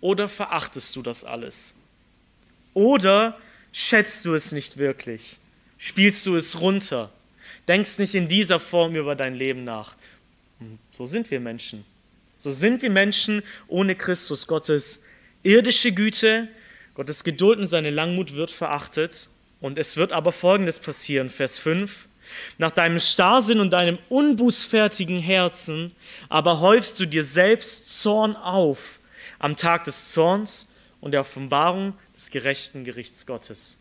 oder 0.00 0.28
verachtest 0.28 0.94
du 0.96 1.02
das 1.02 1.24
alles? 1.24 1.74
Oder 2.74 3.38
schätzt 3.72 4.24
du 4.24 4.34
es 4.34 4.52
nicht 4.52 4.78
wirklich? 4.78 5.36
Spielst 5.78 6.24
du 6.26 6.36
es 6.36 6.60
runter? 6.60 7.10
Denkst 7.68 7.98
nicht 7.98 8.14
in 8.14 8.28
dieser 8.28 8.58
Form 8.58 8.96
über 8.96 9.14
dein 9.14 9.34
Leben 9.34 9.62
nach? 9.62 9.94
Hm, 10.58 10.78
so 10.90 11.06
sind 11.06 11.30
wir 11.30 11.38
Menschen. 11.38 11.84
So 12.38 12.50
sind 12.50 12.82
wir 12.82 12.90
Menschen 12.90 13.42
ohne 13.68 13.94
Christus. 13.94 14.46
Gottes 14.46 15.02
irdische 15.42 15.92
Güte, 15.92 16.48
Gottes 16.94 17.22
Geduld 17.24 17.58
und 17.58 17.68
seine 17.68 17.90
Langmut 17.90 18.34
wird 18.34 18.50
verachtet. 18.50 19.28
Und 19.60 19.78
es 19.78 19.96
wird 19.96 20.12
aber 20.12 20.32
Folgendes 20.32 20.78
passieren, 20.78 21.30
Vers 21.30 21.58
5. 21.58 22.08
Nach 22.58 22.70
deinem 22.70 22.98
Starrsinn 22.98 23.60
und 23.60 23.70
deinem 23.70 23.98
unbußfertigen 24.08 25.18
Herzen 25.18 25.92
aber 26.28 26.60
häufst 26.60 27.00
du 27.00 27.06
dir 27.06 27.24
selbst 27.24 28.00
Zorn 28.00 28.36
auf 28.36 29.00
am 29.38 29.56
Tag 29.56 29.84
des 29.84 30.12
Zorns 30.12 30.66
und 31.00 31.12
der 31.12 31.22
Offenbarung 31.22 31.94
des 32.14 32.30
gerechten 32.30 32.84
Gerichts 32.84 33.26
Gottes. 33.26 33.78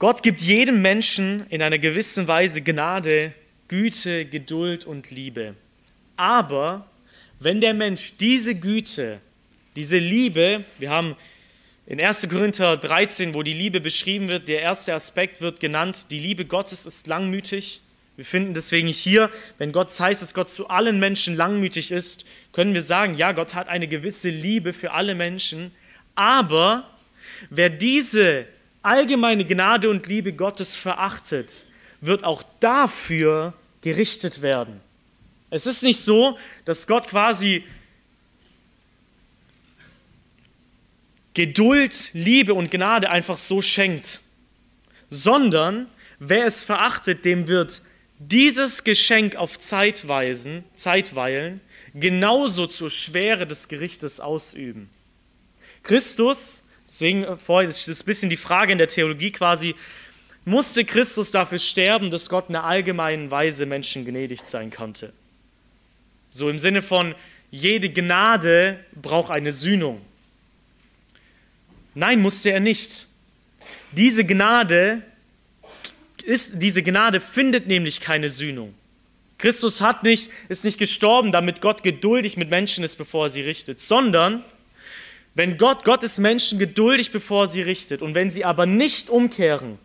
Gott 0.00 0.22
gibt 0.22 0.40
jedem 0.40 0.80
Menschen 0.80 1.44
in 1.50 1.60
einer 1.60 1.78
gewissen 1.78 2.26
Weise 2.26 2.62
Gnade, 2.62 3.34
Güte, 3.68 4.24
Geduld 4.24 4.86
und 4.86 5.10
Liebe. 5.10 5.56
Aber 6.16 6.88
wenn 7.38 7.60
der 7.60 7.74
Mensch 7.74 8.14
diese 8.18 8.54
Güte, 8.54 9.20
diese 9.76 9.98
Liebe, 9.98 10.64
wir 10.78 10.88
haben 10.88 11.16
in 11.84 12.00
1. 12.00 12.30
Korinther 12.30 12.78
13, 12.78 13.34
wo 13.34 13.42
die 13.42 13.52
Liebe 13.52 13.82
beschrieben 13.82 14.28
wird, 14.28 14.48
der 14.48 14.62
erste 14.62 14.94
Aspekt 14.94 15.42
wird 15.42 15.60
genannt, 15.60 16.06
die 16.10 16.18
Liebe 16.18 16.46
Gottes 16.46 16.86
ist 16.86 17.06
langmütig. 17.06 17.82
Wir 18.16 18.24
finden 18.24 18.54
deswegen 18.54 18.88
hier, 18.88 19.28
wenn 19.58 19.70
Gott 19.70 19.90
heißt, 20.00 20.22
dass 20.22 20.32
Gott 20.32 20.48
zu 20.48 20.68
allen 20.68 20.98
Menschen 20.98 21.36
langmütig 21.36 21.92
ist, 21.92 22.24
können 22.52 22.72
wir 22.72 22.82
sagen, 22.82 23.16
ja, 23.16 23.32
Gott 23.32 23.52
hat 23.52 23.68
eine 23.68 23.86
gewisse 23.86 24.30
Liebe 24.30 24.72
für 24.72 24.92
alle 24.92 25.14
Menschen, 25.14 25.72
aber 26.14 26.88
wer 27.50 27.68
diese 27.68 28.46
allgemeine 28.82 29.44
Gnade 29.44 29.90
und 29.90 30.06
Liebe 30.06 30.32
Gottes 30.32 30.74
verachtet, 30.74 31.64
wird 32.00 32.24
auch 32.24 32.42
dafür 32.60 33.54
gerichtet 33.82 34.42
werden. 34.42 34.80
Es 35.50 35.66
ist 35.66 35.82
nicht 35.82 36.00
so, 36.00 36.38
dass 36.64 36.86
Gott 36.86 37.08
quasi 37.08 37.64
Geduld, 41.34 42.10
Liebe 42.12 42.54
und 42.54 42.70
Gnade 42.70 43.10
einfach 43.10 43.36
so 43.36 43.62
schenkt, 43.62 44.20
sondern 45.10 45.86
wer 46.18 46.44
es 46.44 46.64
verachtet, 46.64 47.24
dem 47.24 47.46
wird 47.46 47.82
dieses 48.18 48.84
Geschenk 48.84 49.36
auf 49.36 49.58
Zeitweisen, 49.58 50.64
Zeitweilen 50.74 51.60
genauso 51.94 52.66
zur 52.66 52.90
Schwere 52.90 53.46
des 53.46 53.68
Gerichtes 53.68 54.20
ausüben. 54.20 54.90
Christus, 55.82 56.59
deswegen 56.90 57.24
äh, 57.24 57.38
vorher 57.38 57.68
ist 57.68 57.88
das 57.88 58.02
ein 58.02 58.06
bisschen 58.06 58.30
die 58.30 58.36
Frage 58.36 58.72
in 58.72 58.78
der 58.78 58.88
Theologie 58.88 59.30
quasi, 59.30 59.74
musste 60.44 60.84
Christus 60.84 61.30
dafür 61.30 61.58
sterben, 61.58 62.10
dass 62.10 62.28
Gott 62.28 62.48
in 62.48 62.56
einer 62.56 62.64
allgemeinen 62.64 63.30
Weise 63.30 63.66
Menschen 63.66 64.04
gnädigt 64.04 64.46
sein 64.46 64.70
konnte. 64.70 65.12
So 66.32 66.48
im 66.48 66.58
Sinne 66.58 66.82
von, 66.82 67.14
jede 67.50 67.90
Gnade 67.90 68.84
braucht 69.00 69.30
eine 69.30 69.52
Sühnung. 69.52 70.00
Nein, 71.94 72.20
musste 72.20 72.50
er 72.50 72.60
nicht. 72.60 73.06
Diese 73.92 74.24
Gnade 74.24 75.02
ist, 76.24 76.54
diese 76.62 76.82
Gnade 76.82 77.20
findet 77.20 77.66
nämlich 77.66 78.00
keine 78.00 78.28
Sühnung. 78.28 78.74
Christus 79.38 79.80
hat 79.80 80.04
nicht, 80.04 80.30
ist 80.48 80.64
nicht 80.64 80.78
gestorben, 80.78 81.32
damit 81.32 81.60
Gott 81.60 81.82
geduldig 81.82 82.36
mit 82.36 82.50
Menschen 82.50 82.84
ist, 82.84 82.96
bevor 82.96 83.26
er 83.26 83.30
sie 83.30 83.40
richtet, 83.40 83.80
sondern 83.80 84.44
wenn 85.40 85.56
Gott, 85.56 85.84
Gott 85.84 86.02
ist 86.02 86.18
Menschen 86.18 86.58
geduldig, 86.58 87.12
bevor 87.12 87.48
sie 87.48 87.62
richtet. 87.62 88.02
Und 88.02 88.14
wenn 88.14 88.28
sie 88.28 88.44
aber 88.44 88.66
nicht 88.66 89.08
umkehren, 89.08 89.78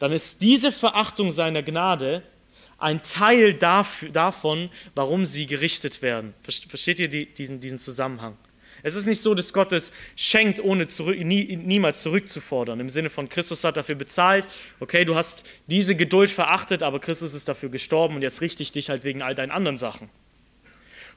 dann 0.00 0.12
ist 0.12 0.42
diese 0.42 0.70
Verachtung 0.70 1.30
seiner 1.30 1.62
Gnade 1.62 2.22
ein 2.76 3.02
Teil 3.02 3.54
dafür, 3.54 4.10
davon, 4.10 4.68
warum 4.94 5.24
sie 5.24 5.46
gerichtet 5.46 6.02
werden. 6.02 6.34
Versteht 6.42 6.98
ihr 6.98 7.08
die, 7.08 7.24
diesen, 7.24 7.58
diesen 7.58 7.78
Zusammenhang? 7.78 8.36
Es 8.82 8.96
ist 8.96 9.06
nicht 9.06 9.22
so, 9.22 9.34
dass 9.34 9.54
Gott 9.54 9.72
es 9.72 9.94
schenkt, 10.14 10.60
ohne 10.60 10.88
zurück, 10.88 11.18
nie, 11.18 11.56
niemals 11.56 12.02
zurückzufordern. 12.02 12.78
Im 12.78 12.90
Sinne 12.90 13.08
von 13.08 13.30
Christus 13.30 13.64
hat 13.64 13.78
dafür 13.78 13.94
bezahlt. 13.94 14.46
Okay, 14.78 15.06
du 15.06 15.16
hast 15.16 15.42
diese 15.68 15.96
Geduld 15.96 16.30
verachtet, 16.30 16.82
aber 16.82 17.00
Christus 17.00 17.32
ist 17.32 17.48
dafür 17.48 17.70
gestorben 17.70 18.16
und 18.16 18.20
jetzt 18.20 18.42
richte 18.42 18.62
ich 18.62 18.72
dich 18.72 18.90
halt 18.90 19.04
wegen 19.04 19.22
all 19.22 19.34
deinen 19.34 19.52
anderen 19.52 19.78
Sachen. 19.78 20.10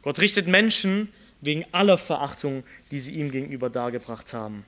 Gott 0.02 0.22
richtet 0.22 0.48
Menschen 0.48 1.10
wegen 1.42 1.66
aller 1.72 1.98
Verachtung, 1.98 2.64
die 2.92 3.00
sie 3.00 3.16
ihm 3.16 3.32
gegenüber 3.32 3.70
dargebracht 3.70 4.34
haben. 4.34 4.66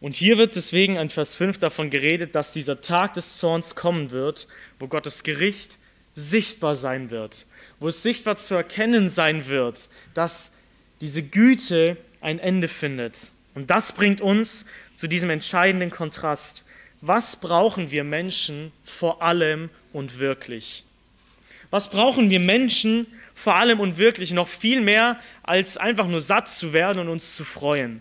Und 0.00 0.14
hier 0.14 0.38
wird 0.38 0.56
deswegen 0.56 0.96
in 0.96 1.10
Vers 1.10 1.34
5 1.34 1.58
davon 1.58 1.90
geredet, 1.90 2.34
dass 2.34 2.52
dieser 2.52 2.80
Tag 2.80 3.14
des 3.14 3.38
Zorns 3.38 3.74
kommen 3.74 4.10
wird, 4.10 4.46
wo 4.78 4.88
Gottes 4.88 5.22
Gericht 5.22 5.78
sichtbar 6.14 6.74
sein 6.74 7.10
wird, 7.10 7.46
wo 7.80 7.88
es 7.88 8.02
sichtbar 8.02 8.36
zu 8.36 8.54
erkennen 8.54 9.08
sein 9.08 9.46
wird, 9.46 9.88
dass 10.14 10.52
diese 11.00 11.22
Güte 11.22 11.96
ein 12.20 12.38
Ende 12.38 12.68
findet. 12.68 13.32
Und 13.54 13.70
das 13.70 13.92
bringt 13.92 14.20
uns 14.20 14.64
zu 14.96 15.08
diesem 15.08 15.30
entscheidenden 15.30 15.90
Kontrast. 15.90 16.64
Was 17.00 17.40
brauchen 17.40 17.90
wir 17.90 18.04
Menschen 18.04 18.72
vor 18.84 19.22
allem 19.22 19.70
und 19.92 20.18
wirklich? 20.18 20.84
Was 21.70 21.90
brauchen 21.90 22.30
wir 22.30 22.40
Menschen 22.40 23.06
vor 23.34 23.54
allem 23.54 23.80
und 23.80 23.98
wirklich 23.98 24.32
noch 24.32 24.48
viel 24.48 24.80
mehr, 24.80 25.20
als 25.42 25.76
einfach 25.76 26.06
nur 26.06 26.20
satt 26.20 26.50
zu 26.50 26.72
werden 26.72 27.00
und 27.00 27.08
uns 27.08 27.36
zu 27.36 27.44
freuen? 27.44 28.00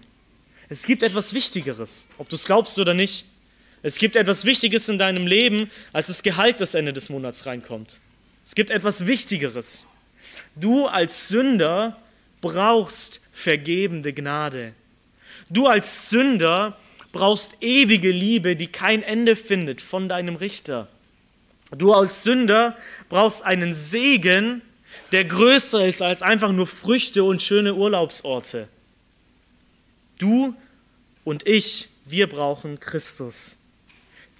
Es 0.70 0.86
gibt 0.86 1.04
etwas 1.04 1.34
Wichtigeres, 1.34 2.08
ob 2.18 2.30
du 2.30 2.36
es 2.36 2.46
glaubst 2.46 2.80
oder 2.80 2.94
nicht. 2.94 3.26
Es 3.84 3.98
gibt 3.98 4.16
etwas 4.16 4.46
Wichtiges 4.46 4.90
in 4.90 4.98
deinem 4.98 5.28
Leben, 5.28 5.70
als 5.94 6.08
das 6.08 6.24
Gehalt, 6.24 6.60
das 6.60 6.74
Ende 6.74 6.92
des 6.92 7.10
Monats 7.10 7.46
reinkommt. 7.46 8.00
Es 8.44 8.56
gibt 8.56 8.72
etwas 8.72 9.06
Wichtigeres. 9.06 9.86
Du 10.56 10.88
als 10.88 11.28
Sünder 11.28 11.98
brauchst 12.42 13.22
vergebende 13.32 14.14
Gnade. 14.14 14.74
Du 15.50 15.68
als 15.68 16.10
Sünder 16.10 16.78
brauchst 17.12 17.62
ewige 17.62 18.12
Liebe, 18.12 18.56
die 18.56 18.68
kein 18.68 19.04
Ende 19.04 19.36
findet 19.36 19.82
von 19.82 20.10
deinem 20.10 20.36
Richter. 20.36 20.88
Du 21.78 21.94
als 21.94 22.24
Sünder 22.24 22.78
brauchst 23.10 23.44
einen 23.44 23.74
Segen, 23.74 24.62
der 25.12 25.26
größer 25.26 25.86
ist 25.86 26.02
als 26.02 26.22
einfach 26.22 26.52
nur 26.52 26.68
Früchte 26.68 27.24
und 27.24 27.42
schöne 27.42 27.76
Urlaubsorte. 27.76 28.68
Du 30.18 30.56
und 31.24 31.48
ich, 31.48 31.90
wir 32.06 32.28
brauchen 32.28 32.80
Christus. 32.80 33.58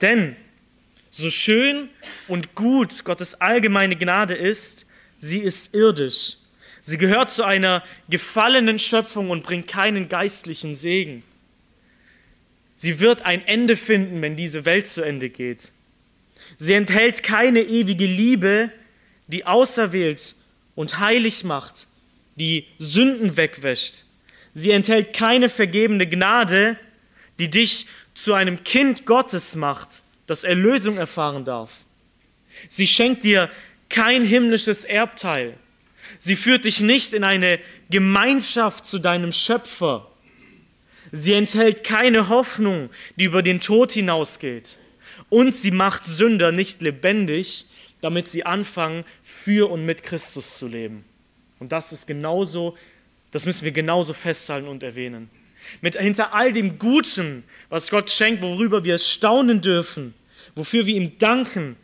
Denn 0.02 0.36
so 1.10 1.30
schön 1.30 1.90
und 2.28 2.56
gut 2.56 3.04
Gottes 3.06 3.40
allgemeine 3.40 3.96
Gnade 3.96 4.34
ist, 4.34 4.86
sie 5.18 5.40
ist 5.40 5.74
irdisch. 5.74 6.38
Sie 6.82 6.98
gehört 6.98 7.32
zu 7.32 7.44
einer 7.44 7.84
gefallenen 8.10 8.78
Schöpfung 8.80 9.30
und 9.30 9.44
bringt 9.44 9.68
keinen 9.68 10.08
geistlichen 10.08 10.76
Segen. 10.76 11.24
Sie 12.76 13.00
wird 13.00 13.24
ein 13.24 13.46
Ende 13.48 13.76
finden, 13.78 14.22
wenn 14.22 14.36
diese 14.36 14.66
Welt 14.66 14.88
zu 14.88 15.02
Ende 15.02 15.30
geht. 15.30 15.72
Sie 16.58 16.74
enthält 16.74 17.24
keine 17.24 17.62
ewige 17.62 18.06
Liebe, 18.06 18.72
die 19.28 19.46
auserwählt 19.46 20.36
und 20.76 21.00
heilig 21.00 21.44
macht, 21.44 21.88
die 22.36 22.66
Sünden 22.80 23.38
wegwäscht. 23.38 24.06
Sie 24.54 24.72
enthält 24.72 25.14
keine 25.14 25.50
vergebene 25.50 26.08
Gnade, 26.08 26.78
die 27.40 27.50
dich 27.50 27.88
zu 28.14 28.34
einem 28.34 28.64
Kind 28.64 29.06
Gottes 29.06 29.56
macht, 29.56 30.04
das 30.28 30.44
Erlösung 30.44 30.98
erfahren 30.98 31.44
darf. 31.44 31.72
Sie 32.70 32.88
schenkt 32.88 33.24
dir 33.24 33.50
kein 33.90 34.24
himmlisches 34.24 34.86
Erbteil. 34.86 35.56
Sie 36.20 36.36
führt 36.36 36.66
dich 36.66 36.80
nicht 36.80 37.14
in 37.14 37.24
eine 37.24 37.60
Gemeinschaft 37.90 38.86
zu 38.86 39.00
deinem 39.00 39.32
Schöpfer. 39.32 40.10
Sie 41.12 41.34
enthält 41.34 41.84
keine 41.84 42.30
Hoffnung, 42.30 42.90
die 43.18 43.26
über 43.26 43.42
den 43.44 43.62
Tod 43.62 43.92
hinausgeht. 43.92 44.78
Und 45.30 45.56
sie 45.56 45.72
macht 45.72 46.08
Sünder 46.08 46.52
nicht 46.52 46.82
lebendig, 46.82 47.66
damit 48.02 48.28
sie 48.28 48.46
anfangen, 48.46 49.04
für 49.24 49.70
und 49.70 49.86
mit 49.86 50.04
Christus 50.04 50.58
zu 50.58 50.68
leben. 50.68 51.04
Und 51.60 51.72
das 51.72 51.92
ist 51.92 52.06
genauso, 52.06 52.78
das 53.32 53.46
müssen 53.46 53.66
wir 53.66 53.72
genauso 53.72 54.14
festhalten 54.14 54.68
und 54.68 54.84
erwähnen. 54.84 55.30
Mit 55.82 55.98
hinter 55.98 56.34
all 56.34 56.54
dem 56.54 56.78
Guten, 56.78 57.44
was 57.70 57.90
Gott 57.90 58.12
schenkt, 58.12 58.42
worüber 58.42 58.84
wir 58.84 59.00
staunen 59.00 59.62
dürfen, 59.62 60.14
wofür 60.54 60.86
wir 60.86 60.96
ihm 60.96 61.18
danken 61.18 61.76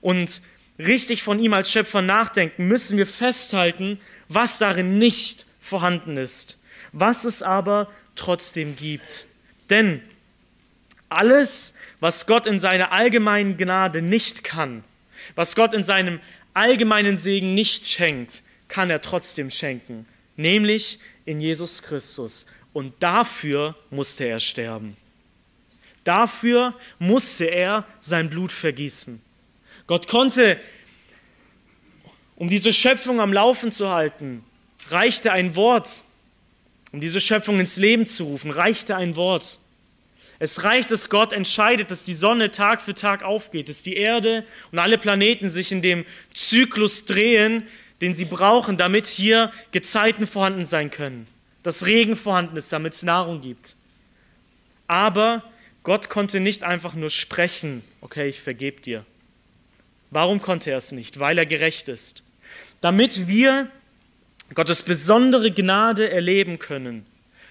und 0.00 0.42
richtig 0.78 1.22
von 1.22 1.38
ihm 1.38 1.52
als 1.52 1.70
Schöpfer 1.70 2.02
nachdenken, 2.02 2.68
müssen 2.68 2.98
wir 2.98 3.06
festhalten, 3.06 4.00
was 4.28 4.58
darin 4.58 4.98
nicht 4.98 5.46
vorhanden 5.60 6.16
ist, 6.16 6.58
was 6.92 7.24
es 7.24 7.42
aber 7.42 7.90
trotzdem 8.16 8.76
gibt. 8.76 9.26
Denn 9.70 10.02
alles, 11.08 11.74
was 12.00 12.26
Gott 12.26 12.46
in 12.46 12.58
seiner 12.58 12.92
allgemeinen 12.92 13.56
Gnade 13.56 14.02
nicht 14.02 14.44
kann, 14.44 14.84
was 15.34 15.56
Gott 15.56 15.74
in 15.74 15.82
seinem 15.82 16.20
allgemeinen 16.54 17.16
Segen 17.16 17.54
nicht 17.54 17.86
schenkt, 17.86 18.42
kann 18.68 18.90
er 18.90 19.00
trotzdem 19.00 19.50
schenken, 19.50 20.06
nämlich 20.36 20.98
in 21.24 21.40
Jesus 21.40 21.82
Christus. 21.82 22.46
Und 22.72 22.94
dafür 23.00 23.74
musste 23.90 24.24
er 24.24 24.40
sterben. 24.40 24.96
Dafür 26.04 26.74
musste 26.98 27.46
er 27.46 27.84
sein 28.00 28.30
Blut 28.30 28.52
vergießen. 28.52 29.20
Gott 29.86 30.06
konnte, 30.08 30.60
um 32.36 32.48
diese 32.48 32.72
Schöpfung 32.72 33.20
am 33.20 33.32
Laufen 33.32 33.72
zu 33.72 33.90
halten, 33.90 34.44
reichte 34.88 35.32
ein 35.32 35.56
Wort, 35.56 36.02
um 36.92 37.00
diese 37.00 37.20
Schöpfung 37.20 37.60
ins 37.60 37.76
Leben 37.76 38.06
zu 38.06 38.24
rufen, 38.24 38.50
reichte 38.50 38.96
ein 38.96 39.16
Wort. 39.16 39.57
Es 40.38 40.62
reicht, 40.62 40.90
dass 40.90 41.08
Gott 41.08 41.32
entscheidet, 41.32 41.90
dass 41.90 42.04
die 42.04 42.14
Sonne 42.14 42.50
Tag 42.50 42.80
für 42.80 42.94
Tag 42.94 43.22
aufgeht, 43.22 43.68
dass 43.68 43.82
die 43.82 43.96
Erde 43.96 44.44
und 44.70 44.78
alle 44.78 44.98
Planeten 44.98 45.48
sich 45.48 45.72
in 45.72 45.82
dem 45.82 46.04
Zyklus 46.34 47.04
drehen, 47.04 47.66
den 48.00 48.14
sie 48.14 48.24
brauchen, 48.24 48.76
damit 48.76 49.08
hier 49.08 49.50
Gezeiten 49.72 50.26
vorhanden 50.26 50.64
sein 50.64 50.90
können, 50.90 51.26
dass 51.64 51.86
Regen 51.86 52.14
vorhanden 52.14 52.56
ist, 52.56 52.72
damit 52.72 52.94
es 52.94 53.02
Nahrung 53.02 53.40
gibt. 53.40 53.74
Aber 54.86 55.42
Gott 55.82 56.08
konnte 56.08 56.38
nicht 56.38 56.62
einfach 56.62 56.94
nur 56.94 57.10
sprechen, 57.10 57.82
okay, 58.00 58.28
ich 58.28 58.40
vergebe 58.40 58.80
dir. 58.80 59.04
Warum 60.10 60.40
konnte 60.40 60.70
er 60.70 60.78
es 60.78 60.92
nicht? 60.92 61.18
Weil 61.18 61.38
er 61.38 61.46
gerecht 61.46 61.88
ist. 61.88 62.22
Damit 62.80 63.26
wir 63.26 63.70
Gottes 64.54 64.82
besondere 64.82 65.50
Gnade 65.50 66.10
erleben 66.10 66.58
können, 66.58 67.04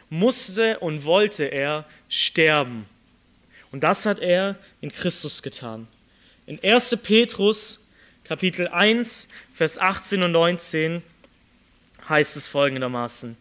musste 0.09 0.79
und 0.79 1.05
wollte 1.05 1.43
er 1.43 1.85
sterben. 2.10 2.86
Und 3.72 3.84
das 3.84 4.05
hat 4.05 4.20
er 4.20 4.55
in 4.82 4.91
Christus 4.91 5.41
getan. 5.41 5.88
In 6.45 6.60
1. 6.64 6.97
Petrus 7.03 7.80
Kapitel 8.28 8.68
1, 8.68 9.30
Vers 9.53 9.78
18 9.78 10.22
und 10.22 10.34
19 10.34 11.01
heißt 12.10 12.36
es 12.36 12.47
folgendermaßen. 12.47 13.38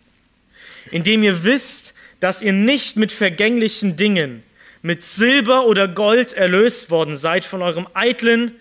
Indem 0.93 1.25
ihr 1.25 1.43
wisst, 1.43 1.93
dass 2.21 2.41
ihr 2.41 2.53
nicht 2.53 2.97
mit 2.97 3.11
vergänglichen 3.11 3.97
Dingen, 3.97 4.45
mit 4.83 5.03
Silber 5.03 5.67
oder 5.67 5.89
Gold 5.89 6.33
erlöst 6.35 6.91
worden 6.91 7.17
seid 7.17 7.45
von 7.45 7.62
eurem 7.62 7.89
eitlen, 7.95 8.53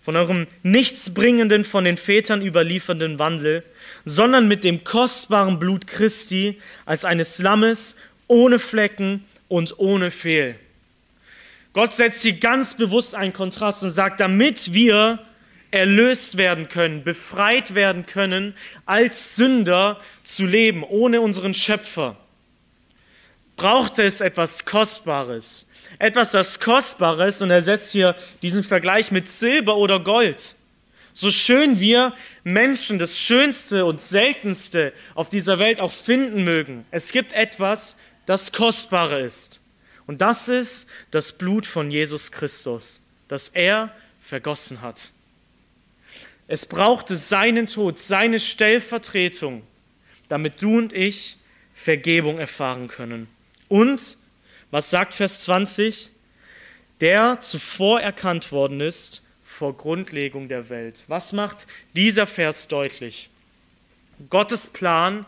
von 0.00 0.16
eurem 0.16 0.46
nichtsbringenden, 0.62 1.64
von 1.64 1.84
den 1.84 1.98
Vätern 1.98 2.40
überliefernden 2.40 3.18
Wandel, 3.18 3.62
sondern 4.06 4.48
mit 4.48 4.64
dem 4.64 4.82
kostbaren 4.82 5.58
Blut 5.58 5.86
Christi 5.86 6.58
als 6.86 7.04
eines 7.04 7.38
Lammes 7.38 7.96
ohne 8.28 8.58
Flecken 8.58 9.24
und 9.48 9.78
ohne 9.78 10.10
Fehl. 10.10 10.56
Gott 11.72 11.94
setzt 11.94 12.22
hier 12.22 12.38
ganz 12.38 12.74
bewusst 12.74 13.14
einen 13.14 13.32
Kontrast 13.32 13.82
und 13.82 13.90
sagt, 13.90 14.20
damit 14.20 14.72
wir 14.72 15.18
erlöst 15.70 16.38
werden 16.38 16.68
können, 16.68 17.04
befreit 17.04 17.74
werden 17.74 18.06
können, 18.06 18.54
als 18.86 19.36
Sünder 19.36 20.00
zu 20.24 20.46
leben, 20.46 20.82
ohne 20.84 21.20
unseren 21.20 21.52
Schöpfer, 21.52 22.16
braucht 23.56 23.98
es 23.98 24.20
etwas 24.20 24.64
Kostbares. 24.64 25.66
Etwas, 25.98 26.30
das 26.30 26.60
Kostbares, 26.60 27.42
und 27.42 27.50
er 27.50 27.62
setzt 27.62 27.92
hier 27.92 28.16
diesen 28.42 28.62
Vergleich 28.62 29.10
mit 29.10 29.28
Silber 29.28 29.76
oder 29.76 30.00
Gold. 30.00 30.54
So 31.12 31.30
schön 31.30 31.80
wir 31.80 32.12
Menschen 32.44 32.98
das 32.98 33.18
Schönste 33.18 33.86
und 33.86 34.00
Seltenste 34.00 34.92
auf 35.14 35.28
dieser 35.28 35.58
Welt 35.58 35.80
auch 35.80 35.92
finden 35.92 36.44
mögen, 36.44 36.84
es 36.90 37.12
gibt 37.12 37.32
etwas, 37.32 37.96
das 38.26 38.52
Kostbare 38.52 39.20
ist. 39.20 39.60
Und 40.06 40.20
das 40.20 40.48
ist 40.48 40.88
das 41.10 41.32
Blut 41.32 41.66
von 41.66 41.90
Jesus 41.90 42.30
Christus, 42.30 43.00
das 43.28 43.48
er 43.48 43.92
vergossen 44.20 44.82
hat. 44.82 45.12
Es 46.48 46.66
brauchte 46.66 47.16
seinen 47.16 47.66
Tod, 47.66 47.98
seine 47.98 48.38
Stellvertretung, 48.38 49.62
damit 50.28 50.62
du 50.62 50.78
und 50.78 50.92
ich 50.92 51.36
Vergebung 51.74 52.38
erfahren 52.38 52.88
können. 52.88 53.28
Und, 53.68 54.16
was 54.70 54.90
sagt 54.90 55.14
Vers 55.14 55.42
20? 55.42 56.10
Der 57.00 57.40
zuvor 57.40 58.00
erkannt 58.00 58.52
worden 58.52 58.80
ist 58.80 59.22
vor 59.44 59.76
Grundlegung 59.76 60.48
der 60.48 60.68
Welt. 60.70 61.04
Was 61.08 61.32
macht 61.32 61.66
dieser 61.94 62.26
Vers 62.26 62.68
deutlich? 62.68 63.28
Gottes 64.30 64.68
Plan 64.68 65.26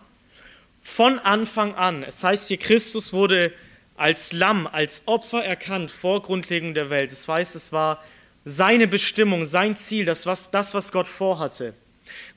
von 0.89 1.19
Anfang 1.19 1.75
an. 1.75 2.03
Es 2.03 2.25
heißt 2.25 2.49
hier, 2.49 2.57
Christus 2.57 3.13
wurde 3.13 3.53
als 3.97 4.33
Lamm, 4.33 4.67
als 4.67 5.03
Opfer 5.07 5.45
erkannt 5.45 5.91
vor 5.91 6.23
Grundlegung 6.23 6.75
der 6.75 6.91
Welt. 6.91 7.13
Das 7.13 7.29
heißt, 7.29 7.55
es 7.55 7.73
war 7.73 8.03
seine 8.45 8.89
Bestimmung, 8.89 9.45
sein 9.45 9.77
Ziel, 9.77 10.05
das 10.05 10.25
was, 10.27 10.51
das, 10.51 10.75
was 10.75 10.91
Gott 10.91 11.07
vorhatte. 11.07 11.75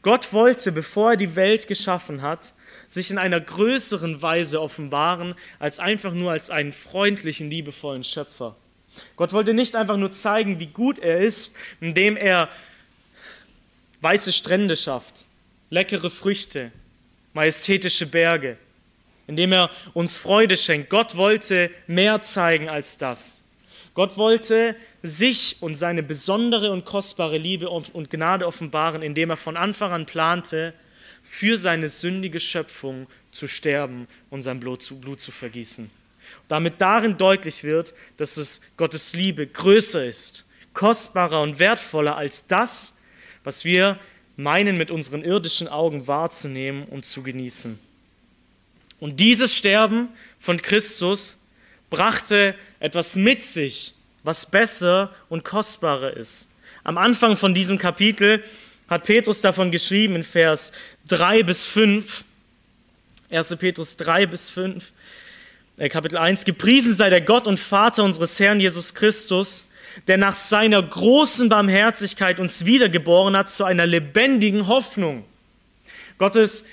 Gott 0.02 0.34
wollte, 0.34 0.72
bevor 0.72 1.12
er 1.12 1.18
die 1.18 1.36
Welt 1.36 1.68
geschaffen 1.68 2.22
hat, 2.22 2.54
sich 2.88 3.10
in 3.10 3.18
einer 3.18 3.40
größeren 3.40 4.22
Weise 4.22 4.62
offenbaren, 4.62 5.34
als 5.58 5.80
einfach 5.80 6.14
nur 6.14 6.32
als 6.32 6.50
einen 6.50 6.74
freundlichen, 6.74 7.50
liebevollen 7.50 8.04
Schöpfer. 8.04 8.58
Gott 9.16 9.32
wollte 9.32 9.54
nicht 9.54 9.76
einfach 9.76 9.98
nur 9.98 10.12
zeigen, 10.12 10.60
wie 10.60 10.68
gut 10.68 11.00
er 11.00 11.20
ist, 11.20 11.56
indem 11.80 12.18
er 12.18 12.50
weiße 14.02 14.34
Strände 14.34 14.76
schafft, 14.76 15.24
leckere 15.70 16.10
Früchte, 16.10 16.72
majestätische 17.34 18.06
Berge, 18.06 18.58
indem 19.28 19.54
er 19.54 19.70
uns 19.94 20.18
Freude 20.18 20.58
schenkt. 20.58 20.90
Gott 20.90 21.16
wollte 21.16 21.72
mehr 21.88 22.22
zeigen 22.22 22.70
als 22.70 22.98
das. 22.98 23.44
Gott 23.94 24.16
wollte 24.18 24.76
sich 25.04 25.58
und 25.60 25.76
seine 25.76 26.02
besondere 26.02 26.72
und 26.72 26.86
kostbare 26.86 27.38
Liebe 27.38 27.70
und 27.70 28.10
Gnade 28.10 28.48
offenbaren, 28.48 29.02
indem 29.02 29.32
er 29.32 29.38
von 29.38 29.58
Anfang 29.58 29.92
an 29.92 30.06
plante, 30.06 30.74
für 31.24 31.58
seine 31.58 31.90
sündige 31.90 32.40
Schöpfung 32.40 33.08
zu 33.32 33.48
sterben 33.48 34.08
und 34.30 34.42
sein 34.42 34.60
Blut 34.60 34.82
zu, 34.82 35.00
Blut 35.00 35.20
zu 35.22 35.32
vergießen. 35.32 35.90
Damit 36.48 36.80
darin 36.80 37.18
deutlich 37.18 37.64
wird, 37.64 37.94
dass 38.18 38.38
es 38.38 38.62
Gottes 38.78 39.14
Liebe 39.14 39.46
größer 39.46 40.06
ist, 40.06 40.46
kostbarer 40.74 41.42
und 41.42 41.60
wertvoller 41.60 42.16
als 42.16 42.48
das, 42.48 42.98
was 43.44 43.66
wir 43.66 44.00
meinen 44.42 44.78
mit 44.78 44.92
unseren 44.92 45.24
irdischen 45.24 45.68
Augen 45.68 46.08
wahrzunehmen 46.08 46.86
und 46.86 47.06
zu 47.06 47.24
genießen. 47.24 47.80
Und 49.00 49.20
dieses 49.20 49.56
Sterben 49.56 50.10
von 50.40 50.62
Christus 50.62 51.38
brachte 51.90 52.56
etwas 52.80 53.16
mit 53.16 53.42
sich, 53.42 53.94
was 54.24 54.46
besser 54.46 55.14
und 55.30 55.44
kostbarer 55.44 56.16
ist. 56.16 56.48
Am 56.84 56.98
Anfang 56.98 57.38
von 57.38 57.54
diesem 57.54 57.78
Kapitel 57.78 58.44
hat 58.88 59.06
Petrus 59.06 59.42
davon 59.42 59.72
geschrieben 59.72 60.16
in 60.16 60.24
Vers 60.24 60.72
3 61.08 61.44
bis 61.44 61.66
5. 61.66 62.24
1. 63.32 63.56
Petrus 63.56 63.96
3 63.96 64.26
bis 64.26 64.50
5, 64.50 64.92
äh, 65.78 65.88
Kapitel 65.88 66.18
1. 66.18 66.44
Gepriesen 66.44 66.94
sei 66.94 67.10
der 67.10 67.22
Gott 67.22 67.48
und 67.48 67.60
Vater 67.60 68.04
unseres 68.04 68.40
Herrn 68.40 68.60
Jesus 68.60 68.94
Christus, 68.94 69.66
der 70.08 70.18
nach 70.18 70.34
seiner 70.34 70.82
großen 70.82 71.50
Barmherzigkeit 71.50 72.40
uns 72.40 72.66
wiedergeboren 72.66 73.36
hat 73.36 73.50
zu 73.50 73.64
einer 73.64 73.86
lebendigen 73.86 74.68
Hoffnung. 74.68 75.26
Gottes 76.18 76.64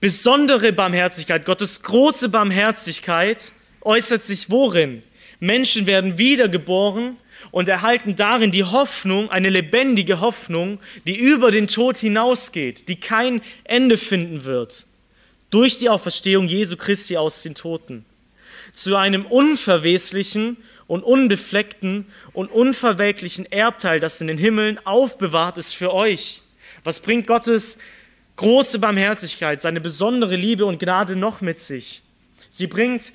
besondere 0.00 0.72
Barmherzigkeit, 0.72 1.44
Gottes 1.44 1.82
große 1.82 2.28
Barmherzigkeit 2.28 3.52
äußert 3.82 4.24
sich 4.24 4.50
worin? 4.50 5.02
Menschen 5.40 5.86
werden 5.86 6.18
wiedergeboren 6.18 7.16
und 7.50 7.68
erhalten 7.68 8.16
darin 8.16 8.50
die 8.50 8.64
Hoffnung, 8.64 9.30
eine 9.30 9.50
lebendige 9.50 10.20
Hoffnung, 10.20 10.80
die 11.06 11.16
über 11.16 11.50
den 11.50 11.68
Tod 11.68 11.96
hinausgeht, 11.96 12.88
die 12.88 12.96
kein 12.96 13.42
Ende 13.64 13.98
finden 13.98 14.44
wird, 14.44 14.84
durch 15.50 15.78
die 15.78 15.88
Auferstehung 15.88 16.48
Jesu 16.48 16.76
Christi 16.76 17.16
aus 17.16 17.42
den 17.42 17.54
Toten, 17.54 18.04
zu 18.72 18.96
einem 18.96 19.26
unverweslichen 19.26 20.56
und 20.86 21.02
unbefleckten 21.02 22.06
und 22.32 22.50
unverwelklichen 22.50 23.50
Erbteil, 23.50 24.00
das 24.00 24.20
in 24.20 24.26
den 24.26 24.38
Himmeln 24.38 24.78
aufbewahrt 24.84 25.58
ist 25.58 25.74
für 25.74 25.92
euch. 25.92 26.42
Was 26.84 27.00
bringt 27.00 27.26
Gottes 27.26 27.78
große 28.36 28.78
Barmherzigkeit, 28.78 29.60
seine 29.60 29.80
besondere 29.80 30.36
Liebe 30.36 30.64
und 30.64 30.78
Gnade 30.78 31.16
noch 31.16 31.40
mit 31.40 31.58
sich? 31.58 32.02
Sie 32.50 32.66
bringt 32.66 33.12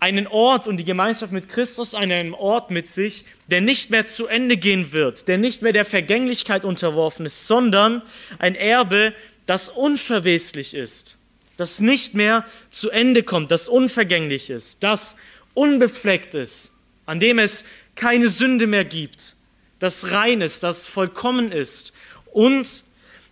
einen 0.00 0.26
Ort 0.26 0.66
und 0.66 0.78
die 0.78 0.84
Gemeinschaft 0.84 1.32
mit 1.32 1.48
Christus 1.48 1.94
einen 1.94 2.32
Ort 2.34 2.70
mit 2.70 2.88
sich, 2.88 3.24
der 3.48 3.60
nicht 3.60 3.90
mehr 3.90 4.06
zu 4.06 4.26
Ende 4.26 4.56
gehen 4.56 4.92
wird, 4.92 5.28
der 5.28 5.36
nicht 5.36 5.60
mehr 5.60 5.72
der 5.72 5.84
Vergänglichkeit 5.84 6.64
unterworfen 6.64 7.26
ist, 7.26 7.46
sondern 7.46 8.02
ein 8.38 8.54
Erbe, 8.54 9.14
das 9.44 9.68
unverweslich 9.68 10.74
ist, 10.74 11.18
das 11.56 11.80
nicht 11.80 12.14
mehr 12.14 12.46
zu 12.70 12.90
Ende 12.90 13.22
kommt, 13.22 13.50
das 13.50 13.68
unvergänglich 13.68 14.48
ist, 14.48 14.82
das 14.82 15.16
unbefleckt 15.52 16.34
ist, 16.34 16.72
an 17.10 17.18
dem 17.18 17.40
es 17.40 17.64
keine 17.96 18.28
Sünde 18.28 18.68
mehr 18.68 18.84
gibt, 18.84 19.34
das 19.80 20.12
rein 20.12 20.42
ist, 20.42 20.62
das 20.62 20.86
vollkommen 20.86 21.50
ist 21.50 21.92
und 22.30 22.84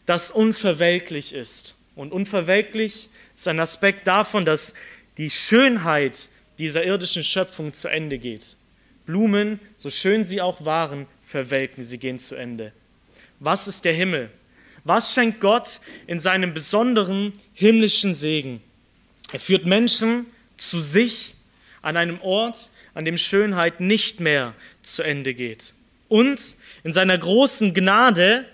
das 0.04 0.32
unverwelklich 0.32 1.32
ist. 1.32 1.76
Und 1.94 2.10
unverwelklich 2.10 3.08
ist 3.36 3.46
ein 3.46 3.60
Aspekt 3.60 4.08
davon, 4.08 4.44
dass 4.44 4.74
die 5.16 5.30
Schönheit 5.30 6.28
dieser 6.58 6.82
irdischen 6.82 7.22
Schöpfung 7.22 7.72
zu 7.72 7.86
Ende 7.86 8.18
geht. 8.18 8.56
Blumen, 9.06 9.60
so 9.76 9.90
schön 9.90 10.24
sie 10.24 10.42
auch 10.42 10.64
waren, 10.64 11.06
verwelken, 11.22 11.84
sie 11.84 11.98
gehen 11.98 12.18
zu 12.18 12.34
Ende. 12.34 12.72
Was 13.38 13.68
ist 13.68 13.84
der 13.84 13.94
Himmel? 13.94 14.28
Was 14.82 15.14
schenkt 15.14 15.40
Gott 15.40 15.80
in 16.08 16.18
seinem 16.18 16.52
besonderen 16.52 17.32
himmlischen 17.54 18.12
Segen? 18.12 18.60
Er 19.30 19.38
führt 19.38 19.66
Menschen 19.66 20.26
zu 20.56 20.80
sich 20.80 21.36
an 21.80 21.96
einem 21.96 22.20
Ort, 22.22 22.70
an 22.98 23.04
dem 23.04 23.16
Schönheit 23.16 23.78
nicht 23.78 24.18
mehr 24.18 24.54
zu 24.82 25.04
Ende 25.04 25.32
geht. 25.32 25.72
Und 26.08 26.56
in 26.82 26.92
seiner 26.92 27.16
großen 27.16 27.72
Gnade 27.72 28.44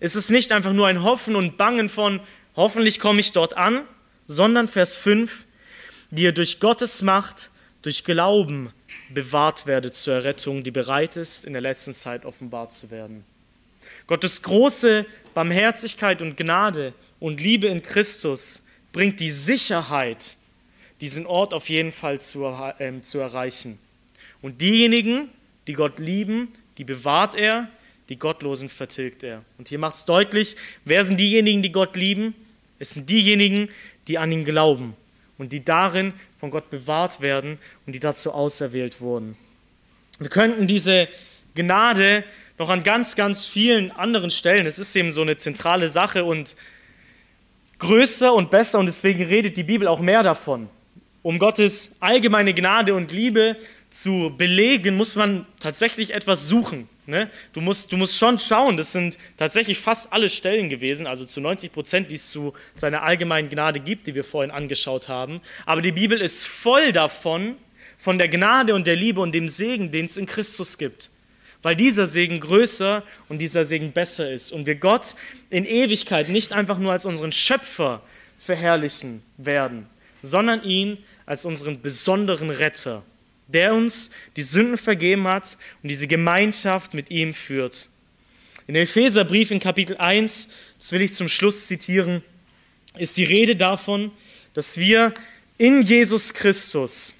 ist 0.00 0.16
es 0.16 0.28
nicht 0.28 0.50
einfach 0.50 0.72
nur 0.72 0.88
ein 0.88 1.04
Hoffen 1.04 1.36
und 1.36 1.56
Bangen 1.56 1.88
von, 1.88 2.18
hoffentlich 2.56 2.98
komme 2.98 3.20
ich 3.20 3.30
dort 3.30 3.56
an, 3.56 3.82
sondern 4.26 4.66
Vers 4.66 4.96
5, 4.96 5.44
die 6.10 6.24
ihr 6.24 6.32
durch 6.32 6.58
Gottes 6.58 7.02
Macht, 7.02 7.50
durch 7.82 8.02
Glauben 8.02 8.72
bewahrt 9.08 9.68
werdet 9.68 9.94
zur 9.94 10.14
Errettung, 10.14 10.64
die 10.64 10.72
bereit 10.72 11.16
ist, 11.16 11.44
in 11.44 11.52
der 11.52 11.62
letzten 11.62 11.94
Zeit 11.94 12.24
offenbart 12.24 12.72
zu 12.72 12.90
werden. 12.90 13.24
Gottes 14.08 14.42
große 14.42 15.06
Barmherzigkeit 15.32 16.22
und 16.22 16.36
Gnade 16.36 16.92
und 17.20 17.40
Liebe 17.40 17.68
in 17.68 17.82
Christus 17.82 18.62
bringt 18.92 19.20
die 19.20 19.30
Sicherheit, 19.30 20.36
diesen 21.00 21.26
Ort 21.26 21.52
auf 21.52 21.68
jeden 21.68 21.92
Fall 21.92 22.20
zu, 22.20 22.44
äh, 22.44 23.00
zu 23.00 23.18
erreichen. 23.18 23.78
Und 24.42 24.60
diejenigen, 24.60 25.28
die 25.66 25.74
Gott 25.74 25.98
lieben, 25.98 26.52
die 26.78 26.84
bewahrt 26.84 27.34
er, 27.34 27.68
die 28.08 28.18
Gottlosen 28.18 28.68
vertilgt 28.68 29.22
er. 29.22 29.42
Und 29.58 29.68
hier 29.68 29.78
macht 29.78 29.96
es 29.96 30.04
deutlich, 30.04 30.56
wer 30.84 31.04
sind 31.04 31.18
diejenigen, 31.18 31.62
die 31.62 31.72
Gott 31.72 31.96
lieben? 31.96 32.34
Es 32.78 32.90
sind 32.90 33.10
diejenigen, 33.10 33.68
die 34.06 34.18
an 34.18 34.30
ihn 34.30 34.44
glauben 34.44 34.94
und 35.38 35.52
die 35.52 35.64
darin 35.64 36.12
von 36.38 36.50
Gott 36.50 36.70
bewahrt 36.70 37.20
werden 37.20 37.58
und 37.86 37.92
die 37.92 38.00
dazu 38.00 38.32
auserwählt 38.32 39.00
wurden. 39.00 39.36
Wir 40.18 40.30
könnten 40.30 40.66
diese 40.66 41.08
Gnade 41.54 42.24
noch 42.58 42.70
an 42.70 42.82
ganz, 42.82 43.16
ganz 43.16 43.44
vielen 43.44 43.90
anderen 43.90 44.30
Stellen, 44.30 44.66
es 44.66 44.78
ist 44.78 44.94
eben 44.96 45.12
so 45.12 45.22
eine 45.22 45.36
zentrale 45.36 45.88
Sache 45.88 46.24
und 46.24 46.56
größer 47.78 48.32
und 48.32 48.50
besser 48.50 48.78
und 48.78 48.86
deswegen 48.86 49.24
redet 49.24 49.56
die 49.56 49.64
Bibel 49.64 49.88
auch 49.88 50.00
mehr 50.00 50.22
davon. 50.22 50.68
Um 51.26 51.40
Gottes 51.40 51.96
allgemeine 51.98 52.54
Gnade 52.54 52.94
und 52.94 53.10
Liebe 53.10 53.56
zu 53.90 54.32
belegen, 54.38 54.96
muss 54.96 55.16
man 55.16 55.44
tatsächlich 55.58 56.14
etwas 56.14 56.46
suchen. 56.46 56.88
Ne? 57.04 57.28
Du, 57.52 57.60
musst, 57.60 57.90
du 57.90 57.96
musst 57.96 58.16
schon 58.16 58.38
schauen, 58.38 58.76
das 58.76 58.92
sind 58.92 59.18
tatsächlich 59.36 59.76
fast 59.76 60.12
alle 60.12 60.28
Stellen 60.28 60.68
gewesen, 60.68 61.08
also 61.08 61.24
zu 61.24 61.40
90 61.40 61.72
Prozent, 61.72 62.12
die 62.12 62.14
es 62.14 62.30
zu 62.30 62.52
seiner 62.76 63.02
allgemeinen 63.02 63.48
Gnade 63.48 63.80
gibt, 63.80 64.06
die 64.06 64.14
wir 64.14 64.22
vorhin 64.22 64.52
angeschaut 64.52 65.08
haben. 65.08 65.40
Aber 65.64 65.82
die 65.82 65.90
Bibel 65.90 66.20
ist 66.20 66.46
voll 66.46 66.92
davon, 66.92 67.56
von 67.98 68.18
der 68.18 68.28
Gnade 68.28 68.72
und 68.72 68.86
der 68.86 68.94
Liebe 68.94 69.20
und 69.20 69.32
dem 69.32 69.48
Segen, 69.48 69.90
den 69.90 70.04
es 70.04 70.16
in 70.16 70.26
Christus 70.26 70.78
gibt. 70.78 71.10
Weil 71.60 71.74
dieser 71.74 72.06
Segen 72.06 72.38
größer 72.38 73.02
und 73.28 73.38
dieser 73.38 73.64
Segen 73.64 73.90
besser 73.90 74.30
ist. 74.30 74.52
Und 74.52 74.66
wir 74.66 74.76
Gott 74.76 75.16
in 75.50 75.64
Ewigkeit 75.64 76.28
nicht 76.28 76.52
einfach 76.52 76.78
nur 76.78 76.92
als 76.92 77.04
unseren 77.04 77.32
Schöpfer 77.32 78.02
verherrlichen 78.38 79.24
werden, 79.38 79.88
sondern 80.22 80.62
ihn 80.62 80.98
als 81.26 81.44
unseren 81.44 81.82
besonderen 81.82 82.50
Retter 82.50 83.02
der 83.48 83.74
uns 83.74 84.10
die 84.36 84.42
Sünden 84.42 84.78
vergeben 84.78 85.26
hat 85.26 85.56
und 85.82 85.88
diese 85.88 86.06
Gemeinschaft 86.06 86.94
mit 86.94 87.10
ihm 87.10 87.32
führt. 87.32 87.88
In 88.66 88.74
dem 88.74 88.82
Epheserbrief 88.82 89.50
in 89.50 89.60
Kapitel 89.60 89.96
1, 89.96 90.48
das 90.78 90.92
will 90.92 91.02
ich 91.02 91.12
zum 91.12 91.28
Schluss 91.28 91.66
zitieren, 91.66 92.22
ist 92.98 93.16
die 93.16 93.24
Rede 93.24 93.54
davon, 93.54 94.10
dass 94.54 94.76
wir 94.76 95.14
in 95.58 95.82
Jesus 95.82 96.34
Christus, 96.34 97.14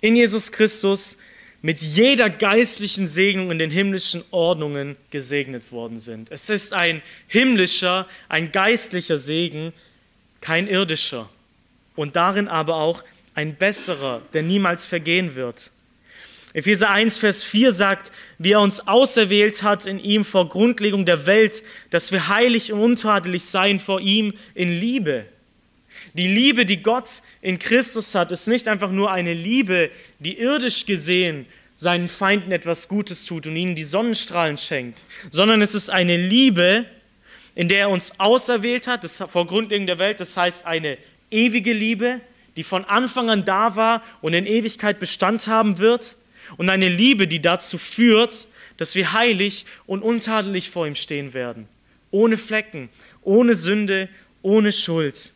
in 0.00 0.16
Jesus 0.16 0.50
Christus 0.50 1.16
mit 1.62 1.82
jeder 1.82 2.30
geistlichen 2.30 3.06
Segnung 3.06 3.50
in 3.50 3.58
den 3.58 3.70
himmlischen 3.70 4.22
Ordnungen 4.30 4.96
gesegnet 5.10 5.72
worden 5.72 5.98
sind. 5.98 6.30
Es 6.30 6.48
ist 6.48 6.72
ein 6.72 7.02
himmlischer, 7.26 8.08
ein 8.28 8.52
geistlicher 8.52 9.18
Segen, 9.18 9.72
kein 10.40 10.68
irdischer. 10.68 11.28
Und 11.96 12.14
darin 12.14 12.46
aber 12.48 12.76
auch 12.76 13.02
ein 13.34 13.56
besserer, 13.56 14.22
der 14.32 14.42
niemals 14.42 14.86
vergehen 14.86 15.34
wird. 15.34 15.70
Epheser 16.52 16.88
1, 16.88 17.18
Vers 17.18 17.42
4 17.42 17.70
sagt, 17.72 18.10
wie 18.38 18.52
er 18.52 18.62
uns 18.62 18.88
auserwählt 18.88 19.62
hat 19.62 19.84
in 19.84 19.98
ihm 19.98 20.24
vor 20.24 20.48
Grundlegung 20.48 21.04
der 21.04 21.26
Welt, 21.26 21.62
dass 21.90 22.12
wir 22.12 22.28
heilig 22.28 22.72
und 22.72 22.80
untadelig 22.80 23.44
seien 23.44 23.78
vor 23.78 24.00
ihm 24.00 24.32
in 24.54 24.72
Liebe. 24.80 25.26
Die 26.14 26.28
Liebe, 26.28 26.64
die 26.64 26.82
Gott 26.82 27.20
in 27.42 27.58
Christus 27.58 28.14
hat, 28.14 28.32
ist 28.32 28.46
nicht 28.46 28.68
einfach 28.68 28.90
nur 28.90 29.12
eine 29.12 29.34
Liebe, 29.34 29.90
die 30.18 30.38
irdisch 30.38 30.86
gesehen 30.86 31.44
seinen 31.74 32.08
Feinden 32.08 32.52
etwas 32.52 32.88
Gutes 32.88 33.26
tut 33.26 33.46
und 33.46 33.54
ihnen 33.54 33.76
die 33.76 33.84
Sonnenstrahlen 33.84 34.56
schenkt, 34.56 35.04
sondern 35.30 35.60
es 35.60 35.74
ist 35.74 35.90
eine 35.90 36.16
Liebe, 36.16 36.86
in 37.54 37.68
der 37.68 37.80
er 37.80 37.90
uns 37.90 38.18
auserwählt 38.18 38.86
hat, 38.86 39.04
das 39.04 39.22
vor 39.28 39.46
Grundlegung 39.46 39.86
der 39.86 39.98
Welt, 39.98 40.20
das 40.20 40.38
heißt 40.38 40.64
eine 40.64 40.96
ewige 41.30 41.72
Liebe, 41.72 42.20
die 42.56 42.64
von 42.64 42.84
Anfang 42.84 43.30
an 43.30 43.44
da 43.44 43.76
war 43.76 44.02
und 44.22 44.34
in 44.34 44.46
Ewigkeit 44.46 44.98
Bestand 44.98 45.46
haben 45.46 45.78
wird. 45.78 46.16
Und 46.56 46.70
eine 46.70 46.88
Liebe, 46.88 47.26
die 47.26 47.42
dazu 47.42 47.76
führt, 47.76 48.46
dass 48.76 48.94
wir 48.94 49.12
heilig 49.12 49.66
und 49.86 50.02
untadelig 50.02 50.70
vor 50.70 50.86
ihm 50.86 50.94
stehen 50.94 51.34
werden. 51.34 51.68
Ohne 52.10 52.38
Flecken, 52.38 52.88
ohne 53.22 53.56
Sünde, 53.56 54.08
ohne 54.42 54.72
Schuld. 54.72 55.32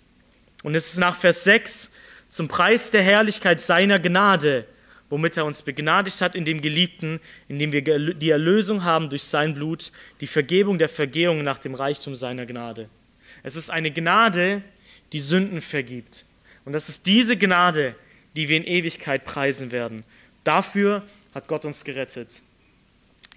Und 0.62 0.74
es 0.74 0.92
ist 0.92 0.98
nach 0.98 1.16
Vers 1.16 1.44
6 1.44 1.90
zum 2.28 2.48
Preis 2.48 2.90
der 2.90 3.02
Herrlichkeit 3.02 3.60
seiner 3.60 3.98
Gnade, 3.98 4.66
womit 5.08 5.36
er 5.36 5.44
uns 5.44 5.62
begnadigt 5.62 6.20
hat 6.20 6.36
in 6.36 6.44
dem 6.44 6.62
Geliebten, 6.62 7.18
in 7.48 7.58
dem 7.58 7.72
wir 7.72 7.82
die 8.14 8.30
Erlösung 8.30 8.84
haben 8.84 9.10
durch 9.10 9.24
sein 9.24 9.54
Blut, 9.54 9.90
die 10.20 10.28
Vergebung 10.28 10.78
der 10.78 10.88
Vergehung 10.88 11.42
nach 11.42 11.58
dem 11.58 11.74
Reichtum 11.74 12.14
seiner 12.14 12.46
Gnade. 12.46 12.88
Es 13.42 13.56
ist 13.56 13.70
eine 13.70 13.90
Gnade, 13.90 14.62
die 15.12 15.20
Sünden 15.20 15.60
vergibt. 15.60 16.24
Und 16.64 16.72
das 16.72 16.88
ist 16.88 17.06
diese 17.06 17.36
Gnade, 17.36 17.94
die 18.36 18.48
wir 18.48 18.56
in 18.56 18.64
Ewigkeit 18.64 19.24
preisen 19.24 19.70
werden. 19.72 20.04
Dafür 20.44 21.02
hat 21.34 21.48
Gott 21.48 21.64
uns 21.64 21.84
gerettet. 21.84 22.42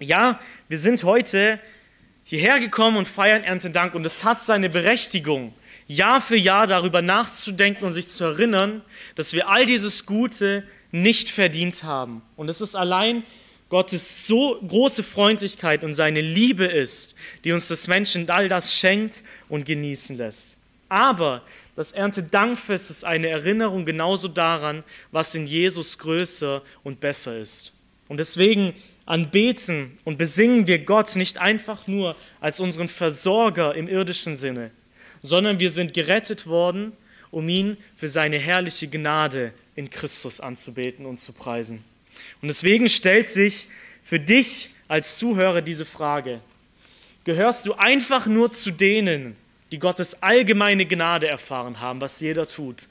Ja, 0.00 0.40
wir 0.68 0.78
sind 0.78 1.04
heute 1.04 1.60
hierher 2.24 2.58
gekommen 2.58 2.96
und 2.96 3.06
feiern 3.06 3.44
Erntedank 3.44 3.94
und 3.94 4.04
es 4.04 4.24
hat 4.24 4.42
seine 4.42 4.70
Berechtigung, 4.70 5.52
Jahr 5.86 6.20
für 6.20 6.36
Jahr 6.36 6.66
darüber 6.66 7.02
nachzudenken 7.02 7.84
und 7.84 7.92
sich 7.92 8.08
zu 8.08 8.24
erinnern, 8.24 8.82
dass 9.16 9.34
wir 9.34 9.48
all 9.48 9.66
dieses 9.66 10.06
Gute 10.06 10.64
nicht 10.90 11.30
verdient 11.30 11.82
haben. 11.82 12.22
Und 12.36 12.48
es 12.48 12.60
ist 12.60 12.74
allein 12.74 13.22
Gottes 13.68 14.26
so 14.26 14.60
große 14.66 15.02
Freundlichkeit 15.02 15.84
und 15.84 15.94
seine 15.94 16.20
Liebe 16.20 16.64
ist, 16.64 17.14
die 17.44 17.52
uns 17.52 17.68
das 17.68 17.88
Menschen 17.88 18.28
all 18.30 18.48
das 18.48 18.74
schenkt 18.74 19.22
und 19.48 19.66
genießen 19.66 20.16
lässt. 20.16 20.56
Aber 20.88 21.42
das 21.76 21.92
Erntedankfest 21.92 22.90
ist 22.90 23.04
eine 23.04 23.28
Erinnerung 23.28 23.84
genauso 23.84 24.28
daran, 24.28 24.84
was 25.10 25.34
in 25.34 25.46
Jesus 25.46 25.98
größer 25.98 26.62
und 26.84 27.00
besser 27.00 27.38
ist. 27.38 27.72
Und 28.08 28.18
deswegen 28.18 28.74
anbeten 29.06 29.98
und 30.04 30.16
besingen 30.16 30.66
wir 30.66 30.78
Gott 30.78 31.16
nicht 31.16 31.38
einfach 31.38 31.86
nur 31.86 32.16
als 32.40 32.60
unseren 32.60 32.88
Versorger 32.88 33.74
im 33.74 33.88
irdischen 33.88 34.36
Sinne, 34.36 34.70
sondern 35.22 35.58
wir 35.58 35.70
sind 35.70 35.94
gerettet 35.94 36.46
worden, 36.46 36.92
um 37.30 37.48
ihn 37.48 37.76
für 37.96 38.08
seine 38.08 38.38
herrliche 38.38 38.88
Gnade 38.88 39.52
in 39.74 39.90
Christus 39.90 40.40
anzubeten 40.40 41.04
und 41.06 41.18
zu 41.18 41.32
preisen. 41.32 41.82
Und 42.40 42.48
deswegen 42.48 42.88
stellt 42.88 43.28
sich 43.28 43.68
für 44.02 44.20
dich 44.20 44.70
als 44.86 45.18
Zuhörer 45.18 45.60
diese 45.60 45.84
Frage, 45.84 46.40
gehörst 47.24 47.66
du 47.66 47.74
einfach 47.74 48.26
nur 48.26 48.52
zu 48.52 48.70
denen, 48.70 49.36
die 49.70 49.78
Gottes 49.78 50.22
allgemeine 50.22 50.86
Gnade 50.86 51.28
erfahren 51.28 51.80
haben, 51.80 52.00
was 52.00 52.20
jeder 52.20 52.46
tut, 52.46 52.88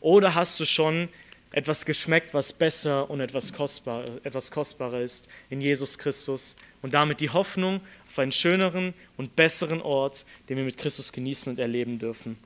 oder 0.00 0.34
hast 0.34 0.58
du 0.58 0.64
schon 0.64 1.08
etwas 1.52 1.84
geschmeckt, 1.84 2.34
was 2.34 2.52
besser 2.52 3.08
und 3.10 3.20
etwas, 3.20 3.52
kostbar, 3.52 4.04
etwas 4.24 4.50
kostbarer 4.50 5.00
ist 5.00 5.28
in 5.50 5.60
Jesus 5.60 5.98
Christus 5.98 6.56
und 6.80 6.94
damit 6.94 7.20
die 7.20 7.30
Hoffnung 7.30 7.80
auf 8.08 8.18
einen 8.18 8.32
schöneren 8.32 8.94
und 9.16 9.36
besseren 9.36 9.82
Ort, 9.82 10.24
den 10.48 10.56
wir 10.56 10.64
mit 10.64 10.78
Christus 10.78 11.12
genießen 11.12 11.50
und 11.50 11.58
erleben 11.58 11.98
dürfen. 11.98 12.38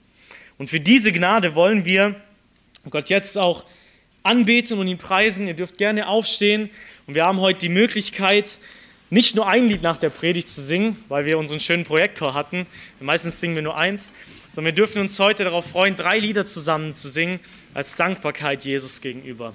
Und 0.59 0.71
für 0.71 0.81
diese 0.81 1.13
Gnade 1.13 1.55
wollen 1.55 1.85
wir 1.85 2.17
Gott 2.91 3.09
jetzt 3.09 3.39
auch 3.39 3.65
anbeten 4.23 4.79
und 4.79 4.89
ihn 4.89 4.99
preisen. 4.99 5.47
Ihr 5.47 5.55
dürft 5.55 5.79
gerne 5.79 6.09
aufstehen 6.09 6.71
und 7.07 7.15
wir 7.15 7.25
haben 7.25 7.41
heute 7.41 7.61
die 7.61 7.69
Möglichkeit, 7.69 8.59
nicht 9.11 9.37
nur 9.37 9.49
ein 9.49 9.69
Lied 9.69 9.83
nach 9.83 9.97
der 9.97 10.11
Predigt 10.11 10.49
zu 10.49 10.61
singen, 10.61 10.97
weil 11.09 11.25
wir 11.25 11.39
unseren 11.39 11.61
schönen 11.61 11.85
Projektchor 11.85 12.35
hatten. 12.35 12.67
Meistens 13.01 13.41
singen 13.41 13.55
wir 13.55 13.63
nur 13.63 13.77
eins, 13.77 14.13
sondern 14.51 14.75
wir 14.75 14.77
dürfen 14.77 15.01
uns 15.01 15.19
heute 15.19 15.45
darauf 15.45 15.67
freuen, 15.67 15.97
drei 15.97 16.19
Lieder 16.19 16.45
zusammen 16.45 16.93
zu 16.93 17.09
singen 17.09 17.41
als 17.75 17.95
Dankbarkeit 17.95 18.65
Jesus 18.65 19.01
gegenüber. 19.01 19.53